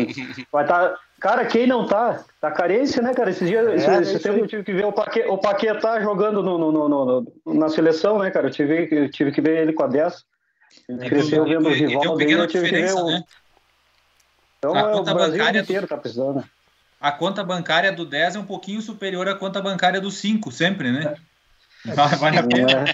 vai 0.50 0.66
tá... 0.66 0.96
Cara, 1.20 1.44
quem 1.46 1.66
não 1.66 1.86
tá? 1.86 2.24
Tá 2.40 2.50
carência, 2.50 3.02
né, 3.02 3.12
cara? 3.12 3.30
Esse 3.30 3.44
dia, 3.44 3.60
é, 3.60 3.74
esse, 3.74 3.90
esse 4.02 4.20
tempo 4.20 4.38
eu 4.38 4.46
tive 4.46 4.62
que 4.62 4.72
ver 4.72 4.86
o, 4.86 4.92
Paquet, 4.92 5.26
o 5.28 5.36
Paquetá 5.36 6.00
jogando 6.00 6.42
no, 6.42 6.56
no, 6.56 6.70
no, 6.70 6.88
no, 6.88 7.54
na 7.54 7.68
seleção, 7.68 8.18
né, 8.18 8.30
cara? 8.30 8.46
Eu 8.46 8.52
tive, 8.52 8.88
eu 8.90 9.10
tive 9.10 9.32
que 9.32 9.40
ver 9.40 9.62
ele 9.62 9.72
com 9.72 9.82
a 9.82 9.86
10. 9.86 10.24
Ele 10.88 11.08
cresceu 11.08 11.44
vendo 11.44 11.68
o 11.68 11.72
eu 12.20 12.46
tive 12.46 12.68
que 12.68 12.72
ver 12.72 12.94
o... 12.94 13.06
Né? 13.06 13.24
Então, 14.58 14.74
a 14.74 14.78
é, 14.78 14.92
conta 14.92 15.10
o 15.10 15.14
Brasil 15.14 15.38
bancária 15.38 15.60
inteiro 15.60 15.86
do... 15.86 15.88
tá 15.88 15.96
precisando. 15.96 16.44
A 17.00 17.12
conta 17.12 17.44
bancária 17.44 17.92
do 17.92 18.04
10 18.04 18.36
é 18.36 18.38
um 18.38 18.44
pouquinho 18.44 18.80
superior 18.80 19.28
à 19.28 19.34
conta 19.34 19.60
bancária 19.60 20.00
do 20.00 20.10
5, 20.10 20.50
sempre, 20.50 20.90
né? 20.90 21.14
É. 21.86 21.92
Vale 21.92 22.38
a 22.38 22.42
pena. 22.42 22.84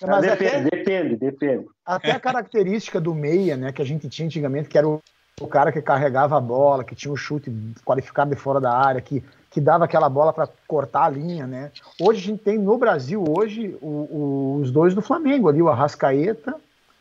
É. 0.00 0.06
Mas 0.06 0.20
depende, 0.20 0.54
até, 0.54 0.60
depende, 0.60 1.16
depende. 1.16 1.66
Até 1.84 2.10
a 2.10 2.20
característica 2.20 3.00
do 3.00 3.14
meia, 3.14 3.56
né, 3.56 3.72
que 3.72 3.80
a 3.80 3.84
gente 3.84 4.08
tinha 4.08 4.26
antigamente, 4.26 4.68
que 4.68 4.76
era 4.76 4.86
o, 4.86 5.02
o 5.40 5.46
cara 5.46 5.72
que 5.72 5.80
carregava 5.80 6.36
a 6.36 6.40
bola, 6.40 6.84
que 6.84 6.94
tinha 6.94 7.10
o 7.10 7.14
um 7.14 7.16
chute 7.16 7.50
qualificado 7.82 8.30
de 8.30 8.36
fora 8.36 8.60
da 8.60 8.72
área, 8.72 9.00
que, 9.00 9.24
que 9.50 9.58
dava 9.58 9.86
aquela 9.86 10.08
bola 10.10 10.34
para 10.34 10.48
cortar 10.68 11.04
a 11.04 11.08
linha, 11.08 11.46
né? 11.46 11.72
Hoje 11.98 12.20
a 12.20 12.24
gente 12.24 12.44
tem 12.44 12.58
no 12.58 12.76
Brasil 12.76 13.24
hoje 13.26 13.74
o, 13.80 13.86
o, 13.86 14.60
os 14.60 14.70
dois 14.70 14.94
do 14.94 15.00
Flamengo 15.00 15.48
ali, 15.48 15.62
o 15.62 15.68
Arrascaeta 15.70 16.54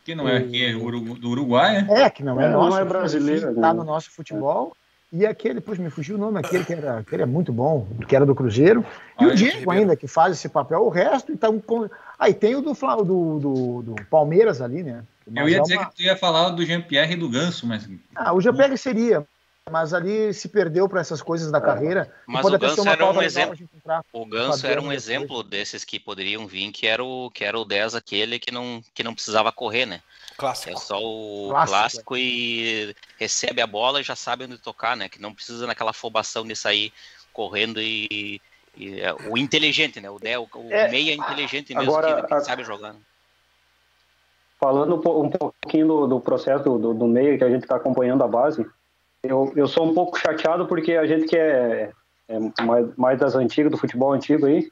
que 0.05 0.13
não 0.13 0.29
é 0.29 0.37
aqui, 0.37 0.63
é 0.63 0.71
do 0.71 1.29
Uruguai, 1.29 1.81
né? 1.81 2.03
É, 2.03 2.09
que 2.11 2.23
não 2.23 2.39
é, 2.39 2.45
é 2.45 2.49
nosso. 2.49 2.69
Não 2.69 2.79
é 2.79 2.85
brasileiro. 2.85 3.49
Está 3.49 3.73
no 3.73 3.83
nosso 3.83 4.11
futebol. 4.11 4.77
E 5.11 5.25
aquele, 5.25 5.55
depois 5.55 5.79
me 5.79 5.89
fugiu 5.89 6.15
o 6.15 6.19
nome, 6.19 6.39
aquele 6.39 6.63
que 6.63 6.73
era, 6.73 6.99
aquele 6.99 7.23
é 7.23 7.25
muito 7.25 7.51
bom, 7.51 7.87
que 8.07 8.15
era 8.15 8.25
do 8.25 8.35
Cruzeiro. 8.35 8.85
E 9.19 9.23
ah, 9.23 9.27
o 9.27 9.35
Diego 9.35 9.71
ainda, 9.71 9.95
que 9.95 10.07
faz 10.07 10.33
esse 10.33 10.47
papel. 10.47 10.83
O 10.83 10.89
resto, 10.89 11.31
então. 11.31 11.61
Aí 12.19 12.33
tem 12.33 12.55
o 12.55 12.61
do, 12.61 12.73
do, 12.73 13.39
do, 13.39 13.81
do 13.81 13.95
Palmeiras 14.09 14.61
ali, 14.61 14.83
né? 14.83 15.03
Mas 15.27 15.43
Eu 15.43 15.49
ia 15.49 15.57
é 15.57 15.61
dizer 15.61 15.77
uma... 15.77 15.85
que 15.85 15.95
tu 15.95 16.01
ia 16.03 16.15
falar 16.15 16.49
do 16.49 16.63
Jean-Pierre 16.63 17.13
e 17.13 17.17
do 17.17 17.29
Ganso, 17.29 17.65
mas. 17.65 17.89
Ah, 18.15 18.33
o 18.33 18.41
Jean-Pierre 18.41 18.77
seria, 18.77 19.25
mas 19.71 19.95
ali 19.95 20.31
se 20.31 20.47
perdeu 20.47 20.87
para 20.87 21.01
essas 21.01 21.23
coisas 21.23 21.51
da 21.51 21.57
é. 21.57 21.61
carreira. 21.61 22.13
Mas 22.27 22.45
o 22.45 22.57
Ganso 22.57 22.87
era 22.87 23.11
um 23.11 23.21
exemplo. 23.21 23.69
O 24.13 24.25
Ganso 24.25 24.67
era 24.67 24.79
um 24.79 24.91
exemplo 24.91 25.41
desses 25.41 25.83
que 25.83 25.99
poderiam 25.99 26.45
vir, 26.45 26.71
que 26.71 26.85
era 26.85 27.03
o 27.03 27.31
que 27.31 27.43
era 27.43 27.57
o 27.57 27.65
10 27.65 27.95
aquele 27.95 28.37
que 28.37 28.51
não 28.51 28.81
que 28.93 29.03
não 29.03 29.13
precisava 29.13 29.51
correr, 29.51 29.87
né? 29.87 30.01
Clássico. 30.37 30.71
É 30.71 30.77
só 30.77 30.99
o 31.01 31.47
clássico, 31.49 31.69
clássico 31.71 32.17
e 32.17 32.95
recebe 33.17 33.59
a 33.59 33.65
bola 33.65 33.99
e 33.99 34.03
já 34.03 34.15
sabe 34.15 34.43
onde 34.43 34.57
tocar, 34.59 34.95
né? 34.95 35.09
Que 35.09 35.19
não 35.19 35.33
precisa 35.33 35.65
naquela 35.65 35.89
afobação 35.89 36.45
de 36.45 36.55
sair 36.55 36.93
correndo 37.33 37.81
e, 37.81 38.39
e 38.77 39.01
é, 39.01 39.15
o 39.29 39.35
inteligente, 39.35 39.99
né? 39.99 40.09
O, 40.09 40.19
o, 40.19 40.67
o 40.67 40.71
é, 40.71 40.89
meia 40.89 41.15
inteligente 41.15 41.73
mesmo 41.73 41.91
agora, 41.91 42.21
que, 42.21 42.35
que 42.35 42.41
sabe 42.41 42.63
jogar. 42.63 42.93
Né? 42.93 42.99
Falando 44.59 44.95
um 44.95 45.29
pouquinho 45.29 45.87
do, 45.87 46.07
do 46.07 46.19
processo 46.19 46.63
do, 46.63 46.93
do 46.93 47.07
meia 47.07 47.35
que 47.37 47.43
a 47.43 47.49
gente 47.49 47.63
está 47.63 47.77
acompanhando 47.77 48.23
a 48.23 48.27
base, 48.27 48.65
eu, 49.29 49.53
eu 49.55 49.67
sou 49.67 49.85
um 49.85 49.93
pouco 49.93 50.17
chateado 50.17 50.67
porque 50.67 50.93
a 50.93 51.05
gente 51.05 51.27
que 51.27 51.37
é, 51.37 51.91
é 52.27 52.39
mais, 52.63 52.95
mais 52.95 53.19
das 53.19 53.35
antigas, 53.35 53.71
do 53.71 53.77
futebol 53.77 54.13
antigo 54.13 54.45
aí, 54.45 54.69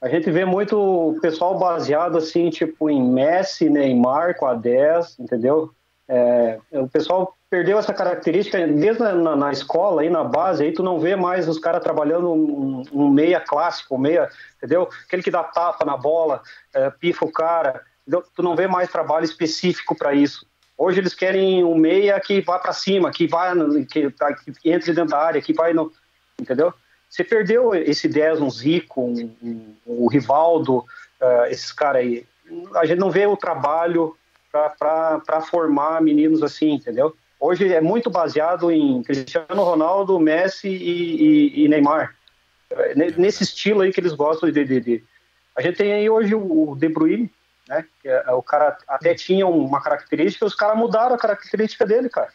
a 0.00 0.08
gente 0.08 0.30
vê 0.30 0.44
muito 0.44 1.16
pessoal 1.22 1.56
baseado 1.58 2.18
assim, 2.18 2.50
tipo, 2.50 2.90
em 2.90 3.00
Messi, 3.00 3.70
Neymar 3.70 4.36
com 4.36 4.46
a 4.46 4.54
10, 4.54 5.20
entendeu? 5.20 5.70
É, 6.08 6.58
o 6.72 6.88
pessoal 6.88 7.36
perdeu 7.48 7.78
essa 7.78 7.94
característica 7.94 8.66
desde 8.66 9.00
na, 9.00 9.36
na, 9.36 9.52
escola, 9.52 10.02
aí 10.02 10.10
na 10.10 10.24
base, 10.24 10.64
aí 10.64 10.72
tu 10.72 10.82
não 10.82 10.98
vê 10.98 11.14
mais 11.14 11.48
os 11.48 11.58
caras 11.58 11.82
trabalhando 11.82 12.32
um, 12.32 12.82
um, 12.92 13.08
meia 13.08 13.38
clássico, 13.38 13.94
um 13.94 13.98
meia, 13.98 14.28
entendeu? 14.56 14.88
Aquele 15.06 15.22
que 15.22 15.30
dá 15.30 15.44
tapa 15.44 15.84
na 15.84 15.96
bola, 15.96 16.42
é, 16.74 16.90
pifa 16.90 17.24
o 17.24 17.30
cara, 17.30 17.82
entendeu? 18.02 18.24
tu 18.34 18.42
não 18.42 18.56
vê 18.56 18.66
mais 18.66 18.90
trabalho 18.90 19.24
específico 19.24 19.94
para 19.94 20.12
isso. 20.12 20.44
Hoje 20.76 21.00
eles 21.00 21.14
querem 21.14 21.62
um 21.62 21.74
meia 21.74 22.18
que 22.20 22.40
vá 22.40 22.58
para 22.58 22.72
cima, 22.72 23.10
que 23.10 23.26
vai, 23.26 23.54
que, 23.84 24.10
que, 24.10 24.70
entre 24.70 24.92
dentro 24.92 25.10
da 25.10 25.18
área, 25.18 25.42
que 25.42 25.52
vai 25.52 25.72
no, 25.72 25.92
entendeu? 26.40 26.72
Você 27.08 27.22
perdeu 27.22 27.74
esse 27.74 28.08
10, 28.08 28.40
um 28.40 28.50
Zico, 28.50 29.02
um, 29.02 29.36
um, 29.42 29.74
um 29.86 30.06
Rivaldo, 30.06 30.78
uh, 30.78 31.44
esses 31.50 31.70
caras 31.70 32.02
aí. 32.02 32.26
A 32.74 32.86
gente 32.86 32.98
não 32.98 33.10
vê 33.10 33.26
o 33.26 33.36
trabalho 33.36 34.16
para 34.50 35.40
formar 35.42 36.00
meninos 36.00 36.42
assim, 36.42 36.72
entendeu? 36.72 37.14
Hoje 37.38 37.72
é 37.72 37.80
muito 37.80 38.08
baseado 38.08 38.70
em 38.70 39.02
Cristiano 39.02 39.62
Ronaldo, 39.62 40.18
Messi 40.18 40.68
e, 40.68 41.60
e, 41.60 41.64
e 41.64 41.68
Neymar. 41.68 42.14
Nesse 43.16 43.42
estilo 43.42 43.82
aí 43.82 43.92
que 43.92 44.00
eles 44.00 44.14
gostam 44.14 44.50
de, 44.50 44.64
de, 44.64 44.80
de, 44.80 45.04
A 45.56 45.60
gente 45.60 45.76
tem 45.76 45.92
aí 45.92 46.08
hoje 46.08 46.34
o 46.34 46.74
De 46.78 46.88
Bruyne, 46.88 47.30
né? 47.72 47.84
Que 48.00 48.08
é, 48.08 48.30
o 48.32 48.42
cara 48.42 48.76
até 48.86 49.14
tinha 49.14 49.46
uma 49.46 49.82
característica, 49.82 50.44
os 50.44 50.54
caras 50.54 50.76
mudaram 50.76 51.14
a 51.14 51.18
característica 51.18 51.86
dele, 51.86 52.08
cara 52.08 52.30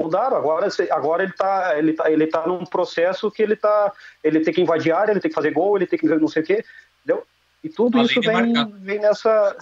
mudaram. 0.00 0.36
Agora, 0.36 0.68
agora 0.90 1.22
ele 1.22 1.32
está 1.32 1.78
ele 1.78 1.92
tá, 1.92 2.10
ele 2.10 2.26
tá 2.26 2.46
num 2.46 2.64
processo 2.64 3.30
que 3.30 3.42
ele 3.42 3.56
tá. 3.56 3.92
Ele 4.22 4.40
tem 4.40 4.52
que 4.52 4.60
invadir 4.60 4.92
área, 4.92 5.12
ele 5.12 5.20
tem 5.20 5.30
que 5.30 5.34
fazer 5.34 5.52
gol, 5.52 5.76
ele 5.76 5.86
tem 5.86 5.98
que 5.98 6.06
não 6.06 6.28
sei 6.28 6.42
o 6.42 6.46
quê. 6.46 6.64
Entendeu? 7.04 7.24
E 7.62 7.68
tudo 7.68 7.98
Além 7.98 8.10
isso 8.10 8.20
vem, 8.20 8.52
vem 8.80 8.98
nessa. 8.98 9.56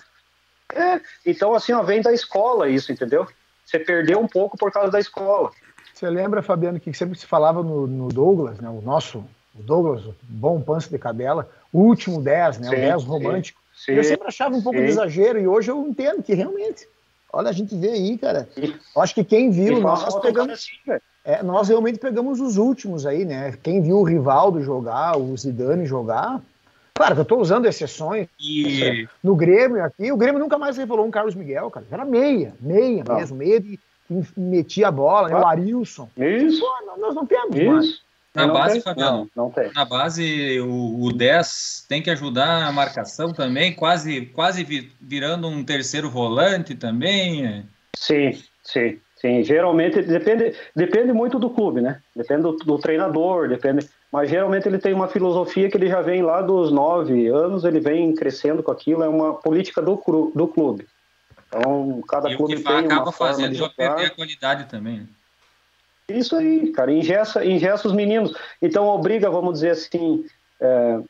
É, 0.73 1.01
então, 1.27 1.55
assim, 1.55 1.73
ó, 1.73 1.83
vem 1.83 2.01
da 2.01 2.13
escola 2.13 2.69
isso, 2.69 2.93
entendeu? 2.93 3.27
Você 3.65 3.79
perdeu 3.79 4.21
um 4.21 4.29
pouco 4.29 4.57
por 4.57 4.71
causa 4.73 4.91
da 4.91 5.01
escola. 5.01 5.51
Você 5.93 6.09
lembra, 6.09 6.43
Fabiano, 6.43 6.81
que 6.81 6.93
sempre 6.95 7.19
se 7.19 7.27
falava 7.27 7.63
no, 7.63 7.87
no 7.87 8.09
Douglas, 8.09 8.59
né? 8.61 8.69
O 8.69 8.81
nosso, 8.81 9.19
o 9.55 9.63
Douglas, 9.63 10.05
o 10.07 10.15
bom 10.23 10.61
panço 10.63 10.89
de 10.89 10.99
cadela, 10.99 11.51
o 11.73 11.81
último 11.81 12.23
10, 12.23 12.59
né? 12.59 12.69
Sim, 12.69 12.77
o 12.77 12.79
10 12.79 13.05
romântico. 13.05 13.61
Sim, 13.61 13.70
eu 13.89 14.05
sempre 14.05 14.29
achava 14.29 14.57
um 14.57 14.63
pouco 14.63 14.79
sim. 14.79 14.85
de 14.85 14.91
exagero 14.91 15.39
e 15.39 15.47
hoje 15.47 15.71
eu 15.71 15.87
entendo 15.87 16.23
que 16.23 16.35
realmente 16.35 16.87
Olha, 17.33 17.49
a 17.49 17.53
gente 17.53 17.77
vê 17.77 17.91
aí, 17.91 18.19
cara. 18.19 18.49
Eu 18.57 19.03
acho 19.03 19.15
que 19.15 19.23
quem 19.23 19.51
viu, 19.51 19.81
nós 19.81 20.21
pegamos. 20.21 20.53
Assim, 20.53 21.01
é, 21.25 21.43
nós 21.43 21.69
realmente 21.69 21.99
pegamos 21.99 22.41
os 22.41 22.57
últimos 22.57 23.07
aí, 23.07 23.25
né? 23.25 23.57
Quem 23.63 23.81
viu 23.81 23.99
o 23.99 24.03
Rivaldo 24.03 24.63
jogar, 24.63 25.17
o 25.17 25.37
Zidane 25.37 25.87
jogar. 25.87 26.41
Claro 26.95 27.15
que 27.15 27.21
eu 27.21 27.23
estou 27.23 27.41
usando 27.41 27.67
exceções. 27.67 28.29
E... 28.39 29.09
No 29.23 29.37
Grêmio 29.37 29.83
aqui, 29.83 30.11
o 30.11 30.17
Grêmio 30.17 30.41
nunca 30.41 30.59
mais 30.59 30.77
revelou 30.77 31.07
um 31.07 31.11
Carlos 31.11 31.35
Miguel, 31.35 31.71
cara. 31.71 31.87
Era 31.91 32.05
meia, 32.05 32.53
meia 32.61 33.05
não. 33.07 33.17
mesmo, 33.17 33.37
meia 33.37 33.61
de 33.61 33.79
metia 34.37 34.89
a 34.89 34.91
bola, 34.91 35.29
né? 35.29 35.37
o 35.37 35.47
Arilson. 35.47 36.09
Isso. 36.17 36.61
Pô, 36.61 36.97
nós 36.99 37.15
não 37.15 37.25
temos 37.25 37.57
Isso. 37.57 37.71
mais. 37.71 38.10
Na 38.35 38.47
não 38.47 38.55
base, 38.55 38.75
tem, 38.75 38.83
Fabiano, 38.83 39.31
não, 39.35 39.45
não 39.45 39.51
tem. 39.51 39.73
na 39.75 39.85
base, 39.85 40.61
o, 40.61 41.05
o 41.05 41.13
10 41.13 41.87
tem 41.89 42.01
que 42.01 42.11
ajudar 42.11 42.65
a 42.65 42.73
marcação 42.73 43.33
também, 43.33 43.75
quase, 43.75 44.27
quase 44.27 44.65
virando 45.01 45.49
um 45.49 45.65
terceiro 45.65 46.09
volante 46.09 46.77
também. 46.77 47.45
É. 47.45 47.63
Sim, 47.97 48.41
sim, 48.63 49.01
sim. 49.17 49.43
Geralmente 49.43 50.01
depende, 50.03 50.55
depende 50.77 51.13
muito 51.13 51.41
do 51.41 51.51
clube, 51.51 51.81
né? 51.81 52.01
Depende 52.15 52.43
do, 52.43 52.53
do 52.53 52.79
treinador, 52.79 53.49
depende. 53.49 53.89
Mas 54.13 54.31
geralmente 54.31 54.69
ele 54.69 54.79
tem 54.79 54.93
uma 54.93 55.09
filosofia 55.09 55.69
que 55.69 55.77
ele 55.77 55.89
já 55.89 56.01
vem 56.01 56.23
lá 56.23 56.41
dos 56.41 56.71
nove 56.71 57.27
anos, 57.27 57.65
ele 57.65 57.81
vem 57.81 58.15
crescendo 58.15 58.63
com 58.63 58.71
aquilo, 58.71 59.03
é 59.03 59.09
uma 59.09 59.35
política 59.35 59.83
do, 59.83 60.01
do 60.35 60.47
clube. 60.47 60.87
Então, 61.49 62.01
cada 62.09 62.31
e 62.31 62.37
clube 62.37 62.55
o 62.55 62.57
que 62.59 62.63
tem 62.63 62.77
acaba 62.77 63.11
fazendo 63.11 63.55
de 63.55 63.69
perder 63.75 64.07
a 64.07 64.11
qualidade 64.11 64.67
também. 64.67 65.01
Né? 65.01 65.07
Isso 66.19 66.37
aí, 66.37 66.73
cara, 66.73 66.93
ingessa, 66.93 67.45
ingessa 67.45 67.89
os 67.89 67.95
meninos. 67.95 68.35
Então 68.61 68.87
obriga, 68.87 69.31
vamos 69.31 69.55
dizer 69.55 69.71
assim, 69.71 70.25
é, 70.61 71.01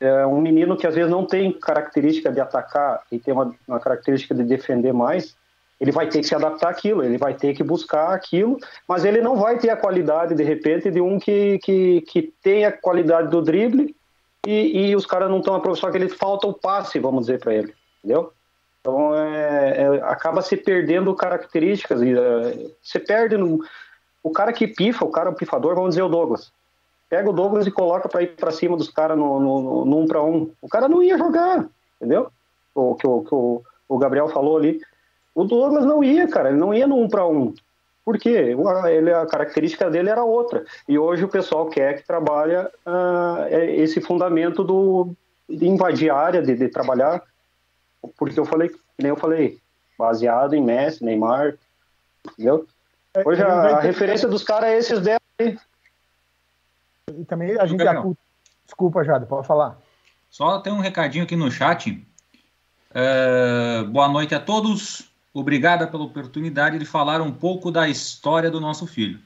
é 0.00 0.26
um 0.26 0.40
menino 0.40 0.76
que 0.76 0.86
às 0.86 0.94
vezes 0.94 1.10
não 1.10 1.24
tem 1.24 1.52
característica 1.52 2.30
de 2.30 2.40
atacar 2.40 3.02
e 3.10 3.18
tem 3.18 3.32
uma, 3.32 3.54
uma, 3.66 3.80
característica 3.80 4.34
de 4.34 4.42
defender 4.42 4.92
mais, 4.92 5.34
ele 5.80 5.92
vai 5.92 6.08
ter 6.08 6.20
que 6.20 6.26
se 6.26 6.34
adaptar 6.34 6.70
àquilo, 6.70 7.04
ele 7.04 7.18
vai 7.18 7.34
ter 7.34 7.54
que 7.54 7.62
buscar 7.62 8.14
aquilo, 8.14 8.58
mas 8.88 9.04
ele 9.04 9.20
não 9.20 9.36
vai 9.36 9.58
ter 9.58 9.70
a 9.70 9.76
qualidade, 9.76 10.34
de 10.34 10.42
repente, 10.42 10.90
de 10.90 11.00
um 11.00 11.18
que, 11.18 11.58
que, 11.58 12.00
que 12.02 12.32
tem 12.42 12.64
a 12.64 12.72
qualidade 12.72 13.28
do 13.28 13.42
drible 13.42 13.94
e, 14.46 14.88
e 14.88 14.96
os 14.96 15.04
caras 15.04 15.28
não 15.28 15.38
estão 15.38 15.54
aproveitando, 15.54 15.92
que 15.92 15.98
ele 15.98 16.08
falta 16.08 16.46
o 16.46 16.54
passe, 16.54 16.98
vamos 16.98 17.26
dizer 17.26 17.38
para 17.38 17.54
ele, 17.54 17.74
entendeu? 17.98 18.32
Então 18.80 19.14
é, 19.16 19.82
é, 19.82 19.86
acaba 20.04 20.40
se 20.40 20.56
perdendo 20.56 21.14
características, 21.14 22.00
e, 22.02 22.12
é, 22.12 22.68
você 22.80 23.00
perde 23.00 23.36
no, 23.36 23.60
o 24.26 24.30
cara 24.32 24.52
que 24.52 24.66
pifa, 24.66 25.04
o 25.04 25.10
cara 25.10 25.30
o 25.30 25.34
pifador, 25.34 25.76
vamos 25.76 25.90
dizer 25.90 26.02
o 26.02 26.08
Douglas. 26.08 26.52
pega 27.08 27.30
o 27.30 27.32
Douglas 27.32 27.64
e 27.64 27.70
coloca 27.70 28.08
para 28.08 28.24
ir 28.24 28.34
para 28.34 28.50
cima 28.50 28.76
dos 28.76 28.90
caras 28.90 29.16
no, 29.16 29.38
no, 29.38 29.84
no, 29.84 29.98
um 30.00 30.06
para 30.06 30.20
um. 30.20 30.50
O 30.60 30.68
cara 30.68 30.88
não 30.88 31.00
ia 31.00 31.16
jogar, 31.16 31.64
entendeu? 31.96 32.28
O 32.74 32.96
que 32.96 33.06
o, 33.06 33.24
o, 33.30 33.62
o 33.88 33.98
Gabriel 33.98 34.28
falou 34.28 34.56
ali. 34.56 34.80
O 35.32 35.44
Douglas 35.44 35.84
não 35.84 36.02
ia, 36.02 36.26
cara, 36.26 36.48
ele 36.48 36.58
não 36.58 36.74
ia 36.74 36.88
no 36.88 36.96
um 36.96 37.08
para 37.08 37.24
um. 37.24 37.54
Por 38.04 38.18
quê? 38.18 38.56
Ele, 38.90 39.12
a 39.12 39.26
característica 39.26 39.88
dele 39.88 40.10
era 40.10 40.24
outra. 40.24 40.64
E 40.88 40.98
hoje 40.98 41.24
o 41.24 41.28
pessoal 41.28 41.68
quer 41.68 41.98
que 41.98 42.06
trabalhe 42.06 42.56
uh, 42.56 43.46
esse 43.48 44.00
fundamento 44.00 44.64
do, 44.64 45.12
de 45.48 45.68
invadir 45.68 46.10
a 46.10 46.16
área, 46.16 46.42
de, 46.42 46.56
de, 46.56 46.68
trabalhar, 46.68 47.22
porque 48.18 48.40
eu 48.40 48.44
falei, 48.44 48.72
nem 48.98 49.10
eu 49.10 49.16
falei, 49.16 49.58
baseado 49.96 50.54
em 50.54 50.64
Messi, 50.64 51.04
Neymar, 51.04 51.54
entendeu? 52.32 52.66
É, 53.16 53.22
hoje 53.24 53.42
a, 53.42 53.48
a 53.48 53.80
referência 53.80 54.28
dos 54.28 54.42
caras 54.42 54.68
é 54.68 54.76
esses 54.76 55.00
10 55.00 55.18
aí. 55.38 55.58
E 57.18 57.24
também 57.24 57.58
a 57.58 57.64
gente... 57.64 57.82
Desculpa, 58.64 59.02
Jade, 59.04 59.24
pode 59.24 59.46
falar. 59.46 59.78
Só 60.28 60.58
tem 60.58 60.72
um 60.72 60.80
recadinho 60.80 61.24
aqui 61.24 61.34
no 61.34 61.50
chat. 61.50 62.06
É, 62.92 63.84
boa 63.84 64.08
noite 64.08 64.34
a 64.34 64.40
todos. 64.40 65.10
Obrigada 65.32 65.86
pela 65.86 66.04
oportunidade 66.04 66.78
de 66.78 66.84
falar 66.84 67.22
um 67.22 67.32
pouco 67.32 67.70
da 67.70 67.88
história 67.88 68.50
do 68.50 68.60
nosso 68.60 68.86
filho. 68.86 69.18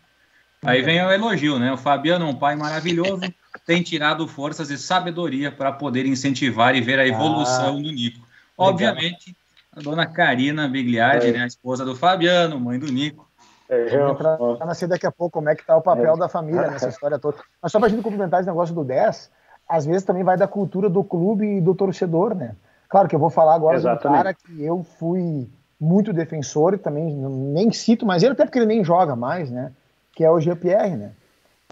Aí 0.62 0.82
vem 0.82 1.02
o 1.02 1.10
elogio, 1.10 1.58
né? 1.58 1.72
O 1.72 1.76
Fabiano 1.76 2.26
é 2.26 2.28
um 2.28 2.34
pai 2.34 2.54
maravilhoso, 2.54 3.22
tem 3.64 3.82
tirado 3.82 4.28
forças 4.28 4.70
e 4.70 4.76
sabedoria 4.76 5.50
para 5.50 5.72
poder 5.72 6.04
incentivar 6.04 6.76
e 6.76 6.82
ver 6.82 6.98
a 6.98 7.06
evolução 7.06 7.78
ah, 7.78 7.82
do 7.82 7.90
Nico. 7.90 8.26
Obviamente, 8.58 9.34
a 9.72 9.80
dona 9.80 10.06
Karina 10.06 10.68
Bigliardi, 10.68 11.28
é. 11.28 11.32
né, 11.32 11.42
a 11.44 11.46
esposa 11.46 11.82
do 11.82 11.96
Fabiano, 11.96 12.60
mãe 12.60 12.78
do 12.78 12.92
Nico, 12.92 13.29
é, 13.70 14.10
entrar 14.10 14.38
na 14.38 14.66
nascer 14.66 14.88
daqui 14.88 15.06
a 15.06 15.12
pouco 15.12 15.34
como 15.34 15.48
é 15.48 15.54
que 15.54 15.60
está 15.60 15.76
o 15.76 15.82
papel 15.82 16.14
é. 16.14 16.18
da 16.18 16.28
família 16.28 16.68
nessa 16.68 16.88
história 16.90 17.18
toda. 17.18 17.38
Mas 17.62 17.70
só 17.70 17.78
para 17.78 17.86
a 17.86 17.90
gente 17.90 18.02
complementar 18.02 18.40
esse 18.40 18.48
negócio 18.48 18.74
do 18.74 18.84
10, 18.84 19.30
às 19.68 19.86
vezes 19.86 20.02
também 20.02 20.24
vai 20.24 20.36
da 20.36 20.48
cultura 20.48 20.88
do 20.88 21.04
clube 21.04 21.46
e 21.46 21.60
do 21.60 21.74
torcedor, 21.74 22.34
né? 22.34 22.56
Claro 22.88 23.08
que 23.08 23.14
eu 23.14 23.20
vou 23.20 23.30
falar 23.30 23.54
agora 23.54 23.76
Exatamente. 23.76 24.02
de 24.02 24.08
um 24.08 24.12
cara 24.12 24.34
que 24.34 24.64
eu 24.64 24.82
fui 24.98 25.48
muito 25.80 26.12
defensor 26.12 26.74
e 26.74 26.78
também 26.78 27.14
nem 27.14 27.72
cito, 27.72 28.04
mas 28.04 28.22
ele 28.22 28.32
até 28.32 28.44
porque 28.44 28.58
ele 28.58 28.66
nem 28.66 28.84
joga 28.84 29.14
mais, 29.14 29.50
né? 29.50 29.72
Que 30.12 30.24
é 30.24 30.30
o 30.30 30.40
GPR, 30.40 30.96
né? 30.96 31.12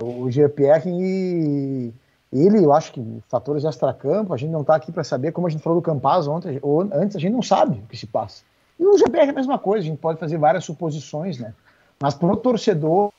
O 0.00 0.30
GPR 0.30 0.84
e 0.86 1.92
ele, 2.32 2.64
eu 2.64 2.72
acho 2.72 2.92
que 2.92 3.22
fatores 3.28 3.64
extra-campo, 3.64 4.32
a 4.32 4.36
gente 4.36 4.50
não 4.50 4.60
está 4.60 4.76
aqui 4.76 4.92
para 4.92 5.02
saber, 5.02 5.32
como 5.32 5.46
a 5.46 5.50
gente 5.50 5.62
falou 5.62 5.80
do 5.80 5.84
Campaz 5.84 6.28
ontem, 6.28 6.58
ou 6.62 6.82
antes, 6.92 7.16
a 7.16 7.18
gente 7.18 7.32
não 7.32 7.42
sabe 7.42 7.78
o 7.78 7.86
que 7.88 7.96
se 7.96 8.06
passa. 8.06 8.42
E 8.78 8.86
o 8.86 8.96
GPR 8.96 9.26
é 9.26 9.30
a 9.30 9.32
mesma 9.32 9.58
coisa, 9.58 9.84
a 9.84 9.88
gente 9.88 9.98
pode 9.98 10.20
fazer 10.20 10.38
várias 10.38 10.64
suposições, 10.64 11.38
né? 11.38 11.52
Mas 12.00 12.14
para 12.14 12.32
o 12.32 12.36
torcedor, 12.36 13.12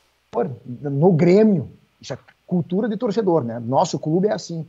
no 0.81 1.11
Grêmio, 1.11 1.71
isso 2.01 2.13
é 2.13 2.17
cultura 2.47 2.87
de 2.87 2.97
torcedor, 2.97 3.43
né? 3.43 3.59
Nosso 3.59 3.99
clube 3.99 4.27
é 4.27 4.33
assim. 4.33 4.65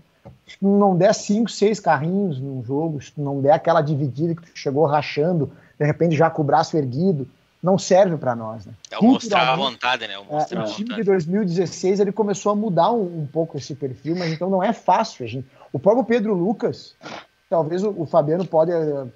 Se 0.46 0.58
não 0.60 0.96
der 0.96 1.14
cinco, 1.14 1.50
seis 1.50 1.80
carrinhos 1.80 2.38
num 2.40 2.62
jogo, 2.62 3.00
se 3.00 3.12
não 3.16 3.40
der 3.40 3.52
aquela 3.52 3.80
dividida 3.80 4.34
que 4.34 4.42
tu 4.42 4.50
chegou 4.54 4.84
rachando, 4.84 5.50
de 5.78 5.86
repente 5.86 6.14
já 6.14 6.28
com 6.28 6.42
o 6.42 6.44
braço 6.44 6.76
erguido, 6.76 7.26
não 7.62 7.78
serve 7.78 8.16
para 8.16 8.34
nós, 8.34 8.66
né? 8.66 8.72
É 8.90 8.98
o 8.98 9.04
mostrar 9.04 9.48
a 9.48 9.56
vontade, 9.56 10.06
né? 10.06 10.18
O, 10.18 10.38
é, 10.38 10.62
o 10.62 10.64
time 10.74 10.94
de 10.94 11.02
2016 11.02 12.00
ele 12.00 12.12
começou 12.12 12.52
a 12.52 12.56
mudar 12.56 12.90
um, 12.90 13.20
um, 13.20 13.26
pouco 13.26 13.56
esse 13.56 13.74
perfil, 13.74 14.16
mas 14.16 14.32
então 14.32 14.50
não 14.50 14.62
é 14.62 14.72
fácil. 14.72 15.26
Gente, 15.26 15.46
o 15.72 15.78
próprio 15.78 16.04
Pedro 16.04 16.34
Lucas, 16.34 16.94
talvez 17.48 17.82
o, 17.82 17.94
o 17.96 18.06
Fabiano 18.06 18.46
pode 18.46 18.72
eh, 18.72 19.06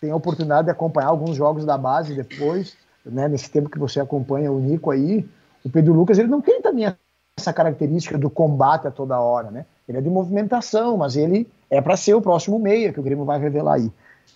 ter 0.00 0.10
a 0.10 0.16
oportunidade 0.16 0.66
de 0.66 0.70
acompanhar 0.70 1.08
alguns 1.08 1.36
jogos 1.36 1.64
da 1.64 1.78
base 1.78 2.14
depois 2.14 2.76
né, 3.04 3.28
nesse 3.28 3.50
tempo 3.50 3.70
que 3.70 3.78
você 3.78 4.00
acompanha 4.00 4.52
o 4.52 4.60
Nico 4.60 4.90
aí, 4.90 5.28
o 5.64 5.70
Pedro 5.70 5.92
Lucas 5.92 6.18
ele 6.18 6.28
não 6.28 6.40
tem 6.40 6.60
também 6.60 6.92
essa 7.36 7.52
característica 7.52 8.18
do 8.18 8.30
combate 8.30 8.86
a 8.86 8.90
toda 8.90 9.20
hora, 9.20 9.50
né? 9.50 9.64
Ele 9.88 9.98
é 9.98 10.00
de 10.00 10.10
movimentação, 10.10 10.96
mas 10.96 11.16
ele 11.16 11.48
é 11.70 11.80
para 11.80 11.96
ser 11.96 12.14
o 12.14 12.22
próximo 12.22 12.58
meia 12.58 12.92
que 12.92 13.00
o 13.00 13.02
Grêmio 13.02 13.24
vai 13.24 13.38
revelar 13.38 13.74
aí. 13.74 13.90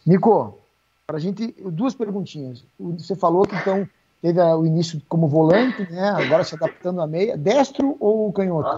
Nico, 0.05 0.59
para 1.07 1.17
a 1.17 1.21
gente 1.21 1.55
duas 1.61 1.95
perguntinhas. 1.95 2.65
Você 2.79 3.15
falou 3.15 3.45
que 3.45 3.55
então 3.55 3.89
teve 4.21 4.41
o 4.41 4.67
início 4.67 5.01
como 5.09 5.29
volante, 5.29 5.91
né? 5.91 6.09
Agora 6.11 6.43
se 6.43 6.55
adaptando 6.55 7.01
a 7.01 7.07
meia, 7.07 7.37
destro 7.37 7.97
ou 8.01 8.33
canhoto? 8.33 8.69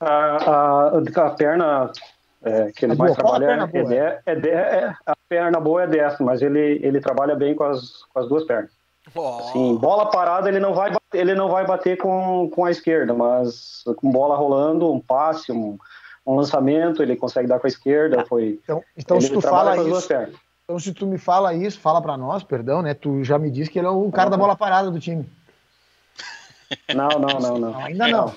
A, 0.00 0.08
a, 0.08 0.98
a 0.98 1.30
perna 1.30 1.90
é, 2.42 2.72
que 2.72 2.84
ele 2.84 2.96
mais 2.96 3.14
trabalha 3.14 3.46
é, 3.46 3.58
é, 4.26 4.32
é, 4.32 4.48
é, 4.48 4.54
é, 4.54 4.94
a 5.06 5.16
perna 5.32 5.58
boa 5.58 5.84
é 5.84 5.86
dessa, 5.86 6.22
mas 6.22 6.42
ele, 6.42 6.78
ele 6.82 7.00
trabalha 7.00 7.34
bem 7.34 7.54
com 7.54 7.64
as, 7.64 8.04
com 8.12 8.20
as 8.20 8.28
duas 8.28 8.44
pernas. 8.44 8.70
Oh. 9.14 9.38
Assim, 9.38 9.76
bola 9.76 10.10
parada 10.10 10.46
ele 10.46 10.60
não 10.60 10.74
vai 10.74 10.90
bater, 10.90 11.18
ele 11.18 11.34
não 11.34 11.48
vai 11.48 11.66
bater 11.66 11.96
com, 11.96 12.50
com 12.54 12.66
a 12.66 12.70
esquerda, 12.70 13.14
mas 13.14 13.82
com 13.96 14.12
bola 14.12 14.36
rolando, 14.36 14.92
um 14.92 15.00
passe, 15.00 15.50
um, 15.50 15.78
um 16.26 16.36
lançamento, 16.36 17.02
ele 17.02 17.16
consegue 17.16 17.48
dar 17.48 17.58
com 17.58 17.66
a 17.66 17.68
esquerda. 17.68 18.26
Foi, 18.26 18.60
então, 18.62 18.84
então 18.94 19.20
se 19.22 19.30
tu 19.30 19.40
fala 19.40 19.74
isso, 19.78 20.12
então 20.64 20.78
se 20.78 20.92
tu 20.92 21.06
me 21.06 21.16
fala 21.16 21.54
isso, 21.54 21.80
fala 21.80 22.02
para 22.02 22.16
nós, 22.18 22.42
perdão, 22.42 22.82
né? 22.82 22.92
Tu 22.92 23.24
já 23.24 23.38
me 23.38 23.50
disse 23.50 23.70
que 23.70 23.78
ele 23.78 23.86
é 23.86 23.90
o 23.90 24.12
cara 24.12 24.28
da 24.28 24.36
bola 24.36 24.54
parada 24.54 24.90
do 24.90 25.00
time. 25.00 25.26
Não, 26.94 27.08
não, 27.08 27.40
não, 27.40 27.58
não. 27.58 27.72
não 27.72 27.78
ainda 27.80 28.06
não. 28.08 28.34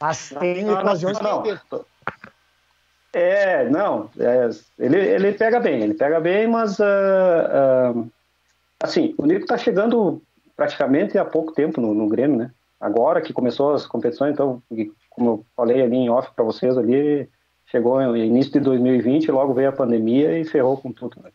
Mas 0.00 0.32
tem 0.38 0.70
ocasiões 0.70 1.18
que 1.18 1.24
não. 1.24 1.42
É, 3.18 3.66
não, 3.70 4.10
é, 4.18 4.50
ele, 4.78 4.98
ele 4.98 5.32
pega 5.32 5.58
bem, 5.58 5.80
ele 5.82 5.94
pega 5.94 6.20
bem, 6.20 6.46
mas 6.46 6.78
uh, 6.78 7.94
uh, 7.94 8.10
assim, 8.78 9.14
o 9.16 9.24
Nico 9.24 9.40
está 9.40 9.56
chegando 9.56 10.20
praticamente 10.54 11.16
há 11.16 11.24
pouco 11.24 11.54
tempo 11.54 11.80
no, 11.80 11.94
no, 11.94 12.10
Grêmio, 12.10 12.36
né? 12.36 12.50
Agora 12.78 13.22
que 13.22 13.32
começou 13.32 13.72
as 13.72 13.86
competições, 13.86 14.34
então, 14.34 14.62
como 15.08 15.30
eu 15.30 15.46
falei 15.56 15.80
ali 15.80 15.96
em 15.96 16.10
off 16.10 16.28
para 16.36 16.44
vocês 16.44 16.76
ali, 16.76 17.26
chegou 17.70 17.98
no 18.02 18.14
início 18.14 18.52
de 18.52 18.60
2020, 18.60 19.30
logo 19.30 19.54
veio 19.54 19.70
a 19.70 19.72
pandemia 19.72 20.38
e 20.38 20.44
ferrou 20.44 20.76
com 20.76 20.92
tudo. 20.92 21.16
Né? 21.24 21.30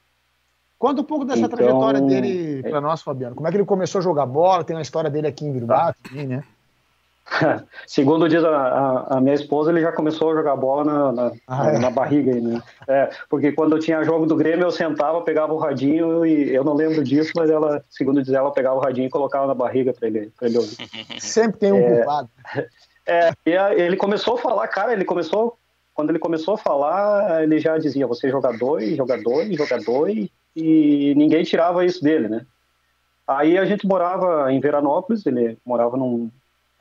Conta 0.78 1.02
um 1.02 1.06
pouco 1.06 1.26
dessa 1.26 1.40
então, 1.40 1.58
trajetória 1.58 2.02
dele 2.02 2.62
para 2.62 2.80
nós, 2.80 3.02
Fabiano. 3.02 3.34
Como 3.34 3.48
é 3.48 3.50
que 3.50 3.58
ele 3.58 3.66
começou 3.66 3.98
a 3.98 4.04
jogar 4.04 4.28
bola? 4.28 4.64
Tem 4.64 4.76
uma 4.76 4.84
história 4.84 5.10
dele 5.10 5.26
aqui 5.26 5.46
em 5.46 5.52
Biruba, 5.52 5.96
tá. 5.96 5.96
né? 6.14 6.44
Segundo 7.88 8.28
diz 8.28 8.44
a, 8.44 8.50
a, 8.50 9.18
a, 9.18 9.22
minha 9.22 9.36
esposa, 9.36 9.72
ele 9.72 9.82
já 9.82 9.92
começou 9.92 10.32
a 10.32 10.36
jogar 10.36 10.56
bola 10.56 10.84
na, 10.84 11.12
na, 11.12 11.32
ah, 11.48 11.70
é. 11.70 11.80
na 11.80 11.90
barriga. 11.90 12.34
Aí, 12.34 12.42
né? 12.42 12.62
É, 12.88 13.10
porque 13.30 13.52
quando 13.52 13.76
eu 13.76 13.80
tinha 13.80 14.04
jogo 14.04 14.26
do 14.26 14.36
Grêmio, 14.36 14.66
eu 14.66 14.72
sentava, 14.72 15.22
pegava 15.22 15.54
o 15.54 15.58
radinho 15.58 16.26
e 16.26 16.54
eu 16.54 16.64
não 16.64 16.74
lembro 16.74 17.04
disso, 17.04 17.32
mas 17.36 17.50
ela, 17.50 17.84
segundo 17.90 18.22
diz 18.22 18.34
ela, 18.34 18.52
pegava 18.52 18.76
o 18.76 18.82
radinho 18.82 19.08
e 19.08 19.12
colocava 19.12 19.48
na 19.48 19.54
barriga 19.54 19.94
para 19.94 20.08
ele, 20.08 20.32
pra 20.38 20.48
ele 20.48 20.58
ouvir. 20.58 20.78
Sempre 21.20 21.60
tem 21.60 21.72
um 21.72 21.78
é, 21.78 21.96
culpado. 21.98 22.30
É, 23.04 23.32
ele 23.46 23.98
começou 23.98 24.36
a 24.36 24.38
falar, 24.38 24.68
cara, 24.68 24.94
ele 24.94 25.04
começou, 25.04 25.58
quando 25.92 26.12
ele 26.12 26.20
começou 26.20 26.54
a 26.54 26.58
falar, 26.58 27.44
ele 27.44 27.60
já 27.60 27.76
dizia, 27.80 28.06
você 28.06 28.28
é 28.28 28.30
jogador, 28.30 28.80
jogador, 28.80 29.44
jogador, 29.52 30.08
e 30.56 31.14
ninguém 31.18 31.44
tirava 31.44 31.84
isso 31.84 32.02
dele, 32.02 32.30
né? 32.30 32.46
Aí 33.28 33.58
a 33.58 33.66
gente 33.66 33.88
morava 33.88 34.54
em 34.54 34.60
Veranópolis, 34.60 35.26
ele 35.26 35.58
morava 35.66 35.98
num, 35.98 36.30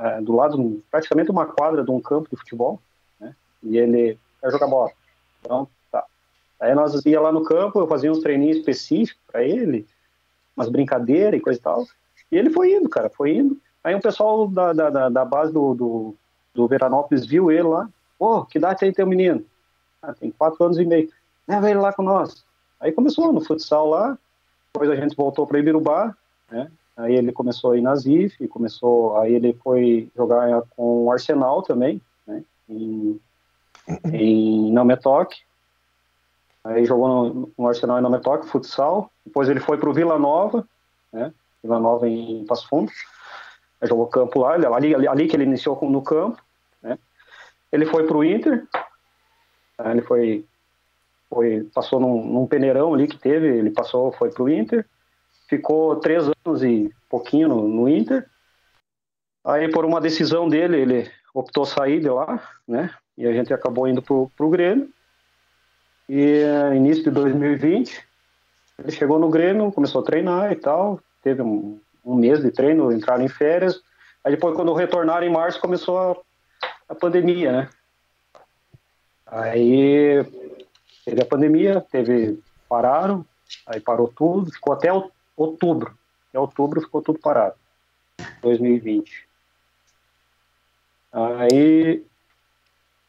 é, 0.01 0.21
do 0.21 0.35
lado, 0.35 0.83
praticamente 0.91 1.31
uma 1.31 1.47
quadra 1.47 1.85
de 1.85 1.91
um 1.91 2.01
campo 2.01 2.29
de 2.31 2.37
futebol, 2.37 2.81
né? 3.21 3.35
E 3.63 3.77
ele 3.77 4.19
quer 4.41 4.51
jogar 4.51 4.67
bola. 4.67 4.91
Então, 5.41 5.69
tá. 5.93 6.05
Aí 6.59 6.75
nós 6.75 7.05
ia 7.05 7.21
lá 7.21 7.31
no 7.31 7.45
campo, 7.45 7.79
eu 7.79 7.87
fazia 7.87 8.11
uns 8.11 8.21
treininhos 8.21 8.57
específicos 8.59 9.23
para 9.31 9.45
ele, 9.45 9.87
umas 10.57 10.71
brincadeiras 10.71 11.39
e 11.39 11.43
coisa 11.43 11.59
e 11.59 11.63
tal. 11.63 11.85
E 12.33 12.37
ele 12.37 12.51
foi 12.51 12.73
indo, 12.73 12.89
cara, 12.89 13.11
foi 13.11 13.37
indo. 13.37 13.59
Aí 13.85 13.95
um 13.95 14.01
pessoal 14.01 14.49
da, 14.49 14.73
da, 14.73 15.09
da 15.09 15.25
base 15.25 15.53
do, 15.53 15.75
do, 15.75 16.15
do, 16.55 16.69
Veranópolis 16.69 17.27
viu 17.27 17.51
ele 17.51 17.63
lá. 17.63 17.89
Pô, 18.19 18.39
oh, 18.39 18.45
que 18.45 18.59
idade 18.59 18.81
tem 18.81 18.93
teu 18.93 19.07
menino? 19.07 19.45
Ah, 20.03 20.15
tem 20.15 20.31
quatro 20.31 20.65
anos 20.65 20.79
e 20.79 20.85
meio. 20.85 21.11
Leva 21.47 21.71
ele 21.71 21.79
lá 21.79 21.93
com 21.93 22.03
nós. 22.03 22.45
Aí 22.79 22.93
começou 22.93 23.33
no 23.33 23.41
futsal 23.41 23.89
lá, 23.89 24.19
depois 24.73 24.91
a 24.91 24.97
gente 24.97 25.17
voltou 25.17 25.47
para 25.47 25.59
Ibirubá, 25.59 26.15
né? 26.51 26.71
Aí 27.01 27.15
ele 27.15 27.33
começou 27.33 27.73
a 27.73 27.79
ir 27.79 27.81
na 27.81 27.95
ZIF, 27.95 28.47
começou, 28.49 29.17
aí 29.17 29.35
ele 29.35 29.55
foi 29.65 30.11
jogar 30.15 30.63
com 30.77 31.05
o 31.05 31.13
Arsenal 31.13 31.63
também, 31.63 32.01
né? 32.27 32.45
Em, 32.69 33.19
em. 34.13 34.75
Aí 36.63 36.85
jogou 36.85 37.09
no, 37.09 37.53
no 37.57 37.67
Arsenal 37.67 37.99
em 37.99 38.03
Nametoc, 38.03 38.45
futsal. 38.45 39.11
Depois 39.25 39.49
ele 39.49 39.61
foi 39.61 39.79
para 39.79 39.89
o 39.89 39.95
Vila 39.95 40.19
Nova, 40.19 40.67
né? 41.11 41.33
Vila 41.63 41.81
Nova 41.81 42.07
em 42.07 42.45
Passo 42.45 42.69
Fundo. 42.69 42.93
Aí 43.81 43.89
jogou 43.89 44.07
campo 44.07 44.41
lá, 44.41 44.55
ali, 44.55 44.95
ali, 44.95 45.09
ali 45.09 45.27
que 45.27 45.35
ele 45.35 45.45
iniciou 45.45 45.81
no 45.89 46.03
campo, 46.03 46.43
né? 46.83 46.99
Ele 47.73 47.87
foi 47.87 48.07
para 48.07 48.17
o 48.17 48.25
Inter. 48.25 48.67
Ele 49.87 50.03
foi, 50.03 50.45
foi 51.31 51.65
passou 51.73 51.99
num, 51.99 52.27
num 52.27 52.47
peneirão 52.47 52.93
ali 52.93 53.07
que 53.07 53.17
teve, 53.17 53.47
ele 53.47 53.71
passou, 53.71 54.13
foi 54.13 54.31
para 54.31 54.43
o 54.43 54.51
Inter 54.51 54.85
ficou 55.51 55.97
três 55.97 56.25
anos 56.47 56.63
e 56.63 56.95
pouquinho 57.09 57.49
no, 57.49 57.89
Inter. 57.89 58.25
Aí, 59.45 59.69
por 59.69 59.85
uma 59.85 60.01
decisão 60.01 60.49
dele, 60.49 60.81
ele 60.81 61.11
optou 61.35 61.67
sair 61.67 62.01
de 62.01 62.09
lá, 62.09 62.41
né? 62.67 62.95
E 63.19 63.27
a 63.27 63.33
gente 63.33 63.53
acabou 63.53 63.89
indo 63.89 64.01
pro, 64.01 64.31
pro 64.37 64.49
Grêmio. 64.49 64.89
E 66.09 66.45
uh, 66.45 66.75
início 66.75 67.03
de 67.05 67.11
2020, 67.11 68.01
ele 68.79 68.93
chegou 68.93 69.19
no 69.19 69.29
Grêmio, 69.29 69.73
começou 69.73 70.01
a 70.01 70.05
treinar 70.05 70.53
e 70.53 70.57
tal. 70.57 71.01
Teve 71.23 71.43
um, 71.43 71.81
um 72.05 72.15
mês 72.15 72.41
de 72.41 72.53
treino, 72.53 72.93
entraram 72.93 73.25
em 73.25 73.29
férias. 73.29 73.81
Aí 74.25 74.33
depois, 74.33 74.55
quando 74.55 74.73
retornaram 74.73 75.27
em 75.27 75.33
março, 75.33 75.61
começou 75.61 75.99
a, 75.99 76.17
a 76.89 76.95
pandemia, 76.95 77.53
né? 77.53 77.69
Aí 79.27 80.25
teve 81.05 81.23
a 81.23 81.27
pandemia, 81.27 81.81
teve 81.91 82.41
pararam, 82.69 83.25
aí 83.67 83.81
parou 83.81 84.09
tudo, 84.09 84.53
ficou 84.53 84.73
até 84.73 84.91
outubro. 85.43 85.97
Em 86.35 86.39
outubro 86.39 86.81
ficou 86.81 87.03
tudo 87.03 87.19
parado. 87.19 87.55
2020. 88.43 89.27
Aí 91.13 92.05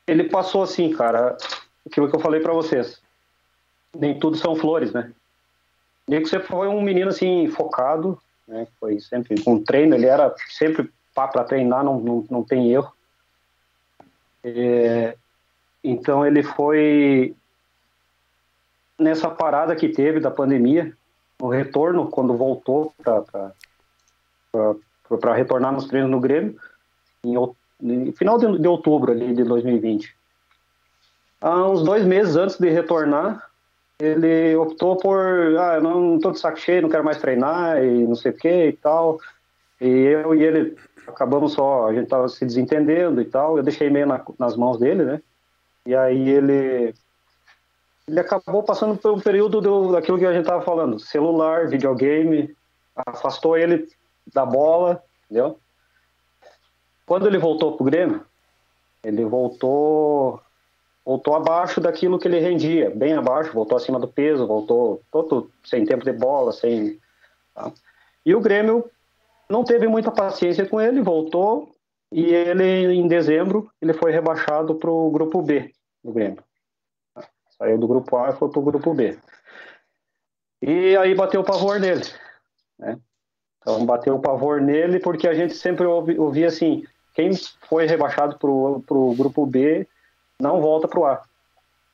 ele 0.08 0.24
passou 0.26 0.64
assim, 0.64 0.92
cara, 0.92 1.38
aquilo 1.86 2.10
que 2.10 2.16
eu 2.16 2.20
falei 2.20 2.40
para 2.40 2.54
vocês. 2.54 3.02
Nem 3.94 4.18
tudo 4.18 4.38
são 4.38 4.56
flores, 4.56 4.94
né? 4.94 5.12
E 6.08 6.20
que 6.20 6.26
você 6.26 6.40
foi 6.40 6.68
um 6.68 6.82
menino 6.82 7.10
assim 7.10 7.48
focado, 7.48 8.20
né? 8.48 8.68
Foi 8.80 9.00
sempre 9.00 9.42
com 9.44 9.62
treino, 9.62 9.96
ele 9.96 10.08
era 10.08 10.34
sempre 10.50 10.90
para 11.14 11.44
treinar, 11.44 11.84
não, 11.84 12.00
não, 12.00 12.26
não 12.30 12.44
tem 12.44 12.72
erro. 12.72 12.92
É, 14.44 15.16
então 15.84 16.26
ele 16.26 16.42
foi 16.42 17.36
nessa 18.98 19.30
parada 19.30 19.76
que 19.76 19.90
teve 19.90 20.20
da 20.20 20.32
pandemia, 20.32 20.96
no 21.42 21.50
retorno, 21.50 22.08
quando 22.08 22.38
voltou 22.38 22.94
para 25.20 25.34
retornar 25.34 25.74
nos 25.74 25.88
treinos 25.88 26.12
no 26.12 26.20
Grêmio, 26.20 26.56
em, 27.24 27.36
em 27.82 28.12
final 28.12 28.38
de, 28.38 28.60
de, 28.60 28.68
outubro 28.68 29.12
ali 29.12 29.34
de 29.34 29.44
2020. 29.44 30.16
Há 31.42 31.68
uns 31.68 31.84
dois 31.84 32.06
meses 32.06 32.36
antes 32.36 32.60
de 32.60 32.70
retornar, 32.70 33.50
ele 34.00 34.56
optou 34.56 34.96
por, 34.98 35.20
ah, 35.60 35.76
eu 35.76 35.82
não 35.82 36.18
estou 36.18 36.32
de 36.32 36.40
saco 36.40 36.60
cheio, 36.60 36.84
não 36.84 36.90
quero 36.90 37.04
mais 37.04 37.18
treinar 37.18 37.84
e 37.84 38.06
não 38.06 38.16
sei 38.16 38.32
o 38.32 38.38
que 38.38 38.68
e 38.68 38.74
tal. 38.74 39.20
E 39.80 39.88
eu 39.88 40.36
e 40.36 40.44
ele 40.44 40.78
acabamos 41.08 41.54
só, 41.54 41.88
a 41.88 41.94
gente 41.94 42.08
tava 42.08 42.30
se 42.30 42.46
desentendendo 42.46 43.20
e 43.20 43.26
tal, 43.26 43.58
eu 43.58 43.64
deixei 43.64 43.90
meio 43.90 44.06
na, 44.06 44.24
nas 44.38 44.56
mãos 44.56 44.78
dele, 44.78 45.04
né? 45.04 45.22
E 45.88 45.96
aí 45.96 46.30
ele 46.30 46.94
ele 48.08 48.20
acabou 48.20 48.64
passando 48.64 48.98
por 48.98 49.12
um 49.12 49.20
período 49.20 49.62
do, 49.62 49.92
daquilo 49.92 50.18
que 50.18 50.26
a 50.26 50.32
gente 50.34 50.42
estava 50.42 50.64
falando, 50.64 51.00
celular, 51.00 51.68
videogame, 51.68 52.56
afastou 52.96 53.58
ele 53.58 53.88
da 54.34 54.46
bola, 54.46 55.04
entendeu? 55.26 55.58
Quando 57.06 57.28
ele 57.28 57.38
voltou 57.38 57.76
pro 57.76 57.86
Grêmio, 57.86 58.26
ele 59.04 59.26
voltou 59.26 60.40
voltou 61.04 61.36
abaixo 61.36 61.82
daquilo 61.82 62.20
que 62.20 62.28
ele 62.28 62.40
rendia, 62.40 62.92
bem 62.92 63.14
abaixo, 63.14 63.54
voltou 63.54 63.76
acima 63.76 64.00
do 64.00 64.08
peso, 64.08 64.46
voltou 64.46 65.02
todo 65.12 65.52
sem 65.64 65.84
tempo 65.84 66.06
de 66.06 66.14
bola, 66.14 66.52
sem 66.52 67.00
tá? 67.56 67.72
e 68.24 68.36
o 68.36 68.40
Grêmio 68.40 68.90
não 69.50 69.64
teve 69.64 69.88
muita 69.88 70.12
paciência 70.12 70.66
com 70.66 70.80
ele, 70.80 71.02
voltou 71.02 71.74
e 72.12 72.26
ele 72.26 72.94
em 72.94 73.08
dezembro 73.08 73.70
ele 73.82 73.94
foi 73.94 74.12
rebaixado 74.12 74.76
para 74.76 74.92
o 74.92 75.10
grupo 75.10 75.42
B 75.42 75.72
do 76.04 76.12
Grêmio. 76.12 76.44
Saiu 77.62 77.78
do 77.78 77.88
grupo 77.88 78.18
A 78.18 78.32
e 78.32 78.34
foi 78.34 78.50
pro 78.50 78.60
grupo 78.60 78.92
B. 78.92 79.20
E 80.64 80.98
aí 80.98 81.14
bateu 81.14 81.42
o 81.42 81.44
pavor 81.44 81.80
nele. 81.80 82.02
Né? 82.80 82.98
Então 83.60 83.86
bateu 83.86 84.16
o 84.16 84.20
pavor 84.20 84.60
nele 84.60 85.00
porque 85.00 85.28
a 85.28 85.34
gente 85.36 85.54
sempre 85.54 85.86
ouvi, 85.86 86.18
ouvia 86.18 86.48
assim, 86.48 86.84
quem 87.14 87.30
foi 87.70 87.86
rebaixado 87.86 88.40
pro, 88.40 88.82
pro 88.88 89.14
grupo 89.14 89.46
B 89.46 89.88
não 90.40 90.60
volta 90.60 90.88
pro 90.88 91.06
A. 91.06 91.22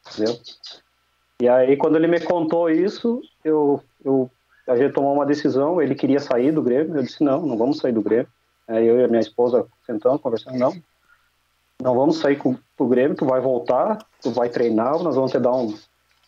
Entendeu? 0.10 0.40
E 1.42 1.50
aí 1.50 1.76
quando 1.76 1.98
ele 1.98 2.08
me 2.08 2.22
contou 2.22 2.70
isso, 2.70 3.22
eu, 3.44 3.84
eu, 4.06 4.32
a 4.70 4.78
gente 4.78 4.94
tomou 4.94 5.14
uma 5.14 5.26
decisão, 5.26 5.82
ele 5.82 5.96
queria 5.96 6.22
sair 6.22 6.54
do 6.54 6.64
Grêmio, 6.64 6.96
eu 6.96 7.04
disse, 7.04 7.22
não, 7.22 7.46
não 7.46 7.58
vamos 7.58 7.80
sair 7.80 7.92
do 7.92 8.02
Grêmio. 8.02 8.30
Aí 8.70 8.88
eu 8.88 9.02
e 9.02 9.04
a 9.04 9.08
minha 9.10 9.20
esposa 9.20 9.68
sentando, 9.86 10.18
conversando, 10.18 10.58
não, 10.58 10.82
não 11.82 11.96
vamos 11.96 12.18
sair 12.18 12.38
com, 12.38 12.56
pro 12.76 12.88
Grêmio, 12.88 13.16
tu 13.16 13.26
vai 13.26 13.40
voltar, 13.40 14.00
tu 14.22 14.32
vai 14.32 14.50
treinar, 14.50 15.02
nós 15.02 15.16
vamos 15.16 15.32
te 15.32 15.40
dar 15.40 15.54
um, 15.54 15.78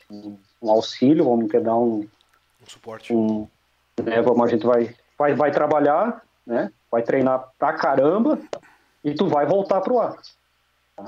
um, 0.10 0.38
um 0.62 0.72
auxílio, 0.72 1.26
vamos 1.26 1.50
te 1.50 1.60
dar 1.60 1.76
um, 1.76 2.08
um 2.62 2.68
suporte. 2.68 3.14
Um, 3.14 3.48
né, 4.04 4.22
vamos, 4.22 4.42
a 4.44 4.48
gente 4.48 4.66
vai, 4.66 4.96
vai, 5.18 5.34
vai 5.34 5.52
trabalhar, 5.52 6.24
né? 6.46 6.72
Vai 6.92 7.02
treinar 7.02 7.50
pra 7.58 7.74
caramba 7.74 8.40
e 9.04 9.14
tu 9.14 9.28
vai 9.28 9.46
voltar 9.46 9.82
pro 9.82 10.00
ar. 10.00 10.16
Tá? 10.96 11.06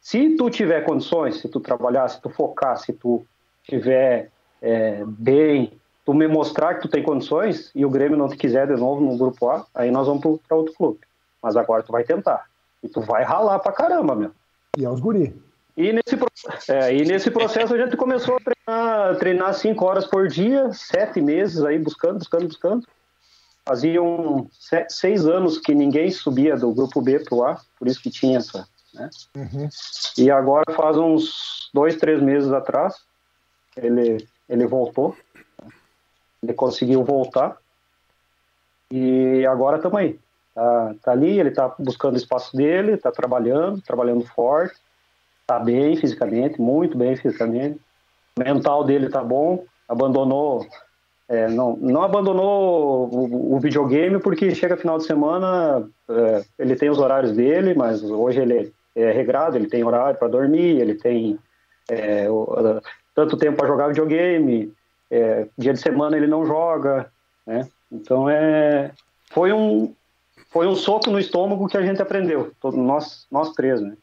Se 0.00 0.36
tu 0.36 0.48
tiver 0.48 0.82
condições, 0.82 1.40
se 1.40 1.48
tu 1.48 1.60
trabalhar, 1.60 2.08
se 2.08 2.20
tu 2.20 2.30
focar, 2.30 2.76
se 2.78 2.92
tu 2.92 3.26
tiver 3.64 4.30
é, 4.62 5.02
bem, 5.06 5.72
tu 6.04 6.14
me 6.14 6.26
mostrar 6.26 6.74
que 6.74 6.82
tu 6.82 6.88
tem 6.88 7.02
condições 7.02 7.70
e 7.74 7.84
o 7.84 7.90
Grêmio 7.90 8.16
não 8.16 8.28
te 8.28 8.36
quiser 8.36 8.66
de 8.66 8.80
novo 8.80 9.00
no 9.00 9.16
grupo 9.16 9.50
A, 9.50 9.66
aí 9.74 9.90
nós 9.90 10.06
vamos 10.06 10.22
para 10.22 10.56
outro 10.56 10.74
clube. 10.74 11.00
Mas 11.42 11.56
agora 11.56 11.82
tu 11.82 11.92
vai 11.92 12.04
tentar. 12.04 12.46
E 12.82 12.88
tu 12.88 13.00
vai 13.00 13.24
ralar 13.24 13.58
pra 13.58 13.72
caramba, 13.72 14.14
meu. 14.14 14.30
E 14.76 14.84
aos 14.84 15.00
guri. 15.00 15.34
E 15.76 15.92
nesse, 15.92 16.72
é, 16.72 16.94
e 16.94 17.04
nesse 17.04 17.30
processo 17.30 17.72
a 17.72 17.78
gente 17.78 17.96
começou 17.96 18.36
a 18.36 18.40
treinar, 18.40 19.16
treinar 19.18 19.54
cinco 19.54 19.84
horas 19.84 20.04
por 20.06 20.26
dia, 20.26 20.72
sete 20.72 21.20
meses 21.20 21.62
aí, 21.62 21.78
buscando, 21.78 22.18
buscando, 22.18 22.48
buscando. 22.48 22.86
Faziam 23.64 24.48
sete, 24.52 24.92
seis 24.92 25.26
anos 25.26 25.58
que 25.58 25.74
ninguém 25.74 26.10
subia 26.10 26.56
do 26.56 26.72
grupo 26.72 27.00
B 27.00 27.20
pro 27.20 27.44
A, 27.44 27.60
por 27.78 27.86
isso 27.86 28.02
que 28.02 28.10
tinha 28.10 28.38
essa. 28.38 28.66
Né? 28.92 29.08
Uhum. 29.36 29.68
E 30.16 30.30
agora 30.30 30.64
faz 30.74 30.96
uns 30.96 31.70
dois, 31.72 31.96
três 31.96 32.20
meses 32.20 32.50
atrás, 32.50 32.96
ele, 33.76 34.26
ele 34.48 34.66
voltou. 34.66 35.16
Ele 36.42 36.54
conseguiu 36.54 37.04
voltar. 37.04 37.56
E 38.90 39.44
agora 39.46 39.76
estamos 39.76 39.98
aí. 39.98 40.18
Tá, 40.58 40.94
tá 41.04 41.12
ali, 41.12 41.38
ele 41.38 41.52
tá 41.52 41.72
buscando 41.78 42.14
o 42.14 42.18
espaço 42.18 42.56
dele, 42.56 42.96
tá 42.96 43.12
trabalhando, 43.12 43.80
trabalhando 43.80 44.24
forte, 44.24 44.74
tá 45.46 45.56
bem 45.56 45.94
fisicamente, 45.94 46.60
muito 46.60 46.98
bem 46.98 47.14
fisicamente. 47.14 47.80
O 48.36 48.42
mental 48.42 48.82
dele 48.82 49.08
tá 49.08 49.22
bom, 49.22 49.62
abandonou 49.88 50.66
é, 51.28 51.46
não, 51.46 51.76
não 51.76 52.02
abandonou 52.02 53.08
o, 53.08 53.54
o, 53.54 53.60
videogame 53.60 54.18
porque 54.18 54.52
chega 54.52 54.76
final 54.76 54.98
de 54.98 55.04
semana, 55.04 55.88
é, 56.08 56.44
ele 56.58 56.74
tem 56.74 56.90
os 56.90 56.98
horários 56.98 57.32
dele, 57.36 57.72
mas 57.74 58.02
hoje 58.02 58.40
ele 58.40 58.72
é 58.96 59.12
regrado, 59.12 59.56
ele 59.56 59.68
tem 59.68 59.84
horário 59.84 60.18
para 60.18 60.26
dormir, 60.26 60.80
ele 60.80 60.94
tem 60.96 61.38
é, 61.88 62.28
o, 62.28 62.80
tanto 63.14 63.36
tempo 63.36 63.58
para 63.58 63.68
jogar 63.68 63.88
videogame, 63.88 64.72
é, 65.08 65.46
dia 65.56 65.72
de 65.72 65.78
semana 65.78 66.16
ele 66.16 66.26
não 66.26 66.44
joga, 66.44 67.12
né? 67.46 67.68
Então 67.92 68.28
é, 68.28 68.90
foi 69.30 69.52
um, 69.52 69.94
foi 70.48 70.66
um 70.66 70.74
soco 70.74 71.10
no 71.10 71.18
estômago 71.18 71.68
que 71.68 71.76
a 71.76 71.82
gente 71.82 72.00
aprendeu, 72.00 72.52
todos 72.60 72.78
nós, 72.78 73.26
nós 73.30 73.52
três, 73.52 73.80
né? 73.80 73.96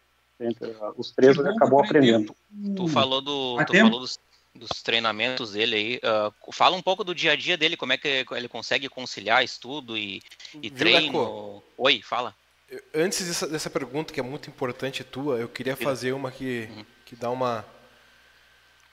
Os 0.98 1.12
três 1.12 1.38
acabou 1.40 1.80
aprendendo. 1.80 2.36
Tu 2.76 2.88
falou 2.88 3.22
do, 3.22 3.58
tu 3.66 3.74
falou 3.74 4.00
dos, 4.02 4.20
dos, 4.54 4.84
treinamentos 4.84 5.54
dele 5.54 5.76
aí. 5.76 6.02
Uh, 6.04 6.52
fala 6.52 6.76
um 6.76 6.82
pouco 6.82 7.04
do 7.06 7.16
dia 7.16 7.32
a 7.32 7.36
dia 7.36 7.58
dele, 7.58 7.78
como 7.78 7.94
é 7.94 7.98
que 7.98 8.26
ele 8.32 8.50
consegue 8.50 8.90
conciliar 8.90 9.44
estudo 9.44 9.98
e, 9.98 10.22
e 10.62 10.70
treino. 10.70 11.64
Oi, 11.78 12.02
fala. 12.04 12.36
Antes 12.94 13.26
dessa, 13.26 13.48
dessa, 13.48 13.70
pergunta 13.70 14.14
que 14.14 14.20
é 14.20 14.24
muito 14.24 14.50
importante 14.50 15.04
tua, 15.04 15.38
eu 15.38 15.48
queria 15.48 15.76
fazer 15.78 16.12
uma 16.12 16.32
que, 16.32 16.68
uhum. 16.70 16.86
que 17.06 17.16
dá 17.16 17.30
uma. 17.30 17.66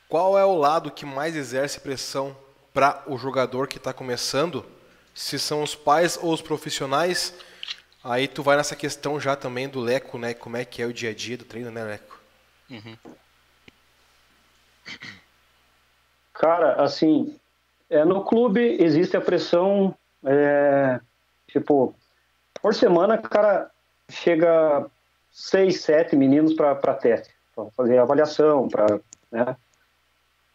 Qual 0.09 0.39
é 0.39 0.45
o 0.45 0.57
lado 0.57 0.91
que 0.91 1.05
mais 1.05 1.35
exerce 1.35 1.81
pressão 1.81 2.37
para 2.73 3.03
o 3.07 3.19
jogador 3.19 3.67
que 3.67 3.79
está 3.79 3.93
começando? 3.93 4.65
Se 5.15 5.39
são 5.39 5.63
os 5.63 5.75
pais 5.75 6.19
ou 6.21 6.33
os 6.33 6.43
profissionais, 6.43 7.35
aí 8.03 8.27
tu 8.27 8.43
vai 8.43 8.57
nessa 8.57 8.77
questão 8.77 9.21
já 9.21 9.37
também 9.37 9.69
do 9.69 9.81
Leco, 9.81 10.19
né? 10.19 10.35
Como 10.35 10.57
é 10.57 10.65
que 10.65 10.83
é 10.83 10.87
o 10.87 10.93
dia 10.93 11.11
a 11.11 11.15
dia 11.15 11.37
do 11.37 11.45
treino, 11.45 11.71
né, 11.71 11.85
Leco? 11.85 12.21
Uhum. 12.71 12.97
Cara, 16.33 16.83
assim, 16.83 17.39
é, 17.89 18.05
no 18.05 18.25
clube 18.25 18.83
existe 18.83 19.17
a 19.17 19.21
pressão, 19.21 19.95
é, 20.25 20.99
tipo, 21.49 21.95
por 22.61 22.75
semana, 22.75 23.19
cara, 23.19 23.71
chega 24.09 24.87
seis, 25.31 25.83
sete 25.83 26.17
meninos 26.17 26.55
para 26.55 26.95
teste, 26.95 27.33
para 27.55 27.67
fazer 27.77 27.99
avaliação, 27.99 28.69
para, 28.69 29.01
né? 29.31 29.57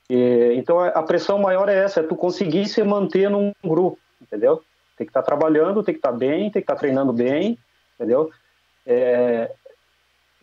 E, 0.09 0.53
então 0.55 0.79
a 0.79 1.03
pressão 1.03 1.37
maior 1.37 1.69
é 1.69 1.75
essa, 1.75 1.99
é 1.99 2.03
tu 2.03 2.15
conseguir 2.15 2.67
se 2.67 2.81
manter 2.83 3.29
num 3.29 3.53
grupo 3.63 3.99
entendeu? 4.21 4.63
Tem 4.97 5.05
que 5.05 5.11
estar 5.11 5.21
tá 5.21 5.25
trabalhando, 5.25 5.83
tem 5.83 5.93
que 5.93 5.99
estar 5.99 6.11
tá 6.11 6.17
bem, 6.17 6.43
tem 6.43 6.51
que 6.51 6.59
estar 6.59 6.75
tá 6.75 6.79
treinando 6.79 7.13
bem, 7.13 7.57
entendeu? 7.95 8.31
É, 8.85 9.51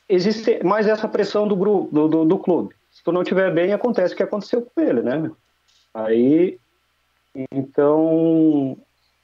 existe 0.08 0.62
mais 0.62 0.86
essa 0.86 1.08
pressão 1.08 1.48
do, 1.48 1.56
grupo, 1.56 1.92
do, 1.92 2.08
do, 2.08 2.24
do, 2.24 2.38
clube. 2.38 2.74
Se 2.92 3.02
tu 3.02 3.10
não 3.10 3.22
estiver 3.22 3.52
bem, 3.52 3.72
acontece 3.72 4.14
o 4.14 4.16
que 4.16 4.22
aconteceu 4.22 4.62
com 4.62 4.80
ele, 4.80 5.02
né? 5.02 5.30
Aí, 5.92 6.58
então, 7.50 8.76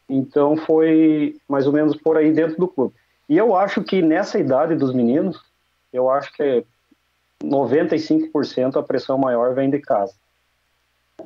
então 0.09 0.57
foi 0.57 1.37
mais 1.49 1.67
ou 1.67 1.73
menos 1.73 1.97
por 1.97 2.17
aí 2.17 2.33
dentro 2.33 2.57
do 2.57 2.69
clube. 2.69 2.95
E 3.29 3.37
eu 3.37 3.55
acho 3.55 3.83
que 3.85 4.03
nessa 4.03 4.39
idade 4.39 4.75
dos 4.75 4.93
meninos, 4.93 5.41
eu 5.93 6.11
acho 6.11 6.33
que 6.33 6.65
95% 7.43 8.77
a 8.77 8.83
pressão 8.83 9.17
maior 9.17 9.55
vem 9.55 9.71
de 9.71 9.79
casa. 9.79 10.15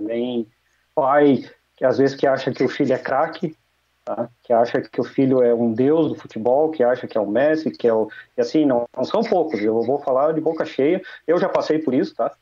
Vem 0.01 0.47
pai, 0.95 1.49
que 1.77 1.85
às 1.85 1.99
vezes 1.99 2.17
que 2.17 2.27
acha 2.27 2.53
que 2.53 2.63
o 2.63 2.69
filho 2.69 2.93
é 2.93 2.99
craque, 2.99 3.57
tá? 4.05 4.29
que 4.43 4.53
acha 4.53 4.81
que 4.81 5.01
o 5.01 5.05
filho 5.05 5.43
é 5.43 5.55
um 5.55 5.73
deus 5.73 6.09
do 6.09 6.15
futebol, 6.15 6.71
que 6.71 6.83
acha 6.83 7.07
que 7.07 7.19
é 7.19 7.21
o 7.21 7.27
Messi, 7.27 7.71
que 7.71 7.89
é 7.89 7.93
o. 7.93 8.09
E 8.37 8.41
assim, 8.41 8.65
não, 8.65 8.87
não 8.97 9.05
são 9.05 9.23
poucos, 9.23 9.61
eu 9.61 9.83
vou 9.83 9.99
falar 10.01 10.33
de 10.33 10.41
boca 10.41 10.65
cheia, 10.65 11.03
eu 11.27 11.39
já 11.39 11.49
passei 11.49 11.79
por 11.79 11.95
isso, 11.95 12.15
tá? 12.15 12.33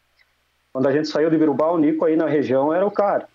Quando 0.73 0.89
a 0.89 0.93
gente 0.93 1.09
saiu 1.09 1.31
de 1.31 1.37
Virubal, 1.37 1.75
o 1.75 1.79
Nico 1.79 2.05
aí 2.05 2.17
na 2.17 2.27
região 2.27 2.73
era 2.73 2.87
o 2.87 2.91
cara, 2.91 3.29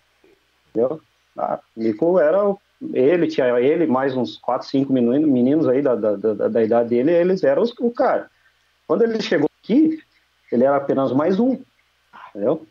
entendeu? 0.70 1.00
Ah, 1.36 1.60
o 1.76 1.80
Nico 1.80 2.18
era 2.18 2.48
o 2.48 2.58
ele 2.92 3.26
tinha 3.26 3.46
ele 3.60 3.86
mais 3.86 4.16
uns 4.16 4.38
quatro, 4.38 4.68
cinco 4.68 4.92
meninos, 4.92 5.28
meninos 5.28 5.68
aí 5.68 5.82
da, 5.82 5.96
da, 5.96 6.14
da, 6.14 6.48
da 6.48 6.62
idade 6.62 6.90
dele, 6.90 7.12
eles 7.12 7.42
eram 7.42 7.62
os, 7.62 7.74
o 7.78 7.90
cara. 7.90 8.30
Quando 8.86 9.02
ele 9.02 9.20
chegou 9.20 9.50
aqui, 9.62 10.00
ele 10.50 10.64
era 10.64 10.76
apenas 10.76 11.12
mais 11.12 11.40
um, 11.40 11.60
entendeu? 12.30 12.66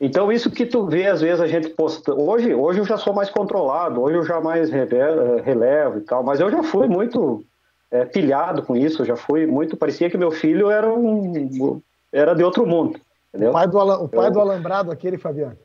Então 0.00 0.32
isso 0.32 0.50
que 0.50 0.66
tu 0.66 0.86
vê 0.86 1.06
às 1.06 1.20
vezes 1.20 1.40
a 1.40 1.46
gente 1.46 1.70
posta, 1.70 2.12
hoje, 2.12 2.52
hoje 2.54 2.80
eu 2.80 2.84
já 2.84 2.96
sou 2.96 3.12
mais 3.12 3.30
controlado, 3.30 4.02
hoje 4.02 4.16
eu 4.16 4.24
já 4.24 4.40
mais 4.40 4.70
relevo, 4.70 5.40
relevo 5.42 5.98
e 5.98 6.00
tal, 6.02 6.22
mas 6.22 6.40
eu 6.40 6.50
já 6.50 6.62
fui 6.62 6.88
muito 6.88 7.44
é, 7.90 8.04
pilhado 8.04 8.62
com 8.62 8.76
isso, 8.76 9.04
já 9.04 9.16
fui 9.16 9.46
muito, 9.46 9.76
parecia 9.76 10.10
que 10.10 10.18
meu 10.18 10.30
filho 10.30 10.70
era 10.70 10.92
um 10.92 11.80
era 12.12 12.34
de 12.34 12.42
outro 12.42 12.66
mundo, 12.66 12.98
entendeu? 13.28 13.50
O 13.50 13.52
pai 13.52 13.68
do, 13.68 13.78
o 13.78 14.08
pai 14.08 14.28
eu, 14.28 14.32
do 14.32 14.40
alambrado 14.40 14.90
aquele, 14.90 15.16
Fabiano. 15.16 15.56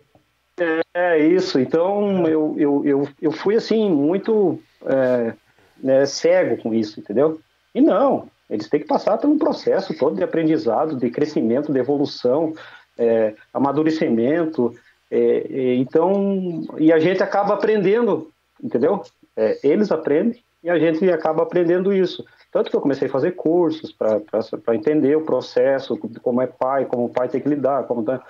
É, 0.93 1.17
isso. 1.17 1.59
Então 1.59 2.27
eu, 2.27 2.55
eu, 2.57 2.85
eu, 2.85 3.07
eu 3.21 3.31
fui 3.31 3.55
assim, 3.55 3.89
muito 3.89 4.59
é, 4.85 5.33
né, 5.81 6.05
cego 6.05 6.61
com 6.61 6.73
isso, 6.73 6.99
entendeu? 6.99 7.39
E 7.73 7.81
não, 7.81 8.27
eles 8.49 8.67
têm 8.67 8.79
que 8.79 8.87
passar 8.87 9.17
por 9.17 9.29
um 9.29 9.37
processo 9.37 9.93
todo 9.93 10.15
de 10.15 10.23
aprendizado, 10.23 10.95
de 10.95 11.09
crescimento, 11.09 11.71
de 11.71 11.79
evolução, 11.79 12.53
é, 12.99 13.33
amadurecimento. 13.53 14.75
É, 15.09 15.75
então, 15.75 16.67
e 16.77 16.93
a 16.93 16.99
gente 16.99 17.23
acaba 17.23 17.55
aprendendo, 17.55 18.29
entendeu? 18.61 19.01
É, 19.35 19.57
eles 19.63 19.91
aprendem 19.91 20.43
e 20.61 20.69
a 20.69 20.77
gente 20.77 21.09
acaba 21.09 21.41
aprendendo 21.41 21.91
isso. 21.93 22.23
Tanto 22.51 22.69
que 22.69 22.75
eu 22.75 22.81
comecei 22.81 23.07
a 23.07 23.11
fazer 23.11 23.31
cursos 23.31 23.91
para 23.91 24.75
entender 24.75 25.15
o 25.15 25.25
processo, 25.25 25.97
como 26.21 26.41
é 26.41 26.47
pai, 26.47 26.85
como 26.85 27.05
o 27.05 27.09
pai 27.09 27.29
tem 27.29 27.39
que 27.39 27.49
lidar, 27.49 27.85
como 27.85 28.03
tá 28.03 28.21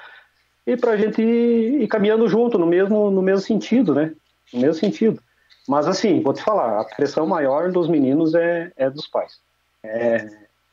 e 0.69 0.77
para 0.77 0.91
a 0.91 0.97
gente 0.97 1.19
ir, 1.19 1.81
ir, 1.81 1.87
caminhando 1.87 2.27
junto 2.27 2.59
no 2.59 2.67
mesmo, 2.67 3.09
no 3.09 3.23
mesmo 3.23 3.41
sentido, 3.41 3.95
né? 3.95 4.13
No 4.53 4.59
mesmo 4.59 4.75
sentido. 4.75 5.19
Mas 5.67 5.87
assim, 5.87 6.21
vou 6.21 6.31
te 6.31 6.43
falar, 6.43 6.79
a 6.79 6.83
pressão 6.83 7.25
maior 7.25 7.71
dos 7.71 7.87
meninos 7.87 8.35
é, 8.35 8.71
é 8.77 8.87
dos 8.87 9.07
pais. 9.07 9.39
É, 9.83 10.27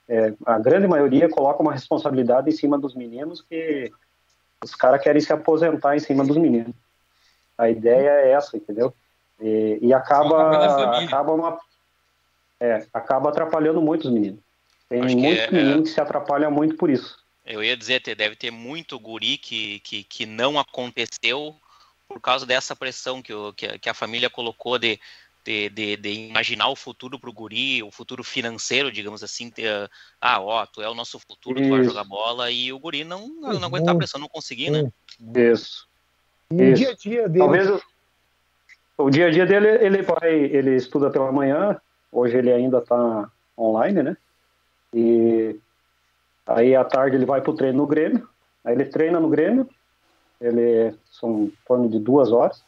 é, 0.09 0.33
a 0.45 0.59
grande 0.59 0.87
maioria 0.87 1.29
coloca 1.29 1.63
uma 1.63 1.73
responsabilidade 1.73 2.49
em 2.49 2.53
cima 2.53 2.79
dos 2.79 2.95
meninos 2.95 3.43
que 3.43 3.91
os 4.63 4.75
caras 4.75 5.03
querem 5.03 5.21
se 5.21 5.33
aposentar 5.33 5.97
em 5.97 6.01
cima 6.01 6.25
dos 6.25 6.37
meninos. 6.37 6.75
A 7.59 7.69
ideia 7.69 8.11
é 8.11 8.31
essa, 8.33 8.57
entendeu? 8.57 8.93
E, 9.41 9.79
e 9.83 9.93
acaba, 9.93 10.99
acaba, 11.03 11.33
uma, 11.33 11.59
é, 12.61 12.87
acaba 12.93 13.31
atrapalhando 13.31 13.83
muitos 13.83 14.11
meninos. 14.11 14.41
Tem 14.89 15.01
muitos 15.03 15.45
é, 15.45 15.51
meninos 15.51 15.89
que 15.89 15.95
se 15.95 16.01
atrapalham 16.01 16.51
muito 16.51 16.77
por 16.77 16.89
isso. 16.89 17.19
Eu 17.45 17.63
ia 17.63 17.77
dizer, 17.77 18.01
deve 18.17 18.37
ter 18.37 18.51
muito 18.51 18.99
guri 18.99 19.39
que, 19.39 19.81
que, 19.81 20.03
que 20.05 20.27
não 20.27 20.59
aconteceu 20.59 21.55
por 22.09 22.21
causa 22.21 22.47
dessa 22.47 22.75
pressão 22.75 23.21
que, 23.21 23.33
o, 23.33 23.53
que, 23.53 23.89
a 23.89 23.95
família 23.95 24.31
colocou 24.31 24.79
de, 24.79 25.01
de, 25.47 25.69
de, 25.71 25.97
de 25.97 26.13
imaginar 26.29 26.69
o 26.69 26.77
futuro 26.77 27.19
para 27.19 27.31
o 27.31 27.33
guri, 27.33 27.83
o 27.83 27.91
futuro 27.91 28.25
financeiro, 28.25 28.91
digamos 28.91 29.23
assim. 29.23 29.49
Ter, 29.49 29.89
ah, 30.21 30.41
ó, 30.41 30.67
tu 30.67 30.83
é 30.83 30.89
o 30.89 30.95
nosso 30.95 31.19
futuro, 31.19 31.63
tu 31.63 31.71
vai 31.71 31.85
jogar 31.85 32.05
bola, 32.05 32.51
e 32.51 32.73
o 32.73 32.79
guri 32.79 33.05
não, 33.05 33.29
não, 33.29 33.65
aguentar 33.65 33.95
a 33.95 33.99
pressão, 33.99 34.21
não 34.21 34.29
conseguir, 34.29 34.71
né? 34.71 34.91
Isso. 35.35 35.87
E 36.51 36.71
o 36.71 36.75
dia 36.75 36.91
a 36.91 36.95
dia 36.95 37.29
dele. 37.29 37.39
Talvez 37.39 37.71
o, 37.71 37.83
o 38.99 39.11
dia 39.11 39.27
a 39.27 39.31
dia 39.31 39.47
dele, 39.47 39.69
ele 39.85 40.03
vai, 40.03 40.31
ele 40.31 40.77
estuda 40.77 41.11
pela 41.11 41.33
manhã, 41.33 41.81
hoje 42.11 42.37
ele 42.37 42.53
ainda 42.53 42.79
está 42.79 43.31
online, 43.59 44.03
né? 44.03 44.17
E 44.93 45.57
Aí 46.47 46.77
à 46.77 46.85
tarde 46.85 47.17
ele 47.17 47.27
vai 47.27 47.41
para 47.41 47.51
o 47.51 47.57
treino 47.57 47.79
no 47.79 47.87
Grêmio, 47.87 48.29
aí 48.65 48.73
ele 48.73 48.85
treina 48.85 49.19
no 49.19 49.29
Grêmio, 49.29 49.69
ele 50.41 50.95
são 51.11 51.45
em 51.45 51.53
torno 51.67 51.89
de 51.89 51.99
duas 51.99 52.31
horas. 52.31 52.63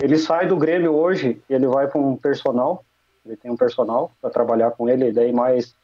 Ele 0.00 0.16
sai 0.16 0.46
do 0.46 0.56
Grêmio 0.56 0.94
hoje, 0.94 1.40
ele 1.50 1.66
vai 1.66 1.88
para 1.88 2.00
um 2.00 2.16
personal, 2.16 2.84
ele 3.26 3.36
tem 3.36 3.50
um 3.50 3.56
personal 3.56 4.12
para 4.20 4.30
trabalhar 4.30 4.70
com 4.70 4.88
ele, 4.88 5.08
e 5.08 5.12
daí 5.12 5.32
mais 5.32 5.74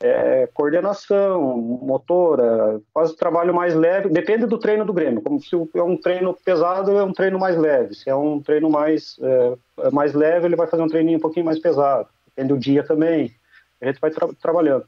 é, 0.00 0.48
coordenação, 0.54 1.56
motora, 1.58 2.80
faz 2.94 3.12
trabalho 3.14 3.52
mais 3.52 3.74
leve, 3.74 4.08
depende 4.08 4.46
do 4.46 4.58
treino 4.58 4.84
do 4.84 4.92
Grêmio. 4.92 5.20
Como 5.20 5.40
se 5.40 5.56
é 5.74 5.82
um 5.82 5.96
treino 5.96 6.32
pesado, 6.44 6.92
é 6.92 7.02
um 7.02 7.12
treino 7.12 7.38
mais 7.38 7.56
leve. 7.56 7.94
Se 7.94 8.08
é 8.08 8.14
um 8.14 8.40
treino 8.40 8.70
mais, 8.70 9.18
é, 9.20 9.56
é 9.86 9.90
mais 9.90 10.14
leve, 10.14 10.46
ele 10.46 10.56
vai 10.56 10.68
fazer 10.68 10.82
um 10.82 10.88
treininho 10.88 11.18
um 11.18 11.20
pouquinho 11.20 11.46
mais 11.46 11.58
pesado. 11.58 12.08
Depende 12.26 12.54
do 12.54 12.60
dia 12.60 12.84
também. 12.84 13.34
A 13.80 13.86
gente 13.86 14.00
vai 14.00 14.10
tra 14.10 14.28
trabalhando. 14.40 14.84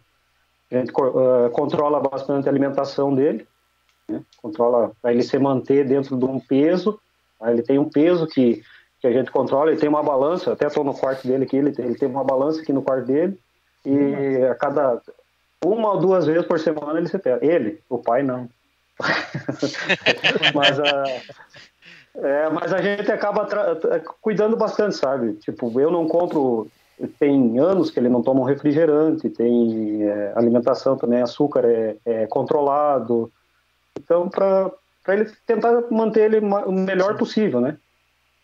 A 0.71 0.77
gente 0.77 0.93
uh, 0.93 1.51
controla 1.51 1.99
bastante 1.99 2.49
a 2.49 2.53
alimentação 2.53 3.13
dele, 3.13 3.45
né? 4.09 4.23
controla 4.41 4.93
para 5.03 5.13
ele 5.13 5.25
se 5.25 5.37
manter 5.37 5.85
dentro 5.85 6.17
de 6.17 6.25
um 6.25 6.39
peso. 6.39 7.01
Tá? 7.41 7.51
Ele 7.51 7.63
tem 7.63 7.79
um 7.79 7.89
peso 7.89 8.27
que, 8.27 8.63
que 9.01 9.07
a 9.07 9.13
gente 9.13 9.31
controla, 9.31 9.71
ele 9.71 9.81
tem 9.81 9.89
uma 9.89 10.03
balança, 10.03 10.53
até 10.53 10.67
estou 10.67 10.85
no 10.85 10.95
quarto 10.95 11.27
dele 11.27 11.45
aqui, 11.45 11.57
ele 11.57 11.73
tem, 11.73 11.87
ele 11.87 11.97
tem 11.97 12.09
uma 12.09 12.23
balança 12.23 12.61
aqui 12.61 12.73
no 12.73 12.83
quarto 12.83 13.07
dele, 13.07 13.37
e 13.85 14.45
a 14.45 14.55
cada 14.55 15.01
uma 15.65 15.95
ou 15.95 15.99
duas 15.99 16.27
vezes 16.27 16.47
por 16.47 16.61
semana 16.61 16.99
ele 16.99 17.09
se 17.09 17.19
pega. 17.19 17.45
Ele, 17.45 17.81
o 17.89 17.99
pai 17.99 18.23
não. 18.23 18.49
mas, 20.55 20.79
a, 20.79 21.05
é, 22.17 22.51
mas 22.51 22.73
a 22.73 22.83
gente 22.83 23.11
acaba 23.11 23.49
cuidando 24.21 24.57
bastante, 24.57 24.97
sabe? 24.97 25.33
Tipo, 25.35 25.81
eu 25.81 25.91
não 25.91 26.07
compro 26.07 26.71
tem 27.19 27.59
anos 27.59 27.91
que 27.91 27.99
ele 27.99 28.09
não 28.09 28.23
toma 28.23 28.41
um 28.41 28.45
refrigerante, 28.45 29.31
tem 29.31 30.03
é, 30.03 30.33
alimentação 30.35 30.97
também, 30.97 31.23
açúcar 31.23 31.65
é, 31.65 31.97
é 32.05 32.27
controlado. 32.27 33.33
Então, 33.99 34.29
para 34.29 34.71
ele 35.09 35.31
tentar 35.47 35.83
manter 35.91 36.33
ele 36.33 36.39
o 36.41 36.73
melhor 36.73 37.17
possível, 37.17 37.61
né? 37.61 37.77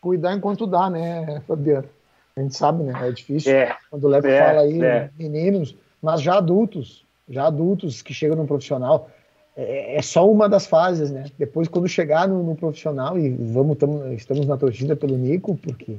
Cuidar 0.00 0.34
enquanto 0.34 0.66
dá, 0.66 0.88
né, 0.88 1.42
Fabiano? 1.46 1.88
A 2.36 2.40
gente 2.40 2.56
sabe, 2.56 2.84
né? 2.84 3.08
É 3.08 3.10
difícil. 3.10 3.52
É, 3.52 3.76
Quando 3.90 4.04
o 4.04 4.08
Leco 4.08 4.26
é, 4.26 4.46
fala 4.46 4.60
aí, 4.60 4.82
é. 4.82 5.10
meninos, 5.18 5.74
mas 6.02 6.20
já 6.20 6.36
adultos, 6.36 7.04
já 7.28 7.46
adultos 7.46 8.02
que 8.02 8.12
chegam 8.12 8.36
no 8.36 8.46
profissional, 8.46 9.10
é, 9.56 9.96
é, 9.96 10.02
só 10.02 10.30
uma 10.30 10.48
das 10.48 10.66
fases, 10.66 11.10
né? 11.10 11.24
Depois, 11.38 11.66
quando 11.66 11.88
chegar 11.88 12.28
no, 12.28 12.42
no 12.42 12.54
profissional, 12.54 13.18
e 13.18 13.30
vamos, 13.30 13.78
tamo, 13.78 14.12
estamos 14.12 14.46
na 14.46 14.56
torcida 14.56 14.94
pelo 14.94 15.16
Nico, 15.16 15.56
porque 15.56 15.98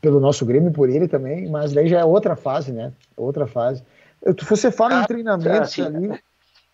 pelo 0.00 0.18
nosso 0.18 0.44
Grêmio, 0.46 0.72
por 0.72 0.88
ele 0.88 1.06
também, 1.06 1.48
mas 1.48 1.72
daí 1.72 1.88
já 1.88 2.00
é 2.00 2.04
outra 2.04 2.34
fase, 2.34 2.72
né? 2.72 2.92
Outra 3.16 3.46
fase. 3.46 3.82
Você 4.48 4.70
fala 4.70 4.94
em 4.94 5.02
ah, 5.02 5.06
treinamentos 5.06 5.60
assim, 5.60 5.82
ali. 5.82 6.20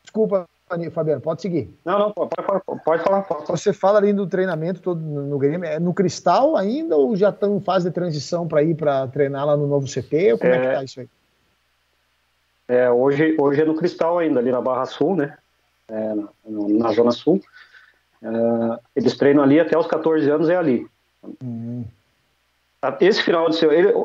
Desculpa, 0.02 0.48
Fabiano, 0.90 1.20
pode 1.20 1.42
seguir. 1.42 1.72
Não, 1.84 1.96
não, 1.98 2.10
pode, 2.10 2.30
pode, 2.30 2.82
pode 2.84 3.02
falar. 3.02 3.22
Pode. 3.22 3.46
Você 3.46 3.72
fala 3.72 3.98
ali 3.98 4.12
do 4.12 4.26
treinamento 4.26 4.80
todo 4.80 5.00
no 5.00 5.38
Grêmio, 5.38 5.64
é 5.64 5.78
no 5.78 5.94
Cristal 5.94 6.56
ainda 6.56 6.96
ou 6.96 7.14
já 7.14 7.28
estão 7.28 7.56
em 7.56 7.60
fase 7.60 7.88
de 7.88 7.94
transição 7.94 8.48
para 8.48 8.64
ir 8.64 8.74
para 8.74 9.06
treinar 9.06 9.46
lá 9.46 9.56
no 9.56 9.68
novo 9.68 9.86
CT? 9.86 10.38
Como 10.38 10.52
é, 10.52 10.56
é 10.56 10.60
que 10.60 10.74
tá 10.74 10.84
isso 10.84 11.00
aí? 11.00 11.08
É, 12.68 12.90
hoje, 12.90 13.36
hoje 13.38 13.62
é 13.62 13.64
no 13.64 13.76
Cristal 13.76 14.18
ainda, 14.18 14.40
ali 14.40 14.50
na 14.50 14.60
Barra 14.60 14.86
Sul, 14.86 15.14
né? 15.14 15.38
É, 15.88 16.14
na, 16.14 16.28
na, 16.44 16.92
Zona 16.92 17.12
Sul. 17.12 17.40
É, 18.20 18.28
eles 18.96 19.16
treinam 19.16 19.44
ali 19.44 19.60
até 19.60 19.78
os 19.78 19.86
14 19.86 20.28
anos, 20.28 20.48
é 20.48 20.56
ali. 20.56 20.84
Hum. 21.42 21.84
Esse 23.00 23.22
final 23.22 23.48
de 23.48 23.58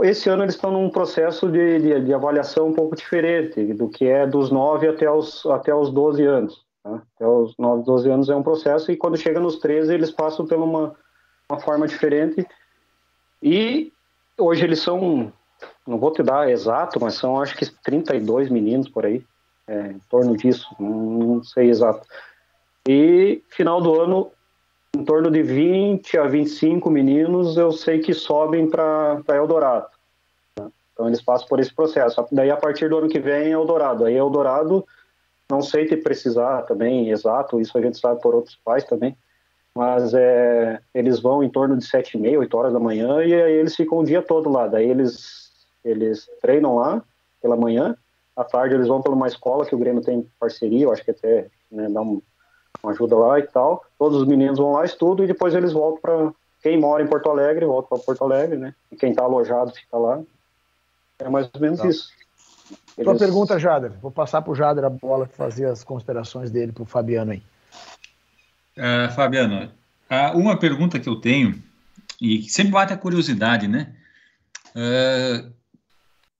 esse 0.03 0.29
ano 0.29 0.43
eles 0.43 0.55
estão 0.55 0.71
num 0.71 0.89
processo 0.89 1.49
de, 1.49 1.79
de, 1.79 2.05
de, 2.05 2.13
avaliação 2.13 2.67
um 2.67 2.73
pouco 2.73 2.95
diferente 2.95 3.73
do 3.73 3.89
que 3.89 4.05
é 4.05 4.25
dos 4.25 4.49
9 4.49 4.87
até 4.87 5.09
os, 5.09 5.45
até 5.45 5.73
os 5.73 5.91
12 5.91 6.23
anos. 6.23 6.65
Tá? 6.83 7.01
Até 7.15 7.27
os 7.27 7.55
9, 7.57 7.83
12 7.83 8.09
anos 8.09 8.29
é 8.29 8.35
um 8.35 8.43
processo 8.43 8.91
e 8.91 8.97
quando 8.97 9.17
chega 9.17 9.39
nos 9.39 9.59
13 9.59 9.93
eles 9.93 10.11
passam 10.11 10.45
por 10.45 10.57
uma, 10.57 10.95
uma 11.49 11.59
forma 11.59 11.87
diferente. 11.87 12.45
E 13.41 13.91
hoje 14.37 14.63
eles 14.63 14.79
são, 14.79 15.31
não 15.85 15.97
vou 15.97 16.11
te 16.11 16.23
dar 16.23 16.49
exato, 16.49 16.99
mas 16.99 17.15
são 17.15 17.41
acho 17.41 17.55
que 17.55 17.69
32 17.83 18.49
meninos 18.49 18.87
por 18.87 19.05
aí, 19.05 19.23
é, 19.67 19.87
em 19.87 20.01
torno 20.09 20.35
disso, 20.37 20.67
não 20.79 21.43
sei 21.43 21.69
exato. 21.69 22.07
E 22.87 23.43
final 23.49 23.81
do 23.81 23.99
ano 23.99 24.31
em 24.95 25.03
torno 25.03 25.31
de 25.31 25.41
20 25.41 26.17
a 26.17 26.27
25 26.27 26.89
meninos 26.89 27.57
eu 27.57 27.71
sei 27.71 27.99
que 27.99 28.13
sobem 28.13 28.69
para 28.69 29.23
Eldorado. 29.29 29.87
Né? 30.57 30.69
Então 30.93 31.07
eles 31.07 31.21
passam 31.21 31.47
por 31.47 31.59
esse 31.59 31.73
processo. 31.73 32.25
Daí 32.31 32.51
a 32.51 32.57
partir 32.57 32.89
do 32.89 32.97
ano 32.97 33.09
que 33.09 33.19
vem 33.19 33.47
é 33.47 33.49
Eldorado. 33.49 34.05
Aí 34.05 34.15
Eldorado, 34.15 34.85
não 35.49 35.61
sei 35.61 35.85
te 35.85 35.97
precisar 35.97 36.63
também 36.63 37.09
exato, 37.09 37.59
isso 37.59 37.77
a 37.77 37.81
gente 37.81 37.97
sabe 37.97 38.21
por 38.21 38.35
outros 38.35 38.55
pais 38.63 38.83
também, 38.83 39.17
mas 39.73 40.13
é, 40.13 40.79
eles 40.93 41.19
vão 41.19 41.43
em 41.43 41.49
torno 41.49 41.77
de 41.77 41.85
7 41.85 42.17
e 42.17 42.21
meia, 42.21 42.39
8 42.39 42.57
horas 42.57 42.73
da 42.73 42.79
manhã 42.79 43.23
e 43.23 43.33
aí 43.33 43.53
eles 43.53 43.75
ficam 43.75 43.99
o 43.99 44.05
dia 44.05 44.21
todo 44.21 44.49
lá. 44.49 44.67
Daí 44.67 44.89
eles, 44.89 45.51
eles 45.83 46.29
treinam 46.41 46.75
lá 46.75 47.01
pela 47.41 47.55
manhã, 47.55 47.95
à 48.35 48.43
tarde 48.43 48.75
eles 48.75 48.87
vão 48.87 49.01
para 49.01 49.13
uma 49.13 49.27
escola 49.27 49.65
que 49.65 49.73
o 49.73 49.77
Grêmio 49.79 50.03
tem 50.03 50.29
parceria, 50.39 50.83
eu 50.83 50.91
acho 50.91 51.03
que 51.03 51.11
até 51.11 51.47
né, 51.71 51.87
dá 51.89 52.01
um, 52.01 52.21
ajuda 52.83 53.15
lá 53.15 53.39
e 53.39 53.43
tal. 53.43 53.85
Todos 53.97 54.21
os 54.21 54.27
meninos 54.27 54.57
vão 54.57 54.71
lá, 54.71 54.85
estudam 54.85 55.25
e 55.25 55.27
depois 55.27 55.53
eles 55.53 55.73
voltam 55.73 56.33
quem 56.61 56.79
mora 56.79 57.03
em 57.03 57.07
Porto 57.07 57.29
Alegre 57.29 57.65
volta 57.65 57.89
para 57.89 58.03
Porto 58.03 58.23
Alegre, 58.23 58.57
né? 58.57 58.73
E 58.91 58.95
quem 58.95 59.11
está 59.11 59.23
alojado 59.23 59.71
fica 59.71 59.97
lá. 59.97 60.21
É 61.19 61.27
mais 61.27 61.49
ou 61.53 61.61
menos 61.61 61.79
tá. 61.79 61.87
isso. 61.87 62.11
Eles... 62.97 63.05
Tua 63.05 63.17
pergunta, 63.17 63.59
Jader. 63.59 63.91
Vou 64.01 64.11
passar 64.11 64.41
para 64.41 64.51
o 64.51 64.55
Jader 64.55 64.83
a 64.83 64.89
bola 64.89 65.25
fazer 65.25 65.65
as 65.65 65.83
considerações 65.83 66.51
dele 66.51 66.71
para 66.71 66.83
o 66.83 66.85
Fabiano 66.85 67.31
aí. 67.31 67.43
Uh, 68.77 69.11
Fabiano, 69.13 69.71
uh, 70.09 70.37
uma 70.37 70.57
pergunta 70.57 70.99
que 70.99 71.09
eu 71.09 71.15
tenho, 71.15 71.61
e 72.21 72.43
sempre 72.43 72.71
bate 72.71 72.93
a 72.93 72.97
curiosidade, 72.97 73.67
né? 73.67 73.93
Uh, 74.75 75.51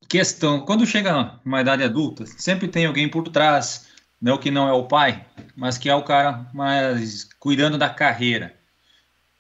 questão, 0.08 0.62
quando 0.66 0.86
chega 0.86 1.40
uma 1.44 1.62
idade 1.62 1.84
adulta, 1.84 2.26
sempre 2.26 2.68
tem 2.68 2.86
alguém 2.86 3.10
por 3.10 3.28
trás, 3.30 3.88
não 4.22 4.38
que 4.38 4.52
não 4.52 4.68
é 4.68 4.74
o 4.74 4.88
pai, 4.88 5.26
mas 5.56 5.78
que 5.78 5.90
é 5.90 5.96
o 5.96 6.04
cara 6.04 6.46
mais 6.54 7.28
cuidando 7.40 7.78
da 7.78 7.90
carreira. 7.90 8.54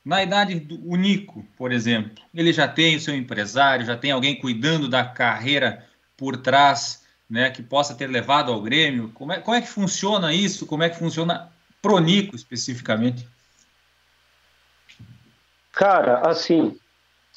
Na 0.04 0.24
idade 0.24 0.60
do 0.60 0.96
Nico, 0.96 1.46
por 1.56 1.72
exemplo, 1.72 2.12
ele 2.34 2.52
já 2.52 2.68
tem 2.68 2.96
o 2.96 3.00
seu 3.00 3.16
empresário, 3.16 3.86
já 3.86 3.96
tem 3.96 4.12
alguém 4.12 4.40
cuidando 4.40 4.90
da 4.90 5.06
carreira 5.06 5.86
por 6.18 6.36
trás, 6.38 7.06
né, 7.30 7.52
que 7.52 7.62
possa 7.62 7.94
ter 7.94 8.08
levado 8.08 8.52
ao 8.52 8.62
Grêmio. 8.62 9.12
Como 9.14 9.32
é, 9.32 9.40
como 9.40 9.56
é 9.56 9.62
que 9.62 9.68
funciona 9.68 10.34
isso? 10.34 10.66
Como 10.66 10.82
é 10.82 10.90
que 10.90 10.98
funciona 10.98 11.52
pro 11.82 12.00
Nico 12.00 12.36
especificamente? 12.36 13.28
Cara, 15.72 16.28
assim, 16.28 16.78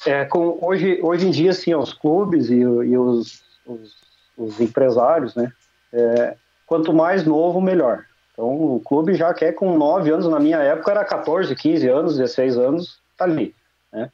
é, 0.05 0.25
com, 0.25 0.57
hoje, 0.61 0.99
hoje 1.01 1.27
em 1.27 1.31
dia, 1.31 1.51
assim, 1.51 1.73
os 1.73 1.93
clubes 1.93 2.49
e, 2.49 2.59
e 2.59 2.97
os, 2.97 3.43
os, 3.65 3.95
os, 4.35 4.59
empresários, 4.59 5.35
né, 5.35 5.51
é, 5.93 6.35
quanto 6.65 6.93
mais 6.93 7.25
novo, 7.25 7.61
melhor. 7.61 8.05
Então, 8.33 8.75
o 8.75 8.81
clube 8.81 9.13
já 9.13 9.33
quer 9.33 9.53
com 9.53 9.77
9 9.77 10.11
anos, 10.11 10.27
na 10.27 10.39
minha 10.39 10.57
época 10.57 10.91
era 10.91 11.05
14, 11.05 11.55
15 11.55 11.87
anos, 11.87 12.17
16 12.17 12.57
anos, 12.57 12.99
tá 13.17 13.23
ali, 13.23 13.55
né? 13.91 14.11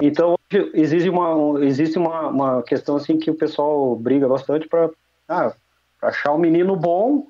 Então, 0.00 0.36
existe 0.74 1.08
uma, 1.08 1.64
existe 1.64 1.98
uma, 1.98 2.28
uma 2.28 2.62
questão 2.62 2.96
assim 2.96 3.18
que 3.18 3.30
o 3.30 3.36
pessoal 3.36 3.94
briga 3.94 4.26
bastante 4.26 4.66
para 4.66 4.90
ah, 5.28 5.52
achar 6.00 6.32
um 6.32 6.38
menino 6.38 6.74
bom 6.74 7.26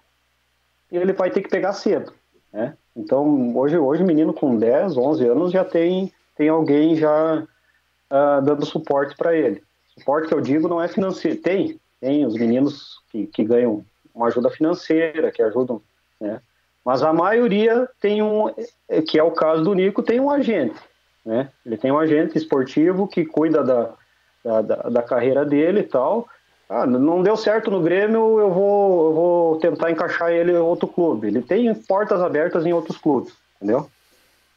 e 0.90 0.96
ele 0.96 1.12
vai 1.12 1.30
ter 1.30 1.42
que 1.42 1.50
pegar 1.50 1.72
cedo, 1.72 2.14
né? 2.52 2.76
Então, 2.94 3.56
hoje, 3.56 3.76
hoje 3.76 4.04
menino 4.04 4.32
com 4.32 4.56
10, 4.56 4.96
11 4.96 5.26
anos 5.26 5.52
já 5.52 5.64
tem, 5.64 6.12
tem 6.36 6.48
alguém 6.48 6.94
já 6.94 7.42
uh, 7.42 8.42
dando 8.42 8.66
suporte 8.66 9.16
para 9.16 9.34
ele. 9.34 9.62
Suporte 9.98 10.28
que 10.28 10.34
eu 10.34 10.40
digo 10.40 10.68
não 10.68 10.80
é 10.80 10.88
financeiro. 10.88 11.40
Tem, 11.40 11.80
tem 12.00 12.26
os 12.26 12.34
meninos 12.34 13.00
que, 13.10 13.26
que 13.26 13.44
ganham 13.44 13.84
uma 14.14 14.26
ajuda 14.28 14.50
financeira, 14.50 15.30
que 15.30 15.42
ajudam 15.42 15.82
né? 16.22 16.40
Mas 16.84 17.02
a 17.02 17.12
maioria 17.12 17.88
tem 18.00 18.22
um, 18.22 18.52
que 19.08 19.18
é 19.18 19.22
o 19.22 19.30
caso 19.30 19.62
do 19.62 19.74
Nico, 19.74 20.02
tem 20.02 20.20
um 20.20 20.30
agente, 20.30 20.78
né? 21.24 21.48
Ele 21.64 21.76
tem 21.76 21.92
um 21.92 21.98
agente 21.98 22.38
esportivo 22.38 23.06
que 23.06 23.24
cuida 23.24 23.62
da, 23.62 23.92
da, 24.44 24.76
da, 24.88 25.02
carreira 25.02 25.44
dele 25.44 25.80
e 25.80 25.84
tal. 25.84 26.26
Ah, 26.68 26.86
não 26.86 27.22
deu 27.22 27.36
certo 27.36 27.70
no 27.70 27.82
Grêmio, 27.82 28.40
eu 28.40 28.50
vou, 28.50 29.06
eu 29.06 29.14
vou 29.14 29.58
tentar 29.58 29.90
encaixar 29.90 30.30
ele 30.32 30.52
em 30.52 30.56
outro 30.56 30.88
clube. 30.88 31.28
Ele 31.28 31.42
tem 31.42 31.72
portas 31.74 32.20
abertas 32.20 32.64
em 32.64 32.72
outros 32.72 32.96
clubes, 32.96 33.32
entendeu? 33.56 33.88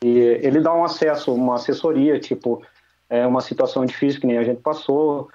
E 0.03 0.17
ele 0.17 0.61
dá 0.61 0.73
um 0.73 0.83
acesso, 0.83 1.33
uma 1.33 1.55
assessoria, 1.55 2.19
tipo, 2.19 2.63
é 3.09 3.25
uma 3.27 3.41
situação 3.41 3.85
difícil 3.85 4.21
que 4.21 4.27
nem 4.27 4.37
a 4.37 4.43
gente 4.43 4.61
passou, 4.61 5.29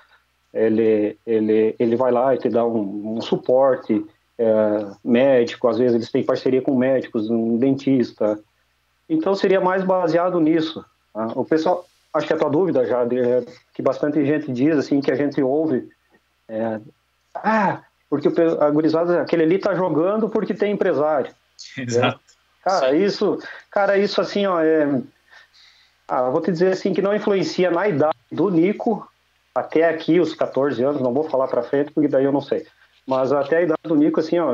ele, 0.53 1.17
ele, 1.27 1.75
ele 1.79 1.97
vai 1.97 2.11
lá 2.11 2.35
e 2.35 2.39
te 2.39 2.49
dá 2.49 2.65
um, 2.65 3.17
um 3.17 3.21
suporte, 3.21 4.05
é, 4.39 4.87
médico, 5.05 5.69
às 5.69 5.79
vezes 5.79 5.95
eles 5.95 6.11
têm 6.11 6.25
parceria 6.25 6.63
com 6.63 6.75
médicos, 6.75 7.29
um 7.29 7.59
dentista. 7.59 8.39
Então 9.09 9.35
seria 9.35 9.61
mais 9.61 9.85
baseado 9.85 10.41
nisso. 10.41 10.85
Tá? 11.13 11.27
O 11.35 11.45
pessoal, 11.45 11.87
acho 12.15 12.27
que 12.27 12.33
a 12.33 12.39
tua 12.39 12.49
dúvida 12.49 12.87
já, 12.87 13.03
é, 13.03 13.45
que 13.75 13.83
bastante 13.83 14.25
gente 14.25 14.51
diz 14.51 14.79
assim, 14.79 15.01
que 15.01 15.11
a 15.11 15.15
gente 15.15 15.43
ouve, 15.43 15.89
é, 16.49 16.81
ah, 17.35 17.83
porque 18.09 18.29
a 18.61 18.71
gurizada, 18.71 19.21
aquele 19.21 19.43
ali 19.43 19.59
tá 19.59 19.75
jogando 19.75 20.29
porque 20.29 20.55
tem 20.55 20.73
empresário. 20.73 21.33
Exato. 21.77 22.21
Cara, 22.65 22.95
isso, 22.95 23.39
cara, 23.71 23.99
isso 23.99 24.21
assim, 24.21 24.47
ó, 24.47 24.61
é, 24.61 25.03
ah, 26.09 26.29
vou 26.31 26.41
te 26.41 26.51
dizer 26.51 26.73
assim 26.73 26.93
que 26.93 27.03
não 27.03 27.15
influencia 27.15 27.71
na 27.71 27.89
idade 27.89 28.17
do 28.33 28.51
Nico 28.51 29.10
até 29.55 29.89
aqui 29.89 30.21
os 30.21 30.35
14 30.35 30.83
anos, 30.83 31.01
não 31.01 31.13
vou 31.13 31.25
falar 31.25 31.49
para 31.49 31.63
frente 31.63 31.93
porque 31.93 32.09
daí 32.09 32.25
eu 32.25 32.33
não 32.33 32.41
sei. 32.41 32.67
Mas 33.07 33.33
até 33.33 33.59
a 33.59 33.63
idade 33.63 33.81
do 33.85 33.97
Nico, 33.97 34.21
assim, 34.21 34.39
ó, 34.39 34.53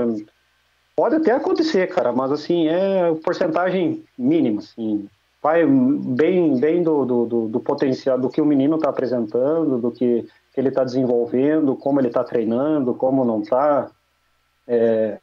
pode 0.96 1.16
até 1.16 1.32
acontecer, 1.32 1.86
cara, 1.88 2.12
mas 2.12 2.32
assim, 2.32 2.68
é 2.68 3.14
porcentagem 3.22 4.04
mínima, 4.18 4.60
assim. 4.60 5.08
Vai 5.42 5.64
bem, 5.66 6.58
bem 6.58 6.82
do, 6.82 7.04
do, 7.04 7.48
do 7.48 7.60
potencial, 7.60 8.18
do 8.18 8.30
que 8.30 8.40
o 8.40 8.46
menino 8.46 8.76
está 8.76 8.88
apresentando, 8.88 9.78
do 9.78 9.90
que 9.90 10.26
ele 10.56 10.68
está 10.68 10.82
desenvolvendo, 10.82 11.76
como 11.76 12.00
ele 12.00 12.08
está 12.08 12.24
treinando, 12.24 12.94
como 12.94 13.24
não 13.24 13.42
está. 13.42 13.90
É, 14.66 15.18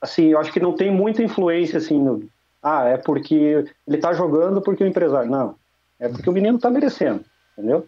assim, 0.00 0.28
eu 0.28 0.38
acho 0.40 0.52
que 0.52 0.58
não 0.58 0.72
tem 0.72 0.90
muita 0.90 1.22
influência, 1.22 1.78
assim, 1.78 2.02
no, 2.02 2.28
ah, 2.62 2.84
é 2.86 2.96
porque 2.96 3.64
ele 3.86 3.96
está 3.96 4.12
jogando 4.12 4.60
porque 4.60 4.84
o 4.84 4.86
empresário. 4.86 5.30
Não, 5.30 5.54
é 5.98 6.08
porque 6.08 6.28
o 6.28 6.32
menino 6.32 6.56
está 6.56 6.70
merecendo, 6.70 7.24
entendeu? 7.52 7.86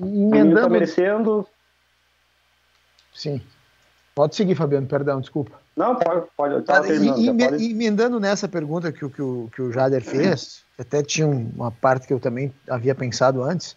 Emendando... 0.00 0.26
O 0.26 0.30
menino 0.30 0.56
está 0.56 0.68
merecendo. 0.68 1.46
Sim. 3.12 3.40
Pode 4.14 4.34
seguir, 4.34 4.54
Fabiano, 4.54 4.86
perdão, 4.86 5.20
desculpa. 5.20 5.60
Não, 5.76 5.96
pode, 5.96 6.26
pode. 6.36 6.54
Eu 6.54 6.62
tava 6.62 6.86
terminando, 6.86 7.60
Emendando 7.60 8.20
nessa 8.20 8.48
pergunta 8.48 8.92
que, 8.92 9.08
que, 9.08 9.22
o, 9.22 9.48
que 9.54 9.62
o 9.62 9.72
Jader 9.72 10.02
fez, 10.02 10.62
até 10.78 11.02
tinha 11.02 11.26
uma 11.26 11.70
parte 11.70 12.06
que 12.06 12.12
eu 12.12 12.20
também 12.20 12.52
havia 12.68 12.94
pensado 12.94 13.42
antes. 13.42 13.76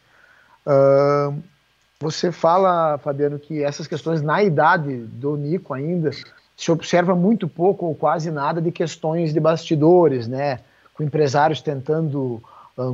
Uh, 0.65 1.41
você 1.99 2.31
fala, 2.31 2.97
Fabiano, 2.97 3.39
que 3.39 3.63
essas 3.63 3.87
questões 3.87 4.21
na 4.21 4.43
idade 4.43 4.97
do 4.97 5.37
Nico 5.37 5.73
ainda 5.73 6.11
se 6.57 6.71
observa 6.71 7.15
muito 7.15 7.47
pouco 7.47 7.85
ou 7.85 7.95
quase 7.95 8.29
nada 8.31 8.61
de 8.61 8.71
questões 8.71 9.33
de 9.33 9.39
bastidores, 9.39 10.27
né? 10.27 10.59
Com 10.93 11.03
empresários 11.03 11.61
tentando 11.61 12.43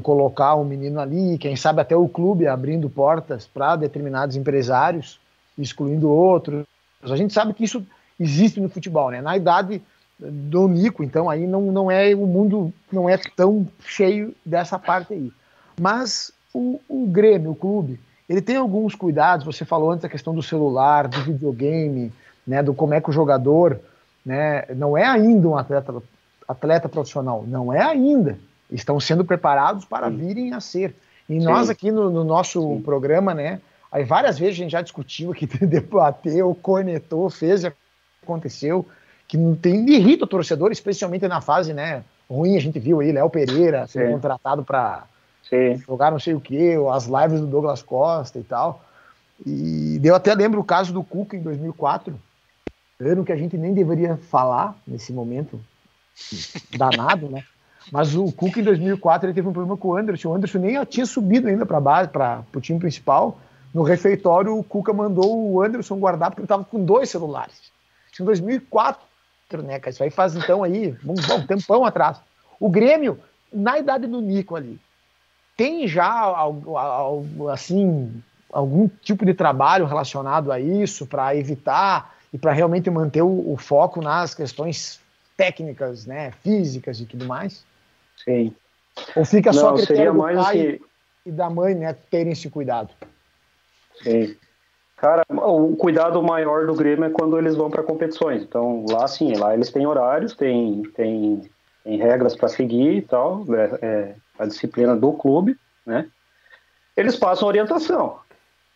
colocar 0.04 0.56
um 0.56 0.66
menino 0.66 1.00
ali, 1.00 1.38
quem 1.38 1.56
sabe 1.56 1.82
até 1.82 1.96
o 1.96 2.08
clube 2.08 2.48
abrindo 2.48 2.90
portas 2.90 3.48
para 3.48 3.76
determinados 3.76 4.36
empresários, 4.36 5.20
excluindo 5.58 6.10
outros 6.10 6.66
a 7.04 7.16
gente 7.16 7.34
sabe 7.34 7.54
que 7.54 7.64
isso 7.64 7.86
existe 8.20 8.60
no 8.60 8.70
futebol, 8.70 9.10
né? 9.12 9.22
Na 9.22 9.38
idade 9.38 9.82
do 10.20 10.68
Nico, 10.68 11.04
então 11.04 11.30
aí 11.30 11.48
não, 11.48 11.62
não 11.72 11.90
é 11.90 12.14
o 12.14 12.26
mundo 12.26 12.74
não 12.92 13.08
é 13.08 13.18
tão 13.36 13.66
cheio 13.86 14.36
dessa 14.46 14.78
parte 14.78 15.14
aí. 15.14 15.32
Mas 15.80 16.32
o, 16.54 16.80
o 16.90 17.08
Grêmio, 17.08 17.52
o 17.52 17.56
clube, 17.56 18.00
ele 18.28 18.42
tem 18.42 18.58
alguns 18.58 18.96
cuidados. 18.96 19.46
Você 19.46 19.64
falou 19.64 19.92
antes 19.92 20.04
da 20.04 20.10
questão 20.10 20.36
do 20.36 20.44
celular, 20.44 21.08
do 21.08 21.24
videogame, 21.24 22.12
né? 22.46 22.62
Do 22.62 22.74
como 22.74 22.94
é 22.94 23.00
que 23.00 23.10
o 23.10 23.14
jogador, 23.14 23.80
né? 24.26 24.66
Não 24.76 24.98
é 24.98 25.06
ainda 25.06 25.48
um 25.48 25.58
atleta 25.58 26.04
atleta 26.48 26.90
profissional, 26.90 27.46
não 27.48 27.72
é 27.72 27.82
ainda. 27.82 28.38
Estão 28.72 29.00
sendo 29.00 29.26
preparados 29.26 29.86
para 29.86 30.10
virem 30.10 30.54
a 30.54 30.60
ser. 30.60 30.96
E 31.28 31.40
Sim. 31.40 31.46
nós 31.46 31.70
aqui 31.70 31.92
no, 31.92 32.10
no 32.10 32.24
nosso 32.24 32.62
Sim. 32.62 32.82
programa, 32.82 33.34
né? 33.34 33.62
Aí 33.92 34.04
várias 34.04 34.38
vezes 34.38 34.56
a 34.56 34.58
gente 34.64 34.72
já 34.72 34.82
discutiu 34.82 35.32
aqui, 35.32 35.48
debateu, 35.66 36.54
cornetou, 36.62 37.30
fez, 37.30 37.66
aconteceu, 38.22 38.86
que 39.28 39.38
não 39.38 39.56
tem 39.56 39.90
irrita 39.90 40.26
o 40.26 40.28
torcedor, 40.28 40.72
especialmente 40.72 41.28
na 41.28 41.42
fase, 41.42 41.74
né, 41.74 42.04
ruim, 42.30 42.56
a 42.56 42.60
gente 42.60 42.80
viu 42.80 43.00
aí 43.00 43.12
Léo 43.12 43.30
Pereira 43.30 43.88
ser 43.88 44.12
contratado 44.12 44.64
para 44.64 45.06
jogar 45.88 46.12
não 46.12 46.20
sei 46.20 46.36
o 46.36 46.42
que, 46.42 46.76
as 46.92 47.06
lives 47.06 47.40
do 47.40 47.48
Douglas 47.48 47.82
Costa 47.82 48.38
e 48.38 48.44
tal. 48.44 48.84
E 49.46 50.00
eu 50.04 50.14
até 50.14 50.34
lembro 50.36 50.60
o 50.60 50.64
caso 50.64 50.94
do 50.94 51.04
Cuca 51.04 51.36
em 51.36 51.42
2004, 51.42 52.20
ano 53.00 53.26
que 53.26 53.32
a 53.32 53.38
gente 53.38 53.58
nem 53.58 53.74
deveria 53.74 54.18
falar 54.18 54.76
nesse 54.86 55.12
momento 55.12 55.60
danado, 56.78 57.30
né? 57.30 57.44
Mas 57.92 58.16
o 58.16 58.32
Cuca 58.32 58.60
em 58.60 58.64
2004 58.64 59.28
ele 59.28 59.34
teve 59.34 59.48
um 59.48 59.54
problema 59.54 59.78
com 59.78 59.90
o 59.90 59.98
Anderson. 59.98 60.30
O 60.30 60.36
Anderson 60.36 60.60
nem 60.60 60.86
tinha 60.86 61.06
subido 61.06 61.48
ainda 61.48 61.66
para 61.66 61.80
base, 61.80 62.10
para 62.10 62.44
o 62.54 62.62
time 62.62 62.80
principal 62.80 63.38
no 63.74 63.84
refeitório, 63.84 64.58
o 64.58 64.64
Cuca 64.64 64.92
mandou 64.92 65.52
o 65.52 65.62
Anderson 65.62 65.98
guardar 65.98 66.32
porque 66.32 66.42
ele 66.42 66.46
estava 66.46 66.64
com 66.64 66.84
dois 66.84 67.10
celulares. 67.10 67.72
Isso 68.12 68.24
em 68.24 68.26
2004, 68.26 69.02
né, 69.64 69.80
cara? 69.80 69.92
Isso 69.92 70.04
aí 70.04 70.10
faz 70.10 70.36
então 70.36 70.64
aí, 70.64 70.96
um 71.06 71.14
bom 71.14 71.46
tempão 71.46 71.86
atrás. 71.86 72.20
O 72.60 72.70
Grêmio, 72.70 73.20
na 73.54 73.78
idade 73.78 74.08
do 74.08 74.22
Nico 74.22 74.56
ali, 74.56 74.80
tem 75.56 75.88
já 75.88 76.36
assim 77.52 78.24
algum 78.52 78.88
tipo 78.88 79.26
de 79.26 79.34
trabalho 79.34 79.86
relacionado 79.86 80.52
a 80.52 80.60
isso 80.60 81.06
para 81.06 81.36
evitar 81.36 82.16
e 82.34 82.38
para 82.38 82.52
realmente 82.52 82.90
manter 82.90 83.22
o, 83.22 83.54
o, 83.54 83.58
foco 83.58 84.02
nas 84.02 84.34
questões 84.34 85.00
técnicas, 85.38 86.06
né, 86.06 86.32
físicas 86.42 87.00
e 87.00 87.06
tudo 87.06 87.26
mais? 87.26 87.64
Sim. 88.30 88.54
Ou 89.16 89.26
fica 89.26 89.52
Não, 89.52 89.60
só 89.60 89.74
critério 89.74 90.14
do 90.14 90.20
pai 90.20 90.36
assim... 90.36 90.80
e 91.26 91.32
da 91.32 91.50
mãe, 91.50 91.74
né, 91.74 91.94
terem 92.12 92.32
esse 92.32 92.48
cuidado? 92.50 92.94
Sim. 94.04 94.36
Cara, 94.98 95.24
o 95.30 95.76
cuidado 95.78 96.22
maior 96.22 96.68
do 96.68 96.76
Grêmio 96.76 97.06
é 97.06 97.10
quando 97.10 97.38
eles 97.38 97.56
vão 97.56 97.72
para 97.72 97.82
competições. 97.82 98.44
Então, 98.44 98.86
lá 98.90 99.08
sim, 99.08 99.34
lá 99.34 99.54
eles 99.54 99.72
têm 99.72 99.88
horários, 99.88 100.36
têm, 100.36 100.84
têm, 100.94 101.50
têm 101.84 101.98
regras 101.98 102.36
para 102.36 102.50
seguir 102.50 102.98
e 102.98 103.02
tal, 103.02 103.46
é, 103.56 103.80
é, 103.82 104.16
a 104.38 104.46
disciplina 104.46 104.96
do 104.96 105.14
clube, 105.14 105.58
né? 105.86 106.06
Eles 106.98 107.16
passam 107.16 107.48
orientação. 107.48 108.20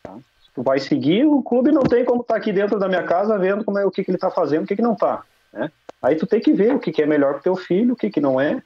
Tá? 0.01 0.15
Tu 0.55 0.63
vai 0.63 0.79
seguir, 0.79 1.25
o 1.25 1.43
clube 1.43 1.73
não 1.73 1.83
tem 1.83 2.05
como 2.05 2.21
estar 2.21 2.35
tá 2.35 2.39
aqui 2.39 2.53
dentro 2.53 2.79
da 2.79 2.87
minha 2.87 3.03
casa 3.03 3.37
vendo 3.37 3.65
como 3.65 3.77
é 3.77 3.85
o 3.85 3.91
que, 3.91 4.03
que 4.03 4.09
ele 4.09 4.17
está 4.17 4.31
fazendo, 4.31 4.63
o 4.63 4.67
que, 4.67 4.77
que 4.77 4.81
não 4.81 4.93
está, 4.93 5.23
né? 5.51 5.69
Aí 6.01 6.15
tu 6.15 6.25
tem 6.25 6.39
que 6.39 6.53
ver 6.53 6.73
o 6.73 6.79
que, 6.79 6.91
que 6.91 7.01
é 7.01 7.05
melhor 7.05 7.33
para 7.33 7.43
teu 7.43 7.55
filho, 7.55 7.93
o 7.93 7.97
que, 7.97 8.09
que 8.09 8.21
não 8.21 8.39
é, 8.39 8.61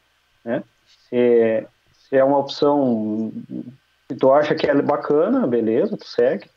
né? 0.45 0.63
Se, 1.10 1.68
se 2.08 2.16
é 2.16 2.24
uma 2.24 2.39
opção 2.39 3.32
que 4.08 4.16
tu 4.16 4.32
acha 4.32 4.55
que 4.55 4.68
é 4.68 4.82
bacana, 4.82 5.45
beleza, 5.45 5.97
tu 5.97 6.05
segue. 6.05 6.49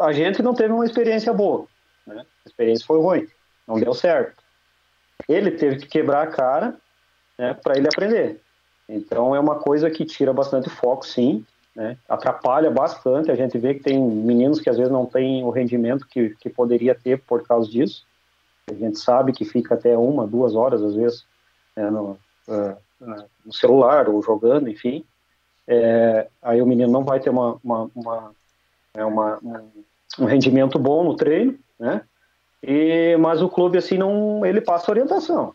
A 0.00 0.12
gente 0.12 0.42
não 0.42 0.54
teve 0.54 0.72
uma 0.72 0.84
experiência 0.84 1.32
boa, 1.32 1.66
né? 2.06 2.24
A 2.44 2.48
experiência 2.48 2.86
foi 2.86 3.00
ruim, 3.00 3.28
não 3.66 3.78
deu 3.78 3.94
certo. 3.94 4.42
Ele 5.28 5.52
teve 5.52 5.76
que 5.76 5.86
quebrar 5.86 6.22
a 6.22 6.26
cara 6.26 6.76
né, 7.38 7.54
para 7.54 7.76
ele 7.76 7.86
aprender. 7.86 8.40
Então 8.88 9.34
é 9.34 9.40
uma 9.40 9.60
coisa 9.60 9.88
que 9.88 10.04
tira 10.04 10.32
bastante 10.32 10.68
foco, 10.68 11.06
sim, 11.06 11.44
né? 11.74 11.96
atrapalha 12.08 12.70
bastante. 12.70 13.30
A 13.30 13.36
gente 13.36 13.56
vê 13.58 13.74
que 13.74 13.82
tem 13.82 14.00
meninos 14.00 14.60
que 14.60 14.68
às 14.68 14.76
vezes 14.76 14.92
não 14.92 15.06
têm 15.06 15.44
o 15.44 15.50
rendimento 15.50 16.06
que, 16.06 16.30
que 16.40 16.50
poderia 16.50 16.94
ter 16.94 17.20
por 17.20 17.46
causa 17.46 17.70
disso. 17.70 18.04
A 18.68 18.74
gente 18.74 18.98
sabe 18.98 19.32
que 19.32 19.44
fica 19.44 19.74
até 19.74 19.96
uma, 19.96 20.26
duas 20.26 20.54
horas, 20.54 20.82
às 20.82 20.94
vezes, 20.94 21.24
né, 21.76 21.90
no, 21.90 22.18
uh, 22.48 22.76
no, 23.00 23.52
celular 23.52 24.08
ou 24.08 24.22
jogando, 24.22 24.68
enfim. 24.68 25.04
É, 25.66 26.28
aí 26.42 26.60
o 26.60 26.66
menino 26.66 26.90
não 26.90 27.04
vai 27.04 27.20
ter 27.20 27.30
uma, 27.30 27.58
uma, 27.62 27.90
uma, 27.94 28.32
é 28.94 29.04
uma 29.04 29.38
um, 29.42 29.84
um 30.20 30.24
rendimento 30.24 30.78
bom 30.78 31.04
no 31.04 31.16
treino, 31.16 31.58
né? 31.78 32.02
E, 32.62 33.16
mas 33.18 33.40
o 33.40 33.48
clube, 33.48 33.78
assim, 33.78 33.96
não, 33.96 34.44
ele 34.44 34.60
passa 34.60 34.90
orientação. 34.90 35.54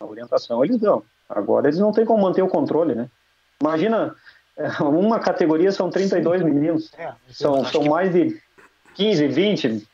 A 0.00 0.04
orientação 0.04 0.64
eles 0.64 0.78
dão. 0.78 1.02
Agora 1.28 1.68
eles 1.68 1.78
não 1.78 1.92
têm 1.92 2.04
como 2.04 2.22
manter 2.22 2.42
o 2.42 2.48
controle, 2.48 2.94
né? 2.94 3.08
Imagina, 3.60 4.14
uma 4.80 5.18
categoria 5.20 5.70
são 5.72 5.90
32 5.90 6.42
meninos. 6.42 6.92
É, 6.94 7.12
são, 7.30 7.64
são 7.64 7.84
mais 7.84 8.12
de 8.12 8.40
15, 8.94 9.28
20 9.28 9.88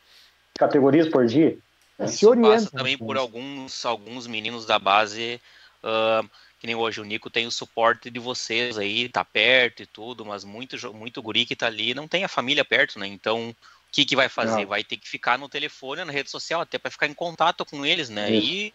categorias 0.59 1.09
por 1.09 1.27
dia. 1.27 1.59
Né? 1.99 2.07
Se 2.07 2.27
orienta. 2.27 2.51
Passa 2.51 2.71
também 2.71 2.97
por 2.97 3.17
alguns, 3.17 3.85
alguns 3.85 4.27
meninos 4.27 4.67
da 4.67 4.79
base, 4.79 5.41
uh, 5.83 6.29
que 6.63 6.67
nem 6.69 6.77
hoje 6.77 7.01
o 7.01 7.05
Nico 7.05 7.29
tem 7.29 7.45
o 7.45 7.51
suporte 7.51 8.09
de 8.09 8.21
vocês 8.21 8.79
aí, 8.79 9.09
tá 9.09 9.25
perto 9.25 9.83
e 9.83 9.87
tudo, 9.87 10.25
mas 10.25 10.45
muito, 10.45 10.95
muito 10.95 11.21
guri 11.21 11.45
que 11.45 11.57
tá 11.57 11.67
ali 11.67 11.93
não 11.93 12.07
tem 12.07 12.23
a 12.23 12.29
família 12.29 12.65
perto, 12.65 13.01
né? 13.01 13.07
Então 13.09 13.53
que, 13.93 14.07
que 14.07 14.17
vai 14.17 14.29
fazer? 14.29 14.63
Não. 14.63 14.69
Vai 14.69 14.83
ter 14.83 14.97
que 14.97 15.07
ficar 15.07 15.37
no 15.37 15.49
telefone, 15.49 16.05
na 16.05 16.13
rede 16.13 16.31
social, 16.31 16.63
até 16.63 16.79
para 16.79 16.91
ficar 16.91 17.07
em 17.09 17.13
contato 17.13 17.63
com 17.67 17.85
eles, 17.85 18.09
né? 18.09 18.31
Isso. 18.31 18.47
E 18.47 18.73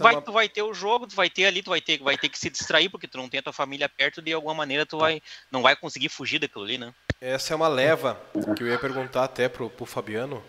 vai, 0.00 0.14
é 0.14 0.16
uma... 0.16 0.22
tu 0.22 0.32
vai 0.32 0.48
ter 0.48 0.62
o 0.62 0.72
jogo, 0.72 1.06
tu 1.06 1.14
vai 1.14 1.28
ter 1.28 1.44
ali, 1.44 1.62
tu 1.62 1.70
vai 1.70 1.80
ter, 1.80 1.98
vai 1.98 2.16
ter 2.16 2.30
que 2.30 2.38
se 2.38 2.48
distrair, 2.48 2.88
porque 2.88 3.06
tu 3.06 3.18
não 3.18 3.28
tem 3.28 3.40
a 3.40 3.42
tua 3.42 3.52
família 3.52 3.86
perto, 3.86 4.22
de 4.22 4.32
alguma 4.32 4.54
maneira 4.54 4.86
tu 4.86 4.98
vai, 4.98 5.20
não 5.50 5.60
vai 5.60 5.76
conseguir 5.76 6.08
fugir 6.08 6.38
daquilo 6.38 6.64
ali, 6.64 6.78
né? 6.78 6.94
Essa 7.20 7.52
é 7.52 7.56
uma 7.56 7.68
leva 7.68 8.18
que 8.56 8.62
eu 8.62 8.68
ia 8.68 8.78
perguntar 8.78 9.24
até 9.24 9.46
pro, 9.46 9.68
pro 9.68 9.84
Fabiano, 9.84 10.42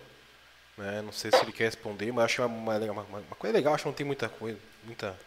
né? 0.78 1.02
Não 1.02 1.12
sei 1.12 1.30
se 1.30 1.42
ele 1.42 1.52
quer 1.52 1.64
responder, 1.64 2.10
mas 2.12 2.26
acho 2.26 2.46
uma, 2.46 2.78
uma, 2.78 3.02
uma 3.02 3.36
coisa 3.36 3.54
legal, 3.54 3.74
acho 3.74 3.82
que 3.82 3.88
não 3.88 3.94
tem 3.94 4.06
muita 4.06 4.28
coisa, 4.28 4.58
muita. 4.84 5.18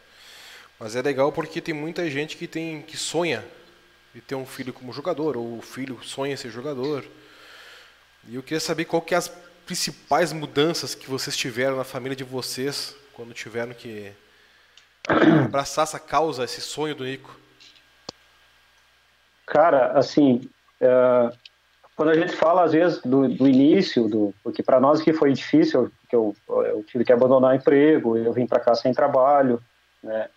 Mas 0.79 0.95
é 0.95 1.01
legal 1.01 1.31
porque 1.31 1.59
tem 1.59 1.73
muita 1.73 2.09
gente 2.09 2.37
que 2.37 2.47
tem 2.47 2.81
que 2.81 2.95
sonha 2.95 3.43
de 4.13 4.21
ter 4.21 4.35
um 4.35 4.45
filho 4.45 4.71
como 4.71 4.93
jogador, 4.93 5.35
ou 5.35 5.57
o 5.57 5.61
filho 5.61 5.99
sonha 6.03 6.37
ser 6.37 6.49
jogador. 6.49 7.03
E 8.27 8.35
eu 8.35 8.41
queria 8.43 8.59
saber 8.59 8.85
qual 8.85 9.01
que 9.01 9.13
é 9.13 9.17
as 9.17 9.27
principais 9.65 10.31
mudanças 10.31 10.95
que 10.95 11.09
vocês 11.09 11.35
tiveram 11.35 11.77
na 11.77 11.83
família 11.83 12.15
de 12.15 12.23
vocês 12.23 12.95
quando 13.13 13.33
tiveram 13.33 13.73
que 13.73 14.11
abraçar 15.45 15.83
essa 15.83 15.99
causa, 15.99 16.43
esse 16.43 16.61
sonho 16.61 16.95
do 16.95 17.03
Nico. 17.03 17.37
Cara, 19.45 19.91
assim, 19.93 20.49
é, 20.79 21.31
quando 21.95 22.09
a 22.09 22.15
gente 22.15 22.35
fala 22.35 22.63
às 22.63 22.71
vezes 22.71 23.01
do, 23.01 23.27
do 23.27 23.47
início, 23.47 24.07
do, 24.07 24.33
porque 24.43 24.63
para 24.63 24.79
nós 24.79 25.01
que 25.01 25.11
foi 25.11 25.33
difícil, 25.33 25.91
que 26.07 26.15
eu, 26.15 26.35
eu 26.47 26.83
tive 26.83 27.03
que 27.03 27.11
abandonar 27.11 27.55
emprego, 27.55 28.17
eu 28.17 28.31
vim 28.31 28.47
para 28.47 28.59
cá 28.59 28.73
sem 28.73 28.93
trabalho, 28.93 29.61
né? 30.01 30.29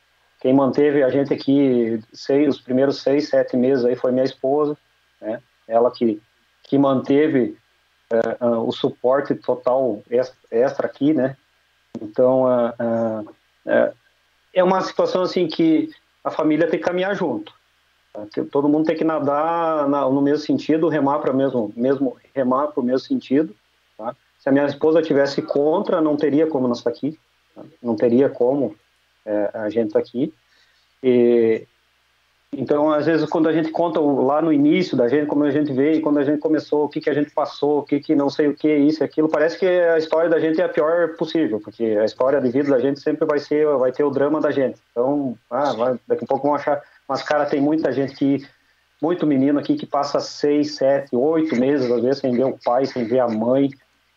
Quem 0.43 0.53
manteve 0.53 1.05
a 1.05 1.09
gente 1.09 1.33
aqui 1.33 2.03
os 2.49 2.61
primeiros 2.61 3.01
seis, 3.01 3.29
sete 3.29 3.57
meses 3.57 3.85
aí 3.85 3.95
foi 3.95 4.11
minha 4.11 4.25
esposa, 4.25 4.77
né? 5.21 5.41
Ela 5.69 5.89
que, 5.89 6.21
que 6.65 6.77
manteve 6.77 7.57
uh, 8.13 8.45
uh, 8.45 8.67
o 8.67 8.73
suporte 8.73 9.37
total 9.37 10.03
extra 10.51 10.89
aqui, 10.89 11.15
né? 11.15 11.37
Então, 12.01 12.47
uh, 12.47 13.35
é 14.53 14.65
uma 14.65 14.81
situação 14.81 15.23
assim 15.23 15.47
que 15.47 15.91
a 16.25 16.31
família 16.31 16.67
tem 16.67 16.81
que 16.81 16.87
caminhar 16.87 17.15
junto. 17.15 17.55
Tá? 18.13 18.27
Todo 18.51 18.69
mundo 18.69 18.87
tem 18.87 18.97
que 18.97 19.05
nadar 19.05 19.89
na, 19.89 20.11
no 20.11 20.21
mesmo 20.21 20.45
sentido, 20.45 20.89
remar 20.89 21.21
para 21.21 21.31
o 21.31 21.37
mesmo, 21.37 21.73
mesmo 21.77 22.17
remar 22.35 22.67
para 22.67 22.81
o 22.81 22.85
mesmo 22.85 23.07
sentido. 23.07 23.55
Tá? 23.97 24.17
Se 24.41 24.49
a 24.49 24.53
minha 24.53 24.67
esposa 24.67 25.03
tivesse 25.03 25.41
contra, 25.41 26.01
não 26.01 26.17
teria 26.17 26.49
como 26.49 26.67
nós 26.67 26.79
estar 26.79 26.91
aqui, 26.91 27.17
tá? 27.55 27.63
não 27.81 27.95
teria 27.95 28.29
como 28.29 28.75
é, 29.25 29.51
a 29.55 29.69
gente 29.69 29.97
aqui. 29.97 30.33
E, 31.03 31.67
então, 32.55 32.93
às 32.93 33.07
vezes, 33.07 33.27
quando 33.31 33.49
a 33.49 33.53
gente 33.53 33.71
conta 33.71 33.99
lá 33.99 34.43
no 34.43 34.53
início 34.53 34.95
da 34.95 35.09
gente, 35.09 35.27
como 35.27 35.43
a 35.45 35.51
gente 35.51 35.73
veio, 35.73 36.03
quando 36.03 36.19
a 36.19 36.25
gente 36.25 36.39
começou, 36.39 36.85
o 36.85 36.89
que, 36.89 37.01
que 37.01 37.09
a 37.09 37.15
gente 37.15 37.31
passou, 37.31 37.79
o 37.79 37.83
que, 37.83 37.99
que 37.99 38.15
não 38.15 38.29
sei 38.29 38.49
o 38.49 38.55
que, 38.55 38.69
isso 38.77 39.03
e 39.03 39.05
aquilo, 39.05 39.27
parece 39.27 39.59
que 39.59 39.67
a 39.67 39.97
história 39.97 40.29
da 40.29 40.39
gente 40.39 40.61
é 40.61 40.65
a 40.65 40.69
pior 40.69 41.17
possível, 41.17 41.59
porque 41.61 41.83
a 41.83 42.05
história 42.05 42.39
de 42.43 42.51
vida 42.51 42.69
da 42.69 42.79
gente 42.79 43.01
sempre 43.01 43.25
vai 43.25 43.39
ser, 43.39 43.67
vai 43.79 43.91
ter 43.91 44.05
o 44.05 44.11
drama 44.11 44.39
da 44.39 44.51
gente. 44.51 44.79
Então, 44.91 45.35
ah, 45.51 45.73
vai, 45.73 45.99
daqui 46.07 46.25
a 46.25 46.27
pouco 46.27 46.47
vão 46.47 46.55
achar, 46.55 46.83
mas, 47.09 47.23
cara, 47.23 47.47
tem 47.47 47.59
muita 47.59 47.91
gente 47.91 48.15
que, 48.15 48.47
muito 49.01 49.27
menino 49.27 49.59
aqui 49.59 49.75
que 49.75 49.87
passa 49.87 50.21
seis, 50.21 50.75
sete, 50.75 51.17
oito 51.17 51.57
meses, 51.57 51.91
às 51.91 52.03
vezes, 52.03 52.19
sem 52.19 52.33
ver 52.33 52.45
o 52.45 52.59
pai, 52.63 52.85
sem 52.85 53.05
ver 53.05 53.21
a 53.21 53.29
mãe, 53.29 53.71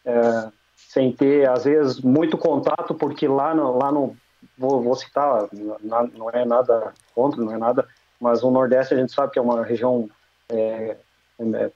é, 0.04 0.50
sem 0.76 1.10
ter, 1.10 1.50
às 1.50 1.64
vezes, 1.64 2.02
muito 2.02 2.38
contato, 2.38 2.94
porque 2.94 3.30
lá 3.30 3.56
no, 3.56 3.78
lá 3.78 3.94
no 3.94 4.14
vou, 4.58 4.82
vou 4.82 4.96
citar, 4.96 5.48
não 5.82 6.30
é 6.30 6.46
nada 6.46 6.94
contra, 7.14 7.42
não 7.42 7.54
é 7.54 7.58
nada 7.58 7.88
mas 8.20 8.44
o 8.44 8.52
Nordeste 8.52 8.94
a 8.94 8.98
gente 8.98 9.12
sabe 9.12 9.32
que 9.32 9.40
é 9.40 9.42
uma 9.42 9.64
região 9.64 10.10
é, 10.50 10.98
é, 11.40 11.72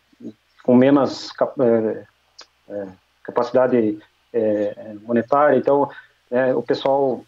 com 0.63 0.75
menos 0.75 1.31
é, 1.59 2.03
é, 2.69 2.87
capacidade 3.23 3.99
é, 4.33 4.95
monetária, 5.01 5.57
então 5.57 5.89
o 6.55 6.61
pessoal 6.61 7.23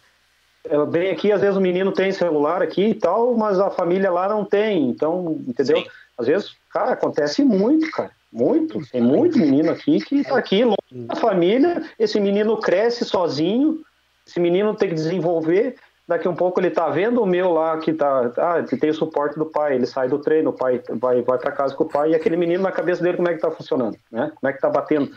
bem 0.90 1.10
aqui, 1.10 1.32
às 1.32 1.40
vezes 1.40 1.56
o 1.56 1.60
menino 1.60 1.90
tem 1.90 2.12
celular 2.12 2.62
aqui 2.62 2.90
e 2.90 2.94
tal, 2.94 3.36
mas 3.36 3.58
a 3.58 3.68
família 3.68 4.12
lá 4.12 4.28
não 4.28 4.44
tem, 4.44 4.88
então, 4.88 5.40
entendeu? 5.48 5.78
Sim. 5.78 5.86
Às 6.16 6.26
vezes, 6.28 6.56
cara, 6.72 6.92
acontece 6.92 7.42
muito, 7.42 7.90
cara, 7.90 8.12
muito, 8.32 8.80
tem 8.92 9.00
muito 9.00 9.36
menino 9.38 9.72
aqui 9.72 9.98
que 9.98 10.22
tá 10.22 10.38
aqui 10.38 10.64
longe 10.64 10.76
da 10.92 11.16
família, 11.16 11.82
esse 11.98 12.20
menino 12.20 12.56
cresce 12.58 13.04
sozinho, 13.04 13.84
esse 14.26 14.40
menino 14.40 14.74
tem 14.74 14.88
que 14.88 14.94
desenvolver, 14.94 15.76
daqui 16.06 16.28
um 16.28 16.34
pouco 16.34 16.60
ele 16.60 16.70
tá 16.70 16.88
vendo 16.88 17.22
o 17.22 17.26
meu 17.26 17.52
lá 17.52 17.78
que 17.78 17.92
tá, 17.92 18.32
ah, 18.36 18.62
que 18.62 18.76
tem 18.76 18.90
o 18.90 18.94
suporte 18.94 19.38
do 19.38 19.46
pai, 19.46 19.74
ele 19.74 19.86
sai 19.86 20.08
do 20.08 20.18
treino, 20.18 20.50
o 20.50 20.52
pai 20.52 20.82
vai, 20.90 21.22
vai 21.22 21.38
para 21.38 21.52
casa 21.52 21.74
com 21.74 21.84
o 21.84 21.88
pai 21.88 22.10
e 22.10 22.14
aquele 22.14 22.36
menino 22.36 22.62
na 22.62 22.72
cabeça 22.72 23.02
dele 23.02 23.16
como 23.16 23.28
é 23.28 23.34
que 23.34 23.40
tá 23.40 23.50
funcionando, 23.50 23.96
né? 24.10 24.32
Como 24.34 24.50
é 24.50 24.52
que 24.52 24.60
tá 24.60 24.68
batendo? 24.68 25.10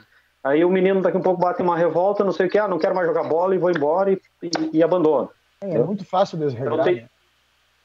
Aí 0.43 0.63
o 0.63 0.69
menino 0.69 1.01
daqui 1.01 1.17
um 1.17 1.21
pouco 1.21 1.41
bate 1.41 1.61
uma 1.61 1.75
revolta, 1.75 2.23
não 2.23 2.31
sei 2.31 2.45
o 2.45 2.49
que, 2.49 2.57
ah, 2.57 2.67
não 2.67 2.77
quero 2.77 2.95
mais 2.95 3.07
jogar 3.07 3.23
bola 3.23 3.55
e 3.55 3.57
vou 3.57 3.71
embora 3.71 4.11
e, 4.11 4.21
e, 4.43 4.51
e 4.73 4.83
abandona. 4.83 5.29
É, 5.61 5.75
é, 5.75 5.79
muito 5.79 6.05
fácil 6.05 6.37
desregrar. 6.37 6.83
Tem... 6.83 6.95
Né? 6.97 7.09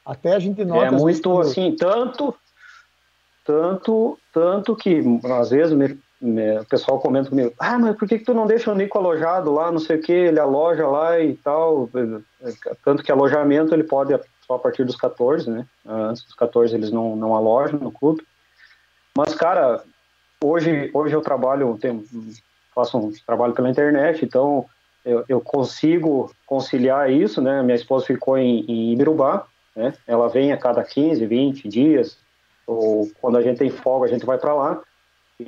Até 0.05 0.35
a 0.35 0.39
gente 0.39 0.63
nota. 0.63 0.85
É 0.85 0.91
muito 0.91 1.39
assim, 1.39 1.75
tanto, 1.75 2.35
tanto, 3.45 4.17
tanto 4.33 4.75
que 4.75 5.01
às 5.39 5.49
vezes 5.49 5.73
me, 5.73 5.99
o 6.21 6.65
pessoal 6.65 6.99
comenta 6.99 7.29
comigo, 7.29 7.51
ah, 7.57 7.79
mas 7.79 7.95
por 7.95 8.07
que, 8.07 8.19
que 8.19 8.25
tu 8.25 8.33
não 8.33 8.45
deixa 8.45 8.71
o 8.71 8.75
Nico 8.75 8.97
alojado 8.97 9.51
lá, 9.51 9.71
não 9.71 9.79
sei 9.79 9.97
o 9.97 10.01
que, 10.01 10.11
ele 10.11 10.39
aloja 10.39 10.87
lá 10.87 11.19
e 11.19 11.33
tal, 11.37 11.89
tanto 12.85 13.01
que 13.01 13.11
alojamento 13.11 13.73
ele 13.73 13.83
pode 13.83 14.17
só 14.45 14.55
a 14.55 14.59
partir 14.59 14.85
dos 14.85 14.95
14, 14.95 15.49
né, 15.49 15.65
antes 15.83 16.23
dos 16.23 16.35
14 16.35 16.75
eles 16.75 16.91
não, 16.91 17.15
não 17.15 17.35
alojam 17.35 17.79
no 17.79 17.91
clube, 17.91 18.23
mas 19.17 19.33
cara, 19.33 19.83
hoje, 20.43 20.91
hoje 20.93 21.15
eu 21.15 21.21
trabalho, 21.21 21.75
tenho, 21.81 22.05
faço 22.75 22.99
um 22.99 23.11
trabalho 23.25 23.53
pela 23.53 23.69
internet, 23.69 24.23
então 24.23 24.65
eu, 25.03 25.25
eu 25.27 25.41
consigo 25.41 26.31
conciliar 26.45 27.11
isso, 27.11 27.41
né, 27.41 27.63
minha 27.63 27.75
esposa 27.75 28.05
ficou 28.05 28.37
em, 28.37 28.63
em 28.67 28.93
Ibirubá, 28.93 29.47
né, 29.75 29.95
ela 30.05 30.29
vem 30.29 30.51
a 30.53 30.57
cada 30.57 30.83
15, 30.83 31.25
20 31.25 31.67
dias, 31.67 32.19
ou 32.67 33.09
quando 33.19 33.37
a 33.37 33.41
gente 33.41 33.57
tem 33.57 33.71
folga 33.71 34.05
a 34.05 34.09
gente 34.09 34.23
vai 34.23 34.37
para 34.37 34.53
lá, 34.53 34.81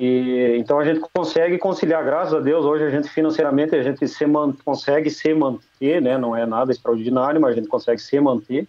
e, 0.00 0.56
então 0.58 0.78
a 0.78 0.84
gente 0.84 1.00
consegue 1.12 1.58
conciliar, 1.58 2.04
graças 2.04 2.34
a 2.34 2.40
Deus, 2.40 2.64
hoje 2.64 2.84
a 2.84 2.90
gente 2.90 3.08
financeiramente 3.08 3.74
a 3.74 3.82
gente 3.82 4.06
se 4.08 4.26
man, 4.26 4.52
consegue 4.64 5.10
se 5.10 5.32
manter, 5.34 6.00
né? 6.00 6.18
Não 6.18 6.36
é 6.36 6.44
nada 6.46 6.72
extraordinário, 6.72 7.40
mas 7.40 7.52
a 7.52 7.54
gente 7.54 7.68
consegue 7.68 8.00
se 8.00 8.18
manter, 8.20 8.66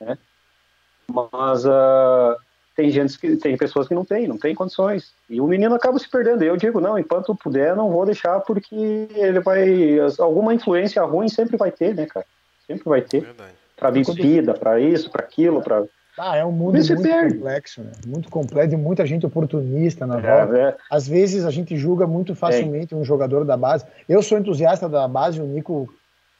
né? 0.00 0.18
Mas 1.08 1.64
uh, 1.64 2.36
tem 2.74 2.90
gente 2.90 3.18
que 3.18 3.36
tem 3.36 3.56
pessoas 3.56 3.88
que 3.88 3.94
não 3.94 4.04
tem, 4.04 4.28
não 4.28 4.36
tem 4.36 4.54
condições. 4.54 5.14
E 5.30 5.40
o 5.40 5.46
menino 5.46 5.74
acaba 5.74 5.98
se 5.98 6.10
perdendo. 6.10 6.42
Eu 6.42 6.56
digo, 6.56 6.80
não, 6.80 6.98
enquanto 6.98 7.34
puder, 7.34 7.74
não 7.74 7.90
vou 7.90 8.04
deixar 8.04 8.40
porque 8.40 9.08
ele 9.14 9.40
vai 9.40 9.98
alguma 10.18 10.52
influência 10.52 11.02
ruim 11.02 11.28
sempre 11.28 11.56
vai 11.56 11.70
ter, 11.70 11.94
né, 11.94 12.06
cara? 12.06 12.26
Sempre 12.66 12.84
vai 12.84 13.00
ter. 13.00 13.34
Para 13.76 13.90
bebida, 13.90 14.54
para 14.54 14.80
isso, 14.80 15.10
para 15.10 15.22
aquilo, 15.22 15.62
para 15.62 15.84
Ah, 16.18 16.36
é 16.36 16.44
um 16.44 16.50
mundo 16.52 16.72
muito 16.78 17.02
perde. 17.02 17.34
complexo, 17.34 17.82
né? 17.82 17.90
Muito 18.06 18.28
complexo 18.30 18.74
e 18.74 18.76
muita 18.78 19.04
gente 19.04 19.26
oportunista 19.26 20.06
na 20.06 20.18
É, 20.18 20.20
volta. 20.20 20.58
é, 20.58 20.76
Às 20.90 21.06
vezes 21.06 21.44
a 21.44 21.50
gente 21.50 21.76
julga 21.76 22.06
muito 22.06 22.34
facilmente 22.34 22.94
um 22.94 23.04
jogador 23.04 23.44
da 23.44 23.56
base. 23.56 23.84
Eu 24.08 24.22
sou 24.22 24.38
entusiasta 24.38 24.88
da 24.88 25.06
base, 25.06 25.40
o 25.40 25.44
Nico 25.46 25.92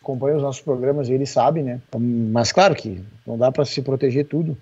acompanha 0.02 0.36
os 0.36 0.42
nossos 0.42 0.62
programas 0.62 1.08
e 1.08 1.12
ele 1.12 1.26
sabe, 1.26 1.62
né? 1.62 1.80
Mas 1.98 2.52
claro 2.52 2.74
que 2.74 3.04
não 3.26 3.36
dá 3.36 3.52
para 3.52 3.64
se 3.64 3.82
proteger 3.82 4.24
tudo. 4.26 4.56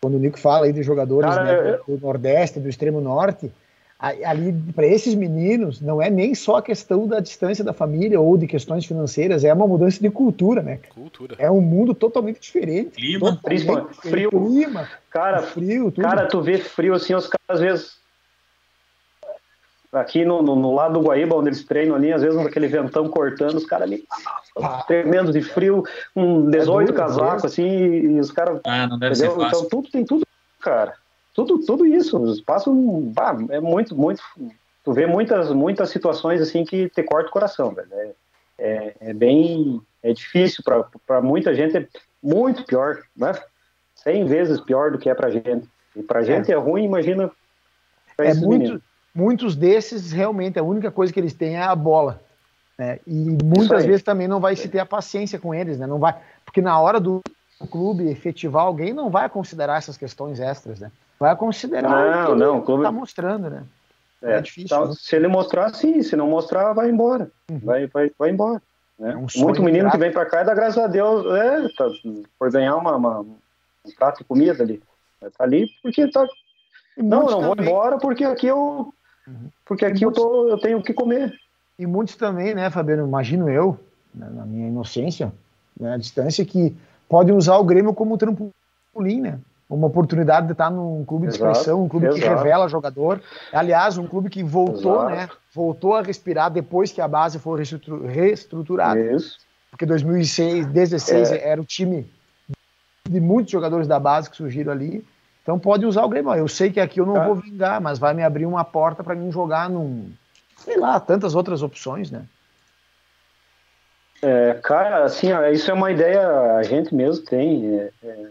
Quando 0.00 0.14
o 0.14 0.18
Nico 0.18 0.38
fala 0.38 0.66
aí 0.66 0.72
de 0.72 0.82
jogadores 0.82 1.30
Cara, 1.30 1.42
né, 1.44 1.78
eu- 1.88 1.96
do 1.96 2.06
Nordeste, 2.06 2.60
do 2.60 2.68
extremo 2.68 3.00
norte, 3.00 3.50
ali 3.98 4.52
para 4.74 4.86
esses 4.86 5.14
meninos 5.14 5.80
não 5.80 6.00
é 6.00 6.08
nem 6.08 6.32
só 6.32 6.56
a 6.56 6.62
questão 6.62 7.08
da 7.08 7.18
distância 7.18 7.64
da 7.64 7.72
família 7.72 8.20
ou 8.20 8.38
de 8.38 8.46
questões 8.46 8.86
financeiras, 8.86 9.42
é 9.42 9.52
uma 9.52 9.66
mudança 9.66 10.00
de 10.00 10.08
cultura, 10.08 10.62
né? 10.62 10.78
Cultura. 10.94 11.34
É 11.36 11.50
um 11.50 11.60
mundo 11.60 11.92
totalmente 11.94 12.40
diferente. 12.40 12.92
Clima. 12.92 13.36
totalmente 13.36 13.96
frio. 13.96 14.30
clima, 14.30 14.88
cara, 15.10 15.42
frio, 15.42 15.90
tudo. 15.90 16.04
Cara, 16.04 16.26
tu 16.26 16.40
vê 16.40 16.58
frio 16.58 16.94
assim, 16.94 17.12
os 17.14 17.26
caras 17.26 17.48
às 17.48 17.60
vezes. 17.60 17.98
Aqui 19.90 20.22
no, 20.22 20.42
no, 20.42 20.54
no 20.54 20.74
lado 20.74 21.00
do 21.00 21.06
Guaíba, 21.06 21.34
onde 21.34 21.48
eles 21.48 21.64
treinam 21.64 21.96
ali, 21.96 22.12
às 22.12 22.20
vezes 22.20 22.38
aquele 22.38 22.68
ventão 22.68 23.08
cortando, 23.08 23.54
os 23.54 23.64
caras 23.64 23.88
ali 23.88 24.04
Ah. 24.62 24.84
tremendo 24.86 25.32
de 25.32 25.40
frio, 25.40 25.82
com 26.14 26.50
18 26.50 26.88
duro, 26.88 26.98
casacos, 26.98 27.46
assim, 27.46 27.66
e 27.66 28.20
os 28.20 28.30
caras. 28.30 28.60
Ah, 28.64 28.86
não 28.86 28.98
deve 28.98 29.14
ser 29.16 29.30
fácil. 29.30 29.46
Então 29.46 29.68
tudo 29.68 29.90
tem 29.90 30.04
tudo, 30.04 30.26
cara. 30.60 30.94
Tudo, 31.38 31.58
tudo 31.60 31.86
isso. 31.86 32.42
Passos. 32.44 32.74
bah, 33.14 33.36
é 33.50 33.60
muito, 33.60 33.94
muito. 33.94 34.20
Tu 34.82 34.92
vê 34.92 35.06
muitas, 35.06 35.52
muitas 35.52 35.88
situações 35.90 36.40
assim 36.40 36.64
que 36.64 36.88
te 36.88 37.00
corta 37.04 37.28
o 37.28 37.32
coração, 37.32 37.70
velho. 37.70 37.88
É, 37.92 38.14
é, 38.58 38.96
é 39.00 39.14
bem. 39.14 39.80
É 40.02 40.12
difícil 40.12 40.64
para 41.06 41.22
muita 41.22 41.54
gente, 41.54 41.76
é 41.76 41.86
muito 42.20 42.64
pior, 42.64 43.02
né? 43.16 43.32
100 43.94 44.24
vezes 44.24 44.60
pior 44.60 44.90
do 44.90 44.98
que 44.98 45.08
é 45.08 45.14
pra 45.14 45.30
gente. 45.30 45.68
E 45.94 46.02
pra 46.02 46.22
gente 46.22 46.50
é, 46.50 46.56
ruim, 46.56 46.84
imagina. 46.84 47.30
é 48.18 48.34
muito, 48.34 48.82
muitos 49.14 49.54
desses 49.54 50.10
realmente 50.10 50.58
a 50.58 50.64
única 50.64 50.90
coisa 50.90 51.12
que 51.12 51.20
eles 51.20 51.34
têm 51.34 51.56
é 51.56 51.62
a 51.62 51.74
bola. 51.74 52.20
Né? 52.76 52.98
E 53.06 53.38
muitas 53.44 53.84
vezes 53.84 54.02
também 54.02 54.26
não 54.26 54.40
vai 54.40 54.56
se 54.56 54.68
ter 54.68 54.80
a 54.80 54.86
paciência 54.86 55.38
com 55.38 55.54
eles, 55.54 55.78
né? 55.78 55.86
Não 55.86 56.00
vai, 56.00 56.16
porque 56.44 56.60
na 56.60 56.80
hora 56.80 56.98
do 56.98 57.20
clube 57.70 58.08
efetivar 58.08 58.64
alguém 58.64 58.92
não 58.92 59.08
vai 59.08 59.28
considerar 59.28 59.78
essas 59.78 59.96
questões 59.96 60.40
extras, 60.40 60.80
né? 60.80 60.90
Vai 61.18 61.34
considerar 61.36 61.90
Não, 61.90 62.22
o 62.22 62.34
que 62.34 62.38
não, 62.40 62.60
clube- 62.62 62.82
tá 62.84 62.92
mostrando, 62.92 63.50
né? 63.50 63.64
É, 64.22 64.34
é 64.34 64.40
difícil, 64.40 64.64
então, 64.76 64.88
né? 64.88 64.94
Se 64.98 65.14
ele 65.16 65.28
mostrar, 65.28 65.72
sim. 65.74 66.02
Se 66.02 66.16
não 66.16 66.28
mostrar, 66.28 66.72
vai 66.72 66.88
embora. 66.90 67.30
Uhum. 67.50 67.60
Vai, 67.62 67.86
vai, 67.86 68.10
vai 68.18 68.30
embora. 68.30 68.60
né? 68.98 69.12
É 69.12 69.16
um 69.16 69.26
Muito 69.36 69.62
menino 69.62 69.84
grato. 69.84 69.92
que 69.92 69.98
vem 69.98 70.12
pra 70.12 70.26
cá 70.26 70.42
e 70.42 70.44
dá 70.44 70.54
graças 70.54 70.78
a 70.82 70.86
Deus 70.86 71.24
é, 71.36 71.68
tá, 71.76 71.88
por 72.38 72.50
ganhar 72.50 72.76
uma, 72.76 72.96
uma- 72.96 73.20
um 73.20 73.36
prato 73.96 74.18
de 74.18 74.24
comida 74.24 74.62
ali. 74.62 74.82
Tá 75.20 75.44
ali 75.44 75.66
porque 75.82 76.08
tá. 76.10 76.26
Não, 76.96 77.26
não 77.26 77.42
vou 77.42 77.56
embora 77.58 77.98
porque 77.98 78.24
aqui 78.24 78.46
eu. 78.48 78.92
Uhum. 79.26 79.50
Porque 79.64 79.84
aqui 79.84 80.04
eu, 80.04 80.12
tô, 80.12 80.48
eu 80.48 80.58
tenho 80.58 80.78
o 80.78 80.82
que 80.82 80.92
comer. 80.92 81.32
E 81.78 81.86
muitos 81.86 82.16
também, 82.16 82.54
né, 82.54 82.70
Fabiano? 82.70 83.06
Imagino 83.06 83.48
eu, 83.48 83.78
né, 84.14 84.28
na 84.32 84.44
minha 84.44 84.66
inocência, 84.68 85.32
né, 85.78 85.94
a 85.94 85.96
distância, 85.96 86.44
que 86.44 86.76
podem 87.08 87.34
usar 87.36 87.56
o 87.58 87.64
Grêmio 87.64 87.94
como 87.94 88.18
trampolim, 88.18 89.20
né? 89.20 89.38
Uma 89.68 89.86
oportunidade 89.86 90.46
de 90.46 90.52
estar 90.52 90.70
num 90.70 91.04
clube 91.04 91.26
de 91.26 91.34
expressão, 91.34 91.84
um 91.84 91.88
clube 91.88 92.08
que 92.08 92.18
exato. 92.18 92.36
revela 92.36 92.68
jogador. 92.68 93.20
Aliás, 93.52 93.98
um 93.98 94.06
clube 94.06 94.30
que 94.30 94.42
voltou, 94.42 94.94
Exato. 95.10 95.10
né? 95.10 95.28
Voltou 95.54 95.94
a 95.94 96.00
respirar 96.00 96.50
depois 96.50 96.90
que 96.90 97.02
a 97.02 97.06
base 97.08 97.38
foi 97.38 97.58
reestru- 97.58 98.06
reestruturada. 98.06 98.98
Isso. 98.98 99.36
Porque 99.70 99.84
2006, 99.84 100.66
16 100.66 101.32
É. 101.32 101.48
era 101.50 101.60
o 101.60 101.64
time 101.66 102.10
de 103.06 103.20
muitos 103.20 103.52
jogadores 103.52 103.86
da 103.86 104.00
base 104.00 104.30
que 104.30 104.36
surgiram 104.36 104.72
ali. 104.72 105.04
Então 105.42 105.58
pode 105.58 105.84
usar 105.84 106.02
o 106.04 106.08
Grêmio. 106.08 106.34
Eu 106.34 106.48
sei 106.48 106.70
que 106.70 106.80
aqui 106.80 106.98
eu 107.00 107.06
não 107.06 107.14
Tá. 107.14 107.26
vou 107.26 107.34
vingar, 107.34 107.78
mas 107.78 107.98
vai 107.98 108.14
me 108.14 108.22
abrir 108.24 108.46
uma 108.46 108.64
porta 108.64 109.04
para 109.04 109.14
mim 109.14 109.30
jogar 109.30 109.68
num, 109.68 110.10
sei 110.56 110.78
lá, 110.78 110.98
tantas 110.98 111.34
outras 111.34 111.62
opções, 111.62 112.10
né? 112.10 112.24
É, 114.22 114.54
cara, 114.62 115.04
assim, 115.04 115.30
ó, 115.32 115.46
isso 115.46 115.70
é 115.70 115.74
uma 115.74 115.90
ideia 115.92 116.56
a 116.56 116.62
gente 116.62 116.94
mesmo 116.94 117.24
tem. 117.24 117.78
É, 117.78 117.90
é, 118.02 118.26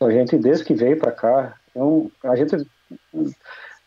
a 0.00 0.10
gente 0.10 0.36
desde 0.38 0.64
que 0.64 0.74
veio 0.74 0.98
para 0.98 1.12
cá, 1.12 1.54
então, 1.70 2.10
a 2.22 2.36
gente, 2.36 2.66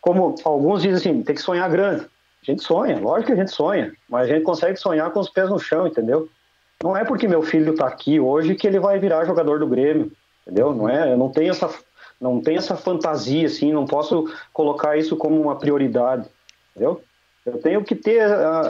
como 0.01 0.35
alguns 0.43 0.81
dizem 0.81 1.11
assim, 1.13 1.23
tem 1.23 1.35
que 1.35 1.41
sonhar 1.41 1.69
grande. 1.69 2.05
A 2.41 2.51
gente 2.51 2.63
sonha, 2.63 2.99
lógico 2.99 3.27
que 3.27 3.33
a 3.33 3.35
gente 3.35 3.51
sonha, 3.51 3.93
mas 4.09 4.29
a 4.29 4.33
gente 4.33 4.43
consegue 4.43 4.77
sonhar 4.77 5.11
com 5.11 5.19
os 5.19 5.29
pés 5.29 5.49
no 5.49 5.59
chão, 5.59 5.87
entendeu? 5.87 6.29
Não 6.83 6.95
é 6.95 7.03
porque 7.03 7.27
meu 7.27 7.41
filho 7.41 7.75
tá 7.75 7.87
aqui 7.87 8.19
hoje 8.19 8.55
que 8.55 8.67
ele 8.67 8.79
vai 8.79 8.99
virar 8.99 9.25
jogador 9.25 9.59
do 9.59 9.67
Grêmio, 9.67 10.11
entendeu? 10.43 10.73
Não 10.73 10.87
é, 10.87 11.11
eu 11.11 11.17
não 11.17 11.29
tenho 11.29 11.51
essa, 11.51 11.69
não 12.21 12.39
tenho 12.39 12.59
essa 12.59 12.75
fantasia 12.75 13.47
assim, 13.47 13.73
não 13.73 13.85
posso 13.85 14.31
colocar 14.53 14.97
isso 14.97 15.17
como 15.17 15.41
uma 15.41 15.55
prioridade, 15.55 16.27
entendeu? 16.71 17.01
Eu 17.45 17.57
tenho 17.59 17.83
que 17.83 17.95
ter, 17.95 18.21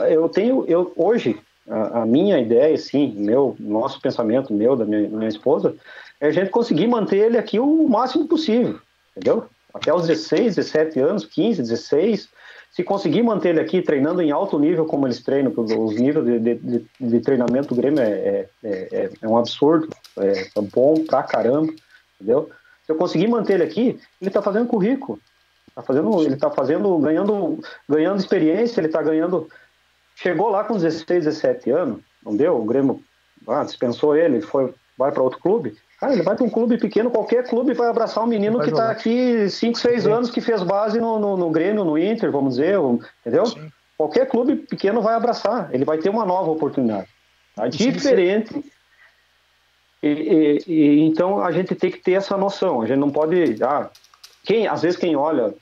eu 0.08 0.28
tenho, 0.28 0.64
eu 0.66 0.92
hoje 0.96 1.38
a, 1.68 2.02
a 2.02 2.06
minha 2.06 2.38
ideia, 2.38 2.76
sim, 2.78 3.12
meu, 3.16 3.56
nosso 3.60 4.00
pensamento, 4.00 4.52
meu, 4.52 4.76
da 4.76 4.84
minha, 4.84 5.08
minha 5.08 5.28
esposa, 5.28 5.74
é 6.20 6.28
a 6.28 6.30
gente 6.30 6.50
conseguir 6.50 6.86
manter 6.86 7.18
ele 7.18 7.38
aqui 7.38 7.58
o 7.58 7.88
máximo 7.88 8.26
possível, 8.26 8.78
entendeu? 9.16 9.46
Até 9.72 9.92
os 9.92 10.06
16, 10.06 10.56
17 10.56 10.98
anos, 11.00 11.24
15, 11.24 11.62
16, 11.62 12.28
se 12.70 12.84
conseguir 12.84 13.22
manter 13.22 13.50
ele 13.50 13.60
aqui 13.60 13.82
treinando 13.82 14.20
em 14.22 14.30
alto 14.30 14.58
nível 14.58 14.84
como 14.86 15.06
eles 15.06 15.22
treinam, 15.22 15.52
os 15.56 15.94
níveis 15.94 16.24
de, 16.24 16.38
de, 16.38 16.54
de, 16.54 16.86
de 17.00 17.20
treinamento 17.20 17.68
do 17.68 17.80
Grêmio 17.80 18.00
é, 18.00 18.10
é, 18.10 18.48
é, 18.64 19.10
é 19.22 19.28
um 19.28 19.36
absurdo, 19.36 19.88
é, 20.18 20.48
é 20.56 20.60
bom 20.60 21.04
pra 21.04 21.22
caramba, 21.22 21.72
entendeu? 22.16 22.50
Se 22.84 22.92
eu 22.92 22.96
conseguir 22.96 23.28
manter 23.28 23.54
ele 23.54 23.64
aqui, 23.64 24.00
ele 24.20 24.30
tá 24.30 24.42
fazendo 24.42 24.66
currículo, 24.66 25.20
tá 25.74 25.82
fazendo, 25.82 26.22
ele 26.22 26.36
tá 26.36 26.50
fazendo, 26.50 26.98
ganhando, 26.98 27.60
ganhando 27.88 28.18
experiência, 28.18 28.80
ele 28.80 28.88
tá 28.88 29.02
ganhando 29.02 29.48
chegou 30.18 30.48
lá 30.48 30.64
com 30.64 30.74
16, 30.74 31.24
17 31.24 31.70
anos, 31.70 32.00
não 32.24 32.36
deu? 32.36 32.56
O 32.56 32.64
Grêmio 32.64 33.00
ah, 33.46 33.62
dispensou 33.62 34.16
ele, 34.16 34.40
foi, 34.40 34.74
vai 34.96 35.12
para 35.12 35.22
outro 35.22 35.38
clube. 35.38 35.76
Cara, 36.00 36.12
ele 36.12 36.22
vai 36.22 36.36
para 36.36 36.44
um 36.44 36.50
clube 36.50 36.78
pequeno, 36.78 37.10
qualquer 37.10 37.44
clube 37.48 37.74
vai 37.74 37.88
abraçar 37.88 38.22
um 38.22 38.26
menino 38.26 38.60
que 38.60 38.70
está 38.70 38.90
aqui 38.90 39.50
5, 39.50 39.78
6 39.78 40.02
Sim. 40.04 40.12
anos, 40.12 40.30
que 40.30 40.40
fez 40.40 40.62
base 40.62 41.00
no, 41.00 41.18
no, 41.18 41.36
no 41.36 41.50
Grêmio, 41.50 41.84
no 41.84 41.98
Inter, 41.98 42.30
vamos 42.30 42.54
dizer, 42.54 42.76
entendeu? 43.20 43.46
Sim. 43.46 43.68
Qualquer 43.96 44.28
clube 44.28 44.54
pequeno 44.54 45.02
vai 45.02 45.14
abraçar, 45.14 45.70
ele 45.72 45.84
vai 45.84 45.98
ter 45.98 46.08
uma 46.08 46.24
nova 46.24 46.52
oportunidade. 46.52 47.08
Tá? 47.56 47.64
Sim, 47.64 47.78
sim. 47.78 47.90
Diferente. 47.90 48.64
E, 50.00 50.08
e- 50.08 50.64
e, 50.68 51.00
então 51.00 51.42
a 51.42 51.50
gente 51.50 51.74
tem 51.74 51.90
que 51.90 51.98
ter 51.98 52.12
essa 52.12 52.36
noção. 52.36 52.80
A 52.80 52.86
gente 52.86 52.98
não 53.00 53.10
pode. 53.10 53.56
Ah, 53.60 53.90
quem, 54.44 54.68
às 54.68 54.82
vezes 54.82 54.96
quem 54.96 55.16
olha, 55.16 55.52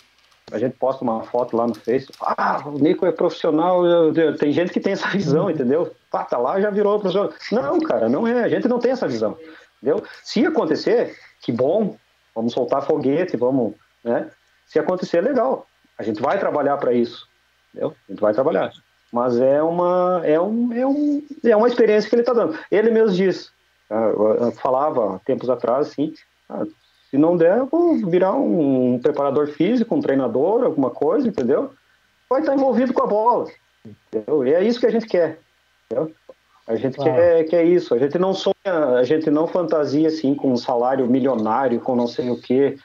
a 0.52 0.58
gente 0.58 0.76
posta 0.76 1.02
uma 1.02 1.22
foto 1.22 1.56
lá 1.56 1.66
no 1.66 1.74
Face, 1.74 2.08
ah, 2.20 2.62
o 2.66 2.72
Nico 2.72 3.06
é 3.06 3.12
profissional. 3.12 3.82
Tem 4.38 4.52
gente 4.52 4.70
que 4.70 4.80
tem 4.80 4.92
essa 4.92 5.08
visão, 5.08 5.50
entendeu? 5.50 5.90
Pá, 6.10 6.24
tá 6.24 6.36
lá 6.36 6.60
já 6.60 6.68
virou 6.68 7.00
profissional. 7.00 7.72
Não, 7.72 7.80
cara, 7.80 8.10
não 8.10 8.26
é. 8.26 8.44
A 8.44 8.48
gente 8.48 8.68
não 8.68 8.78
tem 8.78 8.92
essa 8.92 9.08
visão. 9.08 9.38
Entendeu? 9.82 10.02
Se 10.22 10.44
acontecer, 10.46 11.16
que 11.42 11.52
bom, 11.52 11.96
vamos 12.34 12.52
soltar 12.52 12.84
foguete, 12.86 13.36
vamos, 13.36 13.74
né? 14.04 14.30
Se 14.66 14.78
acontecer, 14.78 15.20
legal. 15.20 15.66
A 15.98 16.02
gente 16.02 16.20
vai 16.20 16.38
trabalhar 16.38 16.76
para 16.76 16.92
isso, 16.92 17.26
entendeu? 17.70 17.94
A 18.08 18.12
gente 18.12 18.20
vai 18.20 18.34
trabalhar. 18.34 18.72
Mas 19.12 19.38
é 19.38 19.62
uma, 19.62 20.20
é 20.24 20.40
um, 20.40 20.72
é 20.72 20.86
um, 20.86 21.22
é 21.44 21.56
uma 21.56 21.68
experiência 21.68 22.08
que 22.08 22.14
ele 22.16 22.22
está 22.22 22.32
dando. 22.32 22.58
Ele 22.70 22.90
mesmo 22.90 23.14
diz, 23.14 23.50
ah, 23.88 24.12
eu- 24.12 24.52
falava 24.52 25.20
tempos 25.24 25.48
atrás, 25.48 25.88
assim, 25.88 26.12
ah, 26.48 26.64
se 27.08 27.16
não 27.16 27.36
der, 27.36 27.58
eu 27.58 27.66
vou 27.66 27.94
virar 28.10 28.32
um 28.34 28.98
preparador 29.00 29.46
físico, 29.48 29.94
um 29.94 30.00
treinador, 30.00 30.64
alguma 30.64 30.90
coisa, 30.90 31.28
entendeu? 31.28 31.72
Vai 32.28 32.40
estar 32.40 32.54
envolvido 32.54 32.92
com 32.92 33.02
a 33.02 33.06
bola, 33.06 33.48
entendeu? 34.10 34.46
E 34.46 34.52
é 34.52 34.64
isso 34.64 34.80
que 34.80 34.86
a 34.86 34.90
gente 34.90 35.06
quer, 35.06 35.38
entendeu? 35.86 36.12
A 36.66 36.74
gente 36.74 36.96
Claro. 36.96 37.12
quer, 37.14 37.44
quer 37.44 37.64
isso. 37.64 37.94
A 37.94 37.98
gente 37.98 38.18
não 38.18 38.34
sonha, 38.34 38.54
a 38.98 39.04
gente 39.04 39.30
não 39.30 39.46
fantasia 39.46 40.08
assim 40.08 40.34
com 40.34 40.52
um 40.52 40.56
salário 40.56 41.06
milionário, 41.06 41.80
com 41.80 41.94
não 41.94 42.08
sei 42.08 42.28
o 42.30 42.40
quê. 42.40 42.76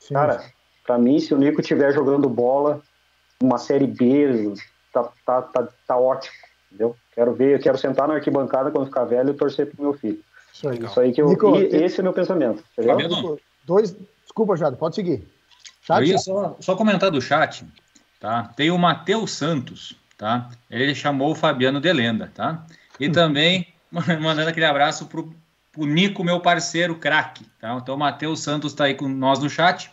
Sim. 0.00 0.14
Cara, 0.14 0.42
pra 0.86 0.96
mim, 0.98 1.18
se 1.18 1.34
o 1.34 1.38
Nico 1.38 1.60
estiver 1.60 1.92
jogando 1.92 2.28
bola, 2.28 2.80
uma 3.42 3.58
série 3.58 3.86
B, 3.86 4.54
tá, 4.92 5.12
tá, 5.26 5.42
tá, 5.42 5.68
tá 5.86 5.96
ótimo, 5.98 6.34
entendeu? 6.66 6.96
Quero 7.14 7.34
ver, 7.34 7.56
eu 7.56 7.60
quero 7.60 7.76
sentar 7.76 8.08
na 8.08 8.14
arquibancada 8.14 8.70
quando 8.70 8.86
ficar 8.86 9.04
velho 9.04 9.30
e 9.30 9.34
torcer 9.34 9.66
pro 9.66 9.82
meu 9.82 9.92
filho. 9.92 10.20
Isso 10.52 10.68
aí. 10.68 10.78
Isso 10.78 11.00
aí 11.00 11.12
que 11.12 11.20
eu. 11.20 11.28
Nico, 11.28 11.56
e 11.56 11.68
tem- 11.68 11.84
esse 11.84 12.00
é 12.00 12.02
meu 12.02 12.12
pensamento, 12.12 12.64
Nico, 12.78 13.38
Dois. 13.64 13.94
Desculpa, 14.22 14.56
Jado, 14.56 14.76
pode 14.76 14.94
seguir. 14.94 15.20
Eu 15.20 15.26
Chat? 15.82 16.06
ia 16.06 16.18
só, 16.18 16.56
só 16.60 16.76
comentar 16.76 17.10
do 17.10 17.20
chat, 17.20 17.64
tá? 18.20 18.50
Tem 18.56 18.70
o 18.70 18.78
Matheus 18.78 19.32
Santos, 19.32 19.96
tá? 20.16 20.48
Ele 20.70 20.94
chamou 20.94 21.32
o 21.32 21.34
Fabiano 21.34 21.80
de 21.80 21.92
lenda, 21.92 22.30
tá? 22.34 22.64
E 22.98 23.08
também 23.08 23.66
mandando 23.92 24.50
aquele 24.50 24.66
abraço 24.66 25.06
pro, 25.06 25.34
pro 25.72 25.86
Nico, 25.86 26.24
meu 26.24 26.40
parceiro 26.40 26.94
craque, 26.96 27.44
tá? 27.60 27.74
Então 27.74 27.94
o 27.94 27.98
Matheus 27.98 28.40
Santos 28.40 28.74
tá 28.74 28.84
aí 28.84 28.94
com 28.94 29.08
nós 29.08 29.38
no 29.38 29.48
chat. 29.48 29.90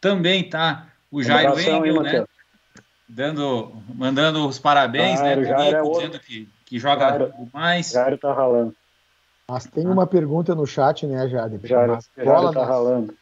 Também 0.00 0.48
tá 0.48 0.86
o 1.10 1.22
Jairo 1.22 1.50
abração, 1.50 1.86
Engel, 1.86 2.02
né? 2.02 2.24
Dando, 3.08 3.72
mandando 3.94 4.46
os 4.46 4.58
parabéns, 4.58 5.18
Jairo, 5.18 5.40
né? 5.40 5.46
pro 5.46 5.56
Jairo 5.56 5.62
é 5.62 5.80
Nico, 5.80 5.88
outro. 5.88 6.06
dizendo 6.06 6.22
que, 6.22 6.48
que 6.66 6.78
joga 6.78 7.08
Jairo. 7.08 7.32
mais. 7.52 7.90
Jairo 7.90 8.18
tá 8.18 8.32
ralando. 8.32 8.74
Mas 9.50 9.64
tem 9.64 9.86
uma 9.86 10.06
pergunta 10.06 10.54
no 10.54 10.66
chat, 10.66 11.06
né, 11.06 11.26
Jade? 11.26 11.58
Jairo, 11.66 11.98
Jairo 12.16 12.52
tá 12.52 12.66
ralando. 12.66 13.14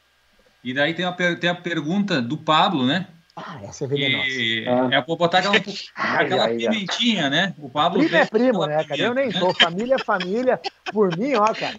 E 0.65 0.75
daí 0.75 0.93
tem 0.93 1.05
a, 1.05 1.13
tem 1.13 1.49
a 1.49 1.55
pergunta 1.55 2.21
do 2.21 2.37
Pablo, 2.37 2.85
né? 2.85 3.07
Ah, 3.37 3.59
essa 3.65 3.85
é 3.85 3.87
venenosa. 3.87 4.29
E 4.31 4.67
Ah. 4.67 4.89
é 4.93 5.03
pra 5.03 5.15
botar 5.17 5.39
aquela, 5.39 5.57
aquela 5.95 6.45
ai, 6.47 6.53
ai. 6.53 6.57
pimentinha, 6.57 7.29
né? 7.29 7.55
O 7.59 7.69
Pablo 7.69 8.01
Primo 8.01 8.17
é 8.17 8.25
primo, 8.27 8.67
né, 8.67 8.83
cara? 8.85 9.01
Eu 9.01 9.13
nem 9.15 9.29
pimenta, 9.29 9.39
sou. 9.41 9.55
Família 9.55 9.95
é 9.97 9.99
família. 9.99 10.61
Por 10.91 11.17
mim, 11.19 11.35
ó, 11.35 11.53
cara. 11.53 11.77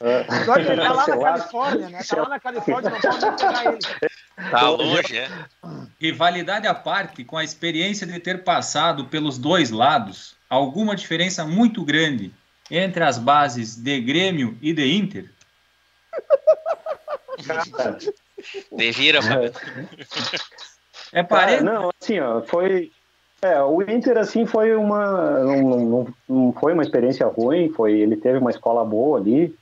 Ah, 0.00 0.44
Só 0.44 0.54
que 0.54 0.60
ele 0.62 0.76
tá 0.82 0.92
lá 0.92 1.06
na. 1.06 1.16
Califórnia, 1.18 1.88
né? 1.90 2.00
Tá 2.08 2.16
lá 2.22 2.28
na 2.30 2.40
Califórnia, 2.40 2.90
não 2.90 3.00
pode 3.00 3.20
nem 3.24 3.36
pegar 3.36 3.64
ele. 3.66 4.10
Tá 4.50 4.68
longe, 4.70 5.18
é? 5.18 5.28
Rivalidade 6.00 6.66
à 6.66 6.74
parte, 6.74 7.22
com 7.22 7.36
a 7.36 7.44
experiência 7.44 8.06
de 8.06 8.18
ter 8.18 8.42
passado 8.42 9.04
pelos 9.04 9.38
dois 9.38 9.70
lados, 9.70 10.34
alguma 10.48 10.96
diferença 10.96 11.44
muito 11.46 11.84
grande 11.84 12.32
entre 12.70 13.04
as 13.04 13.18
bases 13.18 13.76
de 13.76 14.00
Grêmio 14.00 14.56
e 14.62 14.72
de 14.72 14.86
Inter? 14.96 15.30
cara. 17.76 17.98
De 18.72 18.90
vira, 18.92 19.22
Fabiano. 19.22 19.54
É 21.12 21.20
Ah, 21.20 21.24
parede? 21.24 21.64
não, 21.64 21.90
assim, 22.00 22.20
ó, 22.20 22.42
foi. 22.42 22.90
É, 23.42 23.62
o 23.62 23.80
Inter, 23.82 24.18
assim, 24.18 24.46
foi 24.46 24.74
uma. 24.76 25.40
Não, 25.40 25.62
não, 25.62 26.14
não 26.28 26.52
foi 26.52 26.72
uma 26.72 26.82
experiência 26.82 27.26
ruim, 27.26 27.70
foi, 27.70 27.98
ele 27.98 28.16
teve 28.16 28.38
uma 28.38 28.50
escola 28.50 28.84
boa 28.84 29.18
ali. 29.18 29.54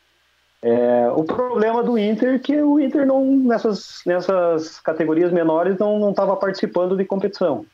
É, 0.61 1.09
o 1.11 1.22
problema 1.22 1.83
do 1.85 1.97
Inter 1.97 2.35
é 2.35 2.39
que 2.39 2.61
o 2.61 2.81
Inter 2.81 3.07
não, 3.07 3.24
nessas, 3.24 4.01
nessas 4.05 4.81
categorias 4.81 5.33
menores 5.33 5.79
não 5.79 6.11
estava 6.11 6.37
participando 6.37 6.97
de 6.97 7.05
competição. 7.05 7.64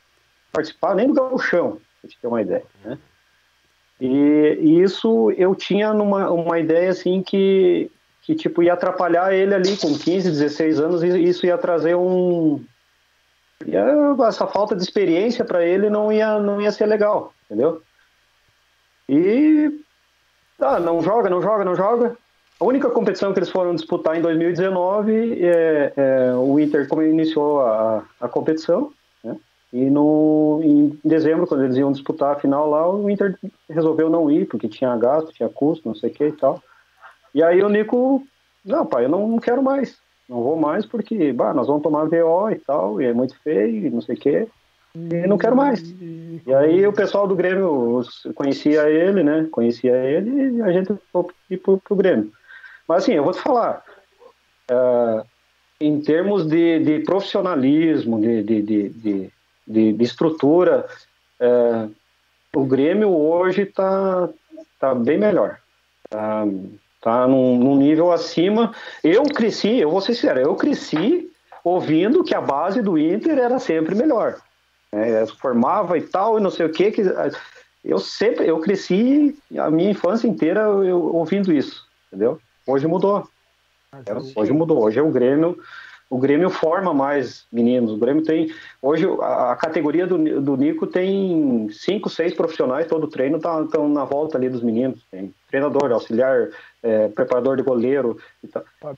Participar 0.52 0.94
nem 0.94 1.08
do 1.08 1.14
gauchão, 1.14 1.80
pra 2.00 2.08
gente 2.08 2.20
ter 2.20 2.26
uma 2.26 2.42
ideia, 2.42 2.64
né? 2.84 2.98
E, 4.00 4.58
e 4.60 4.82
isso 4.82 5.30
eu 5.32 5.54
tinha 5.54 5.94
numa, 5.94 6.30
uma 6.30 6.58
ideia 6.58 6.90
assim 6.90 7.22
que, 7.22 7.90
que 8.24 8.34
tipo 8.34 8.62
ia 8.62 8.72
atrapalhar 8.72 9.34
ele 9.34 9.54
ali 9.54 9.76
com 9.76 9.96
15, 9.96 10.30
16 10.30 10.80
anos 10.80 11.02
e 11.02 11.08
isso 11.22 11.44
ia 11.44 11.58
trazer 11.58 11.94
um, 11.94 12.64
essa 14.26 14.46
falta 14.46 14.74
de 14.74 14.82
experiência 14.82 15.44
para 15.44 15.64
ele 15.64 15.90
não 15.90 16.10
ia, 16.10 16.38
não 16.38 16.60
ia 16.60 16.72
ser 16.72 16.86
legal, 16.86 17.32
entendeu? 17.44 17.82
E 19.08 19.70
ah, 20.58 20.80
não 20.80 21.02
joga, 21.02 21.28
não 21.28 21.42
joga, 21.42 21.64
não 21.64 21.74
joga. 21.74 22.16
A 22.58 22.64
única 22.64 22.88
competição 22.88 23.32
que 23.32 23.38
eles 23.38 23.50
foram 23.50 23.74
disputar 23.74 24.16
em 24.16 24.22
2019, 24.22 25.44
é, 25.44 25.92
é, 25.94 26.32
o 26.34 26.58
Inter 26.58 26.88
como 26.88 27.02
iniciou 27.02 27.60
a, 27.60 28.04
a 28.20 28.28
competição, 28.28 28.90
né? 29.22 29.36
E 29.70 29.90
no, 29.90 30.60
em 30.62 30.98
dezembro, 31.04 31.46
quando 31.46 31.64
eles 31.64 31.76
iam 31.76 31.92
disputar 31.92 32.32
a 32.32 32.38
final 32.38 32.70
lá, 32.70 32.88
o 32.88 33.10
Inter 33.10 33.36
resolveu 33.68 34.08
não 34.08 34.30
ir, 34.30 34.46
porque 34.46 34.68
tinha 34.68 34.96
gasto, 34.96 35.32
tinha 35.32 35.48
custo, 35.48 35.88
não 35.88 35.94
sei 35.94 36.10
o 36.10 36.14
que 36.14 36.28
e 36.28 36.32
tal. 36.32 36.62
E 37.34 37.42
aí 37.42 37.62
o 37.62 37.68
Nico, 37.68 38.24
não, 38.64 38.86
pai, 38.86 39.04
eu 39.04 39.08
não 39.08 39.38
quero 39.38 39.62
mais. 39.62 39.98
Não 40.28 40.42
vou 40.42 40.56
mais 40.56 40.86
porque, 40.86 41.32
bah, 41.32 41.52
nós 41.52 41.66
vamos 41.66 41.82
tomar 41.82 42.08
VO 42.08 42.50
e 42.50 42.56
tal, 42.56 43.00
e 43.00 43.06
é 43.06 43.12
muito 43.12 43.36
feio, 43.40 43.86
e 43.86 43.90
não 43.90 44.00
sei 44.00 44.14
o 44.14 44.18
quê. 44.18 44.48
E 44.94 45.26
não 45.26 45.36
quero 45.36 45.56
mais. 45.56 45.82
E 46.46 46.54
aí 46.54 46.86
o 46.86 46.92
pessoal 46.92 47.26
do 47.26 47.34
Grêmio 47.34 48.02
conhecia 48.34 48.88
ele, 48.88 49.24
né? 49.24 49.48
Conhecia 49.50 49.92
ele 49.96 50.56
e 50.56 50.62
a 50.62 50.72
gente 50.72 50.94
foi 51.12 51.26
pro, 51.58 51.78
pro 51.78 51.96
Grêmio. 51.96 52.32
Mas 52.86 53.02
assim, 53.02 53.14
eu 53.14 53.24
vou 53.24 53.32
te 53.32 53.40
falar, 53.40 53.82
ah, 54.70 55.24
em 55.80 56.00
termos 56.00 56.46
de, 56.46 56.78
de 56.78 57.00
profissionalismo, 57.00 58.20
de, 58.20 58.42
de, 58.42 58.62
de, 58.62 59.32
de, 59.66 60.04
estrutura, 60.04 60.86
ah, 61.40 61.88
o 62.54 62.64
Grêmio 62.64 63.10
hoje 63.10 63.62
está 63.62 64.28
tá 64.78 64.94
bem 64.94 65.18
melhor. 65.18 65.58
Tá, 66.08 66.46
tá 67.04 67.28
num, 67.28 67.58
num 67.58 67.76
nível 67.76 68.10
acima. 68.10 68.74
Eu 69.02 69.24
cresci, 69.24 69.76
eu 69.76 69.90
vou 69.90 70.00
ser 70.00 70.14
sincero, 70.14 70.40
eu 70.40 70.56
cresci 70.56 71.30
ouvindo 71.62 72.24
que 72.24 72.34
a 72.34 72.40
base 72.40 72.80
do 72.80 72.98
Inter 72.98 73.38
era 73.38 73.58
sempre 73.58 73.94
melhor. 73.94 74.40
né? 74.90 75.26
formava 75.38 75.98
e 75.98 76.00
tal, 76.02 76.38
e 76.38 76.42
não 76.42 76.50
sei 76.50 76.64
o 76.64 76.72
que. 76.72 76.90
que 76.90 77.02
eu 77.84 77.98
sempre, 77.98 78.48
eu 78.48 78.58
cresci 78.58 79.36
a 79.58 79.70
minha 79.70 79.90
infância 79.90 80.26
inteira 80.26 80.62
eu, 80.62 81.14
ouvindo 81.14 81.52
isso, 81.52 81.86
entendeu? 82.08 82.40
Hoje 82.66 82.86
mudou. 82.86 83.28
Hoje 84.34 84.52
mudou. 84.52 84.82
Hoje 84.82 84.98
é 84.98 85.02
o 85.02 85.10
Grêmio. 85.10 85.58
O 86.10 86.18
Grêmio 86.18 86.50
forma 86.50 86.92
mais 86.92 87.46
meninos. 87.52 87.92
O 87.92 87.96
Grêmio 87.96 88.22
tem. 88.22 88.52
Hoje 88.80 89.06
a, 89.20 89.52
a 89.52 89.56
categoria 89.56 90.06
do, 90.06 90.40
do 90.40 90.56
Nico 90.56 90.86
tem 90.86 91.68
cinco, 91.70 92.08
seis 92.08 92.34
profissionais. 92.34 92.86
Todo 92.86 93.08
treino 93.08 93.36
estão 93.36 93.66
tá, 93.66 93.78
na 93.88 94.04
volta 94.04 94.36
ali 94.36 94.48
dos 94.48 94.62
meninos. 94.62 95.00
Tem 95.10 95.34
treinador, 95.48 95.90
auxiliar, 95.90 96.48
é, 96.82 97.08
preparador 97.08 97.56
de 97.56 97.62
goleiro. 97.62 98.18
E, 98.42 98.48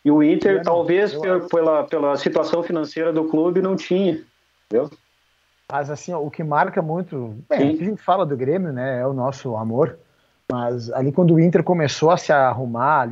e 0.04 0.10
o 0.10 0.22
Inter, 0.22 0.62
talvez 0.62 1.14
pela, 1.50 1.84
pela 1.84 2.16
situação 2.16 2.62
financeira 2.62 3.12
do 3.12 3.24
clube, 3.24 3.62
não 3.62 3.76
tinha. 3.76 4.22
Entendeu? 4.66 4.90
Mas 5.70 5.90
assim, 5.90 6.12
ó, 6.12 6.20
o 6.20 6.30
que 6.30 6.44
marca 6.44 6.80
muito, 6.80 7.36
bem, 7.48 7.70
a 7.70 7.84
gente 7.84 7.96
fala 7.96 8.24
do 8.24 8.36
Grêmio, 8.36 8.72
né? 8.72 9.00
É 9.00 9.06
o 9.06 9.12
nosso 9.12 9.56
amor. 9.56 9.98
Mas 10.50 10.92
ali 10.92 11.10
quando 11.10 11.34
o 11.34 11.40
Inter 11.40 11.62
começou 11.64 12.10
a 12.10 12.16
se 12.16 12.32
arrumar 12.32 13.00
ali 13.00 13.04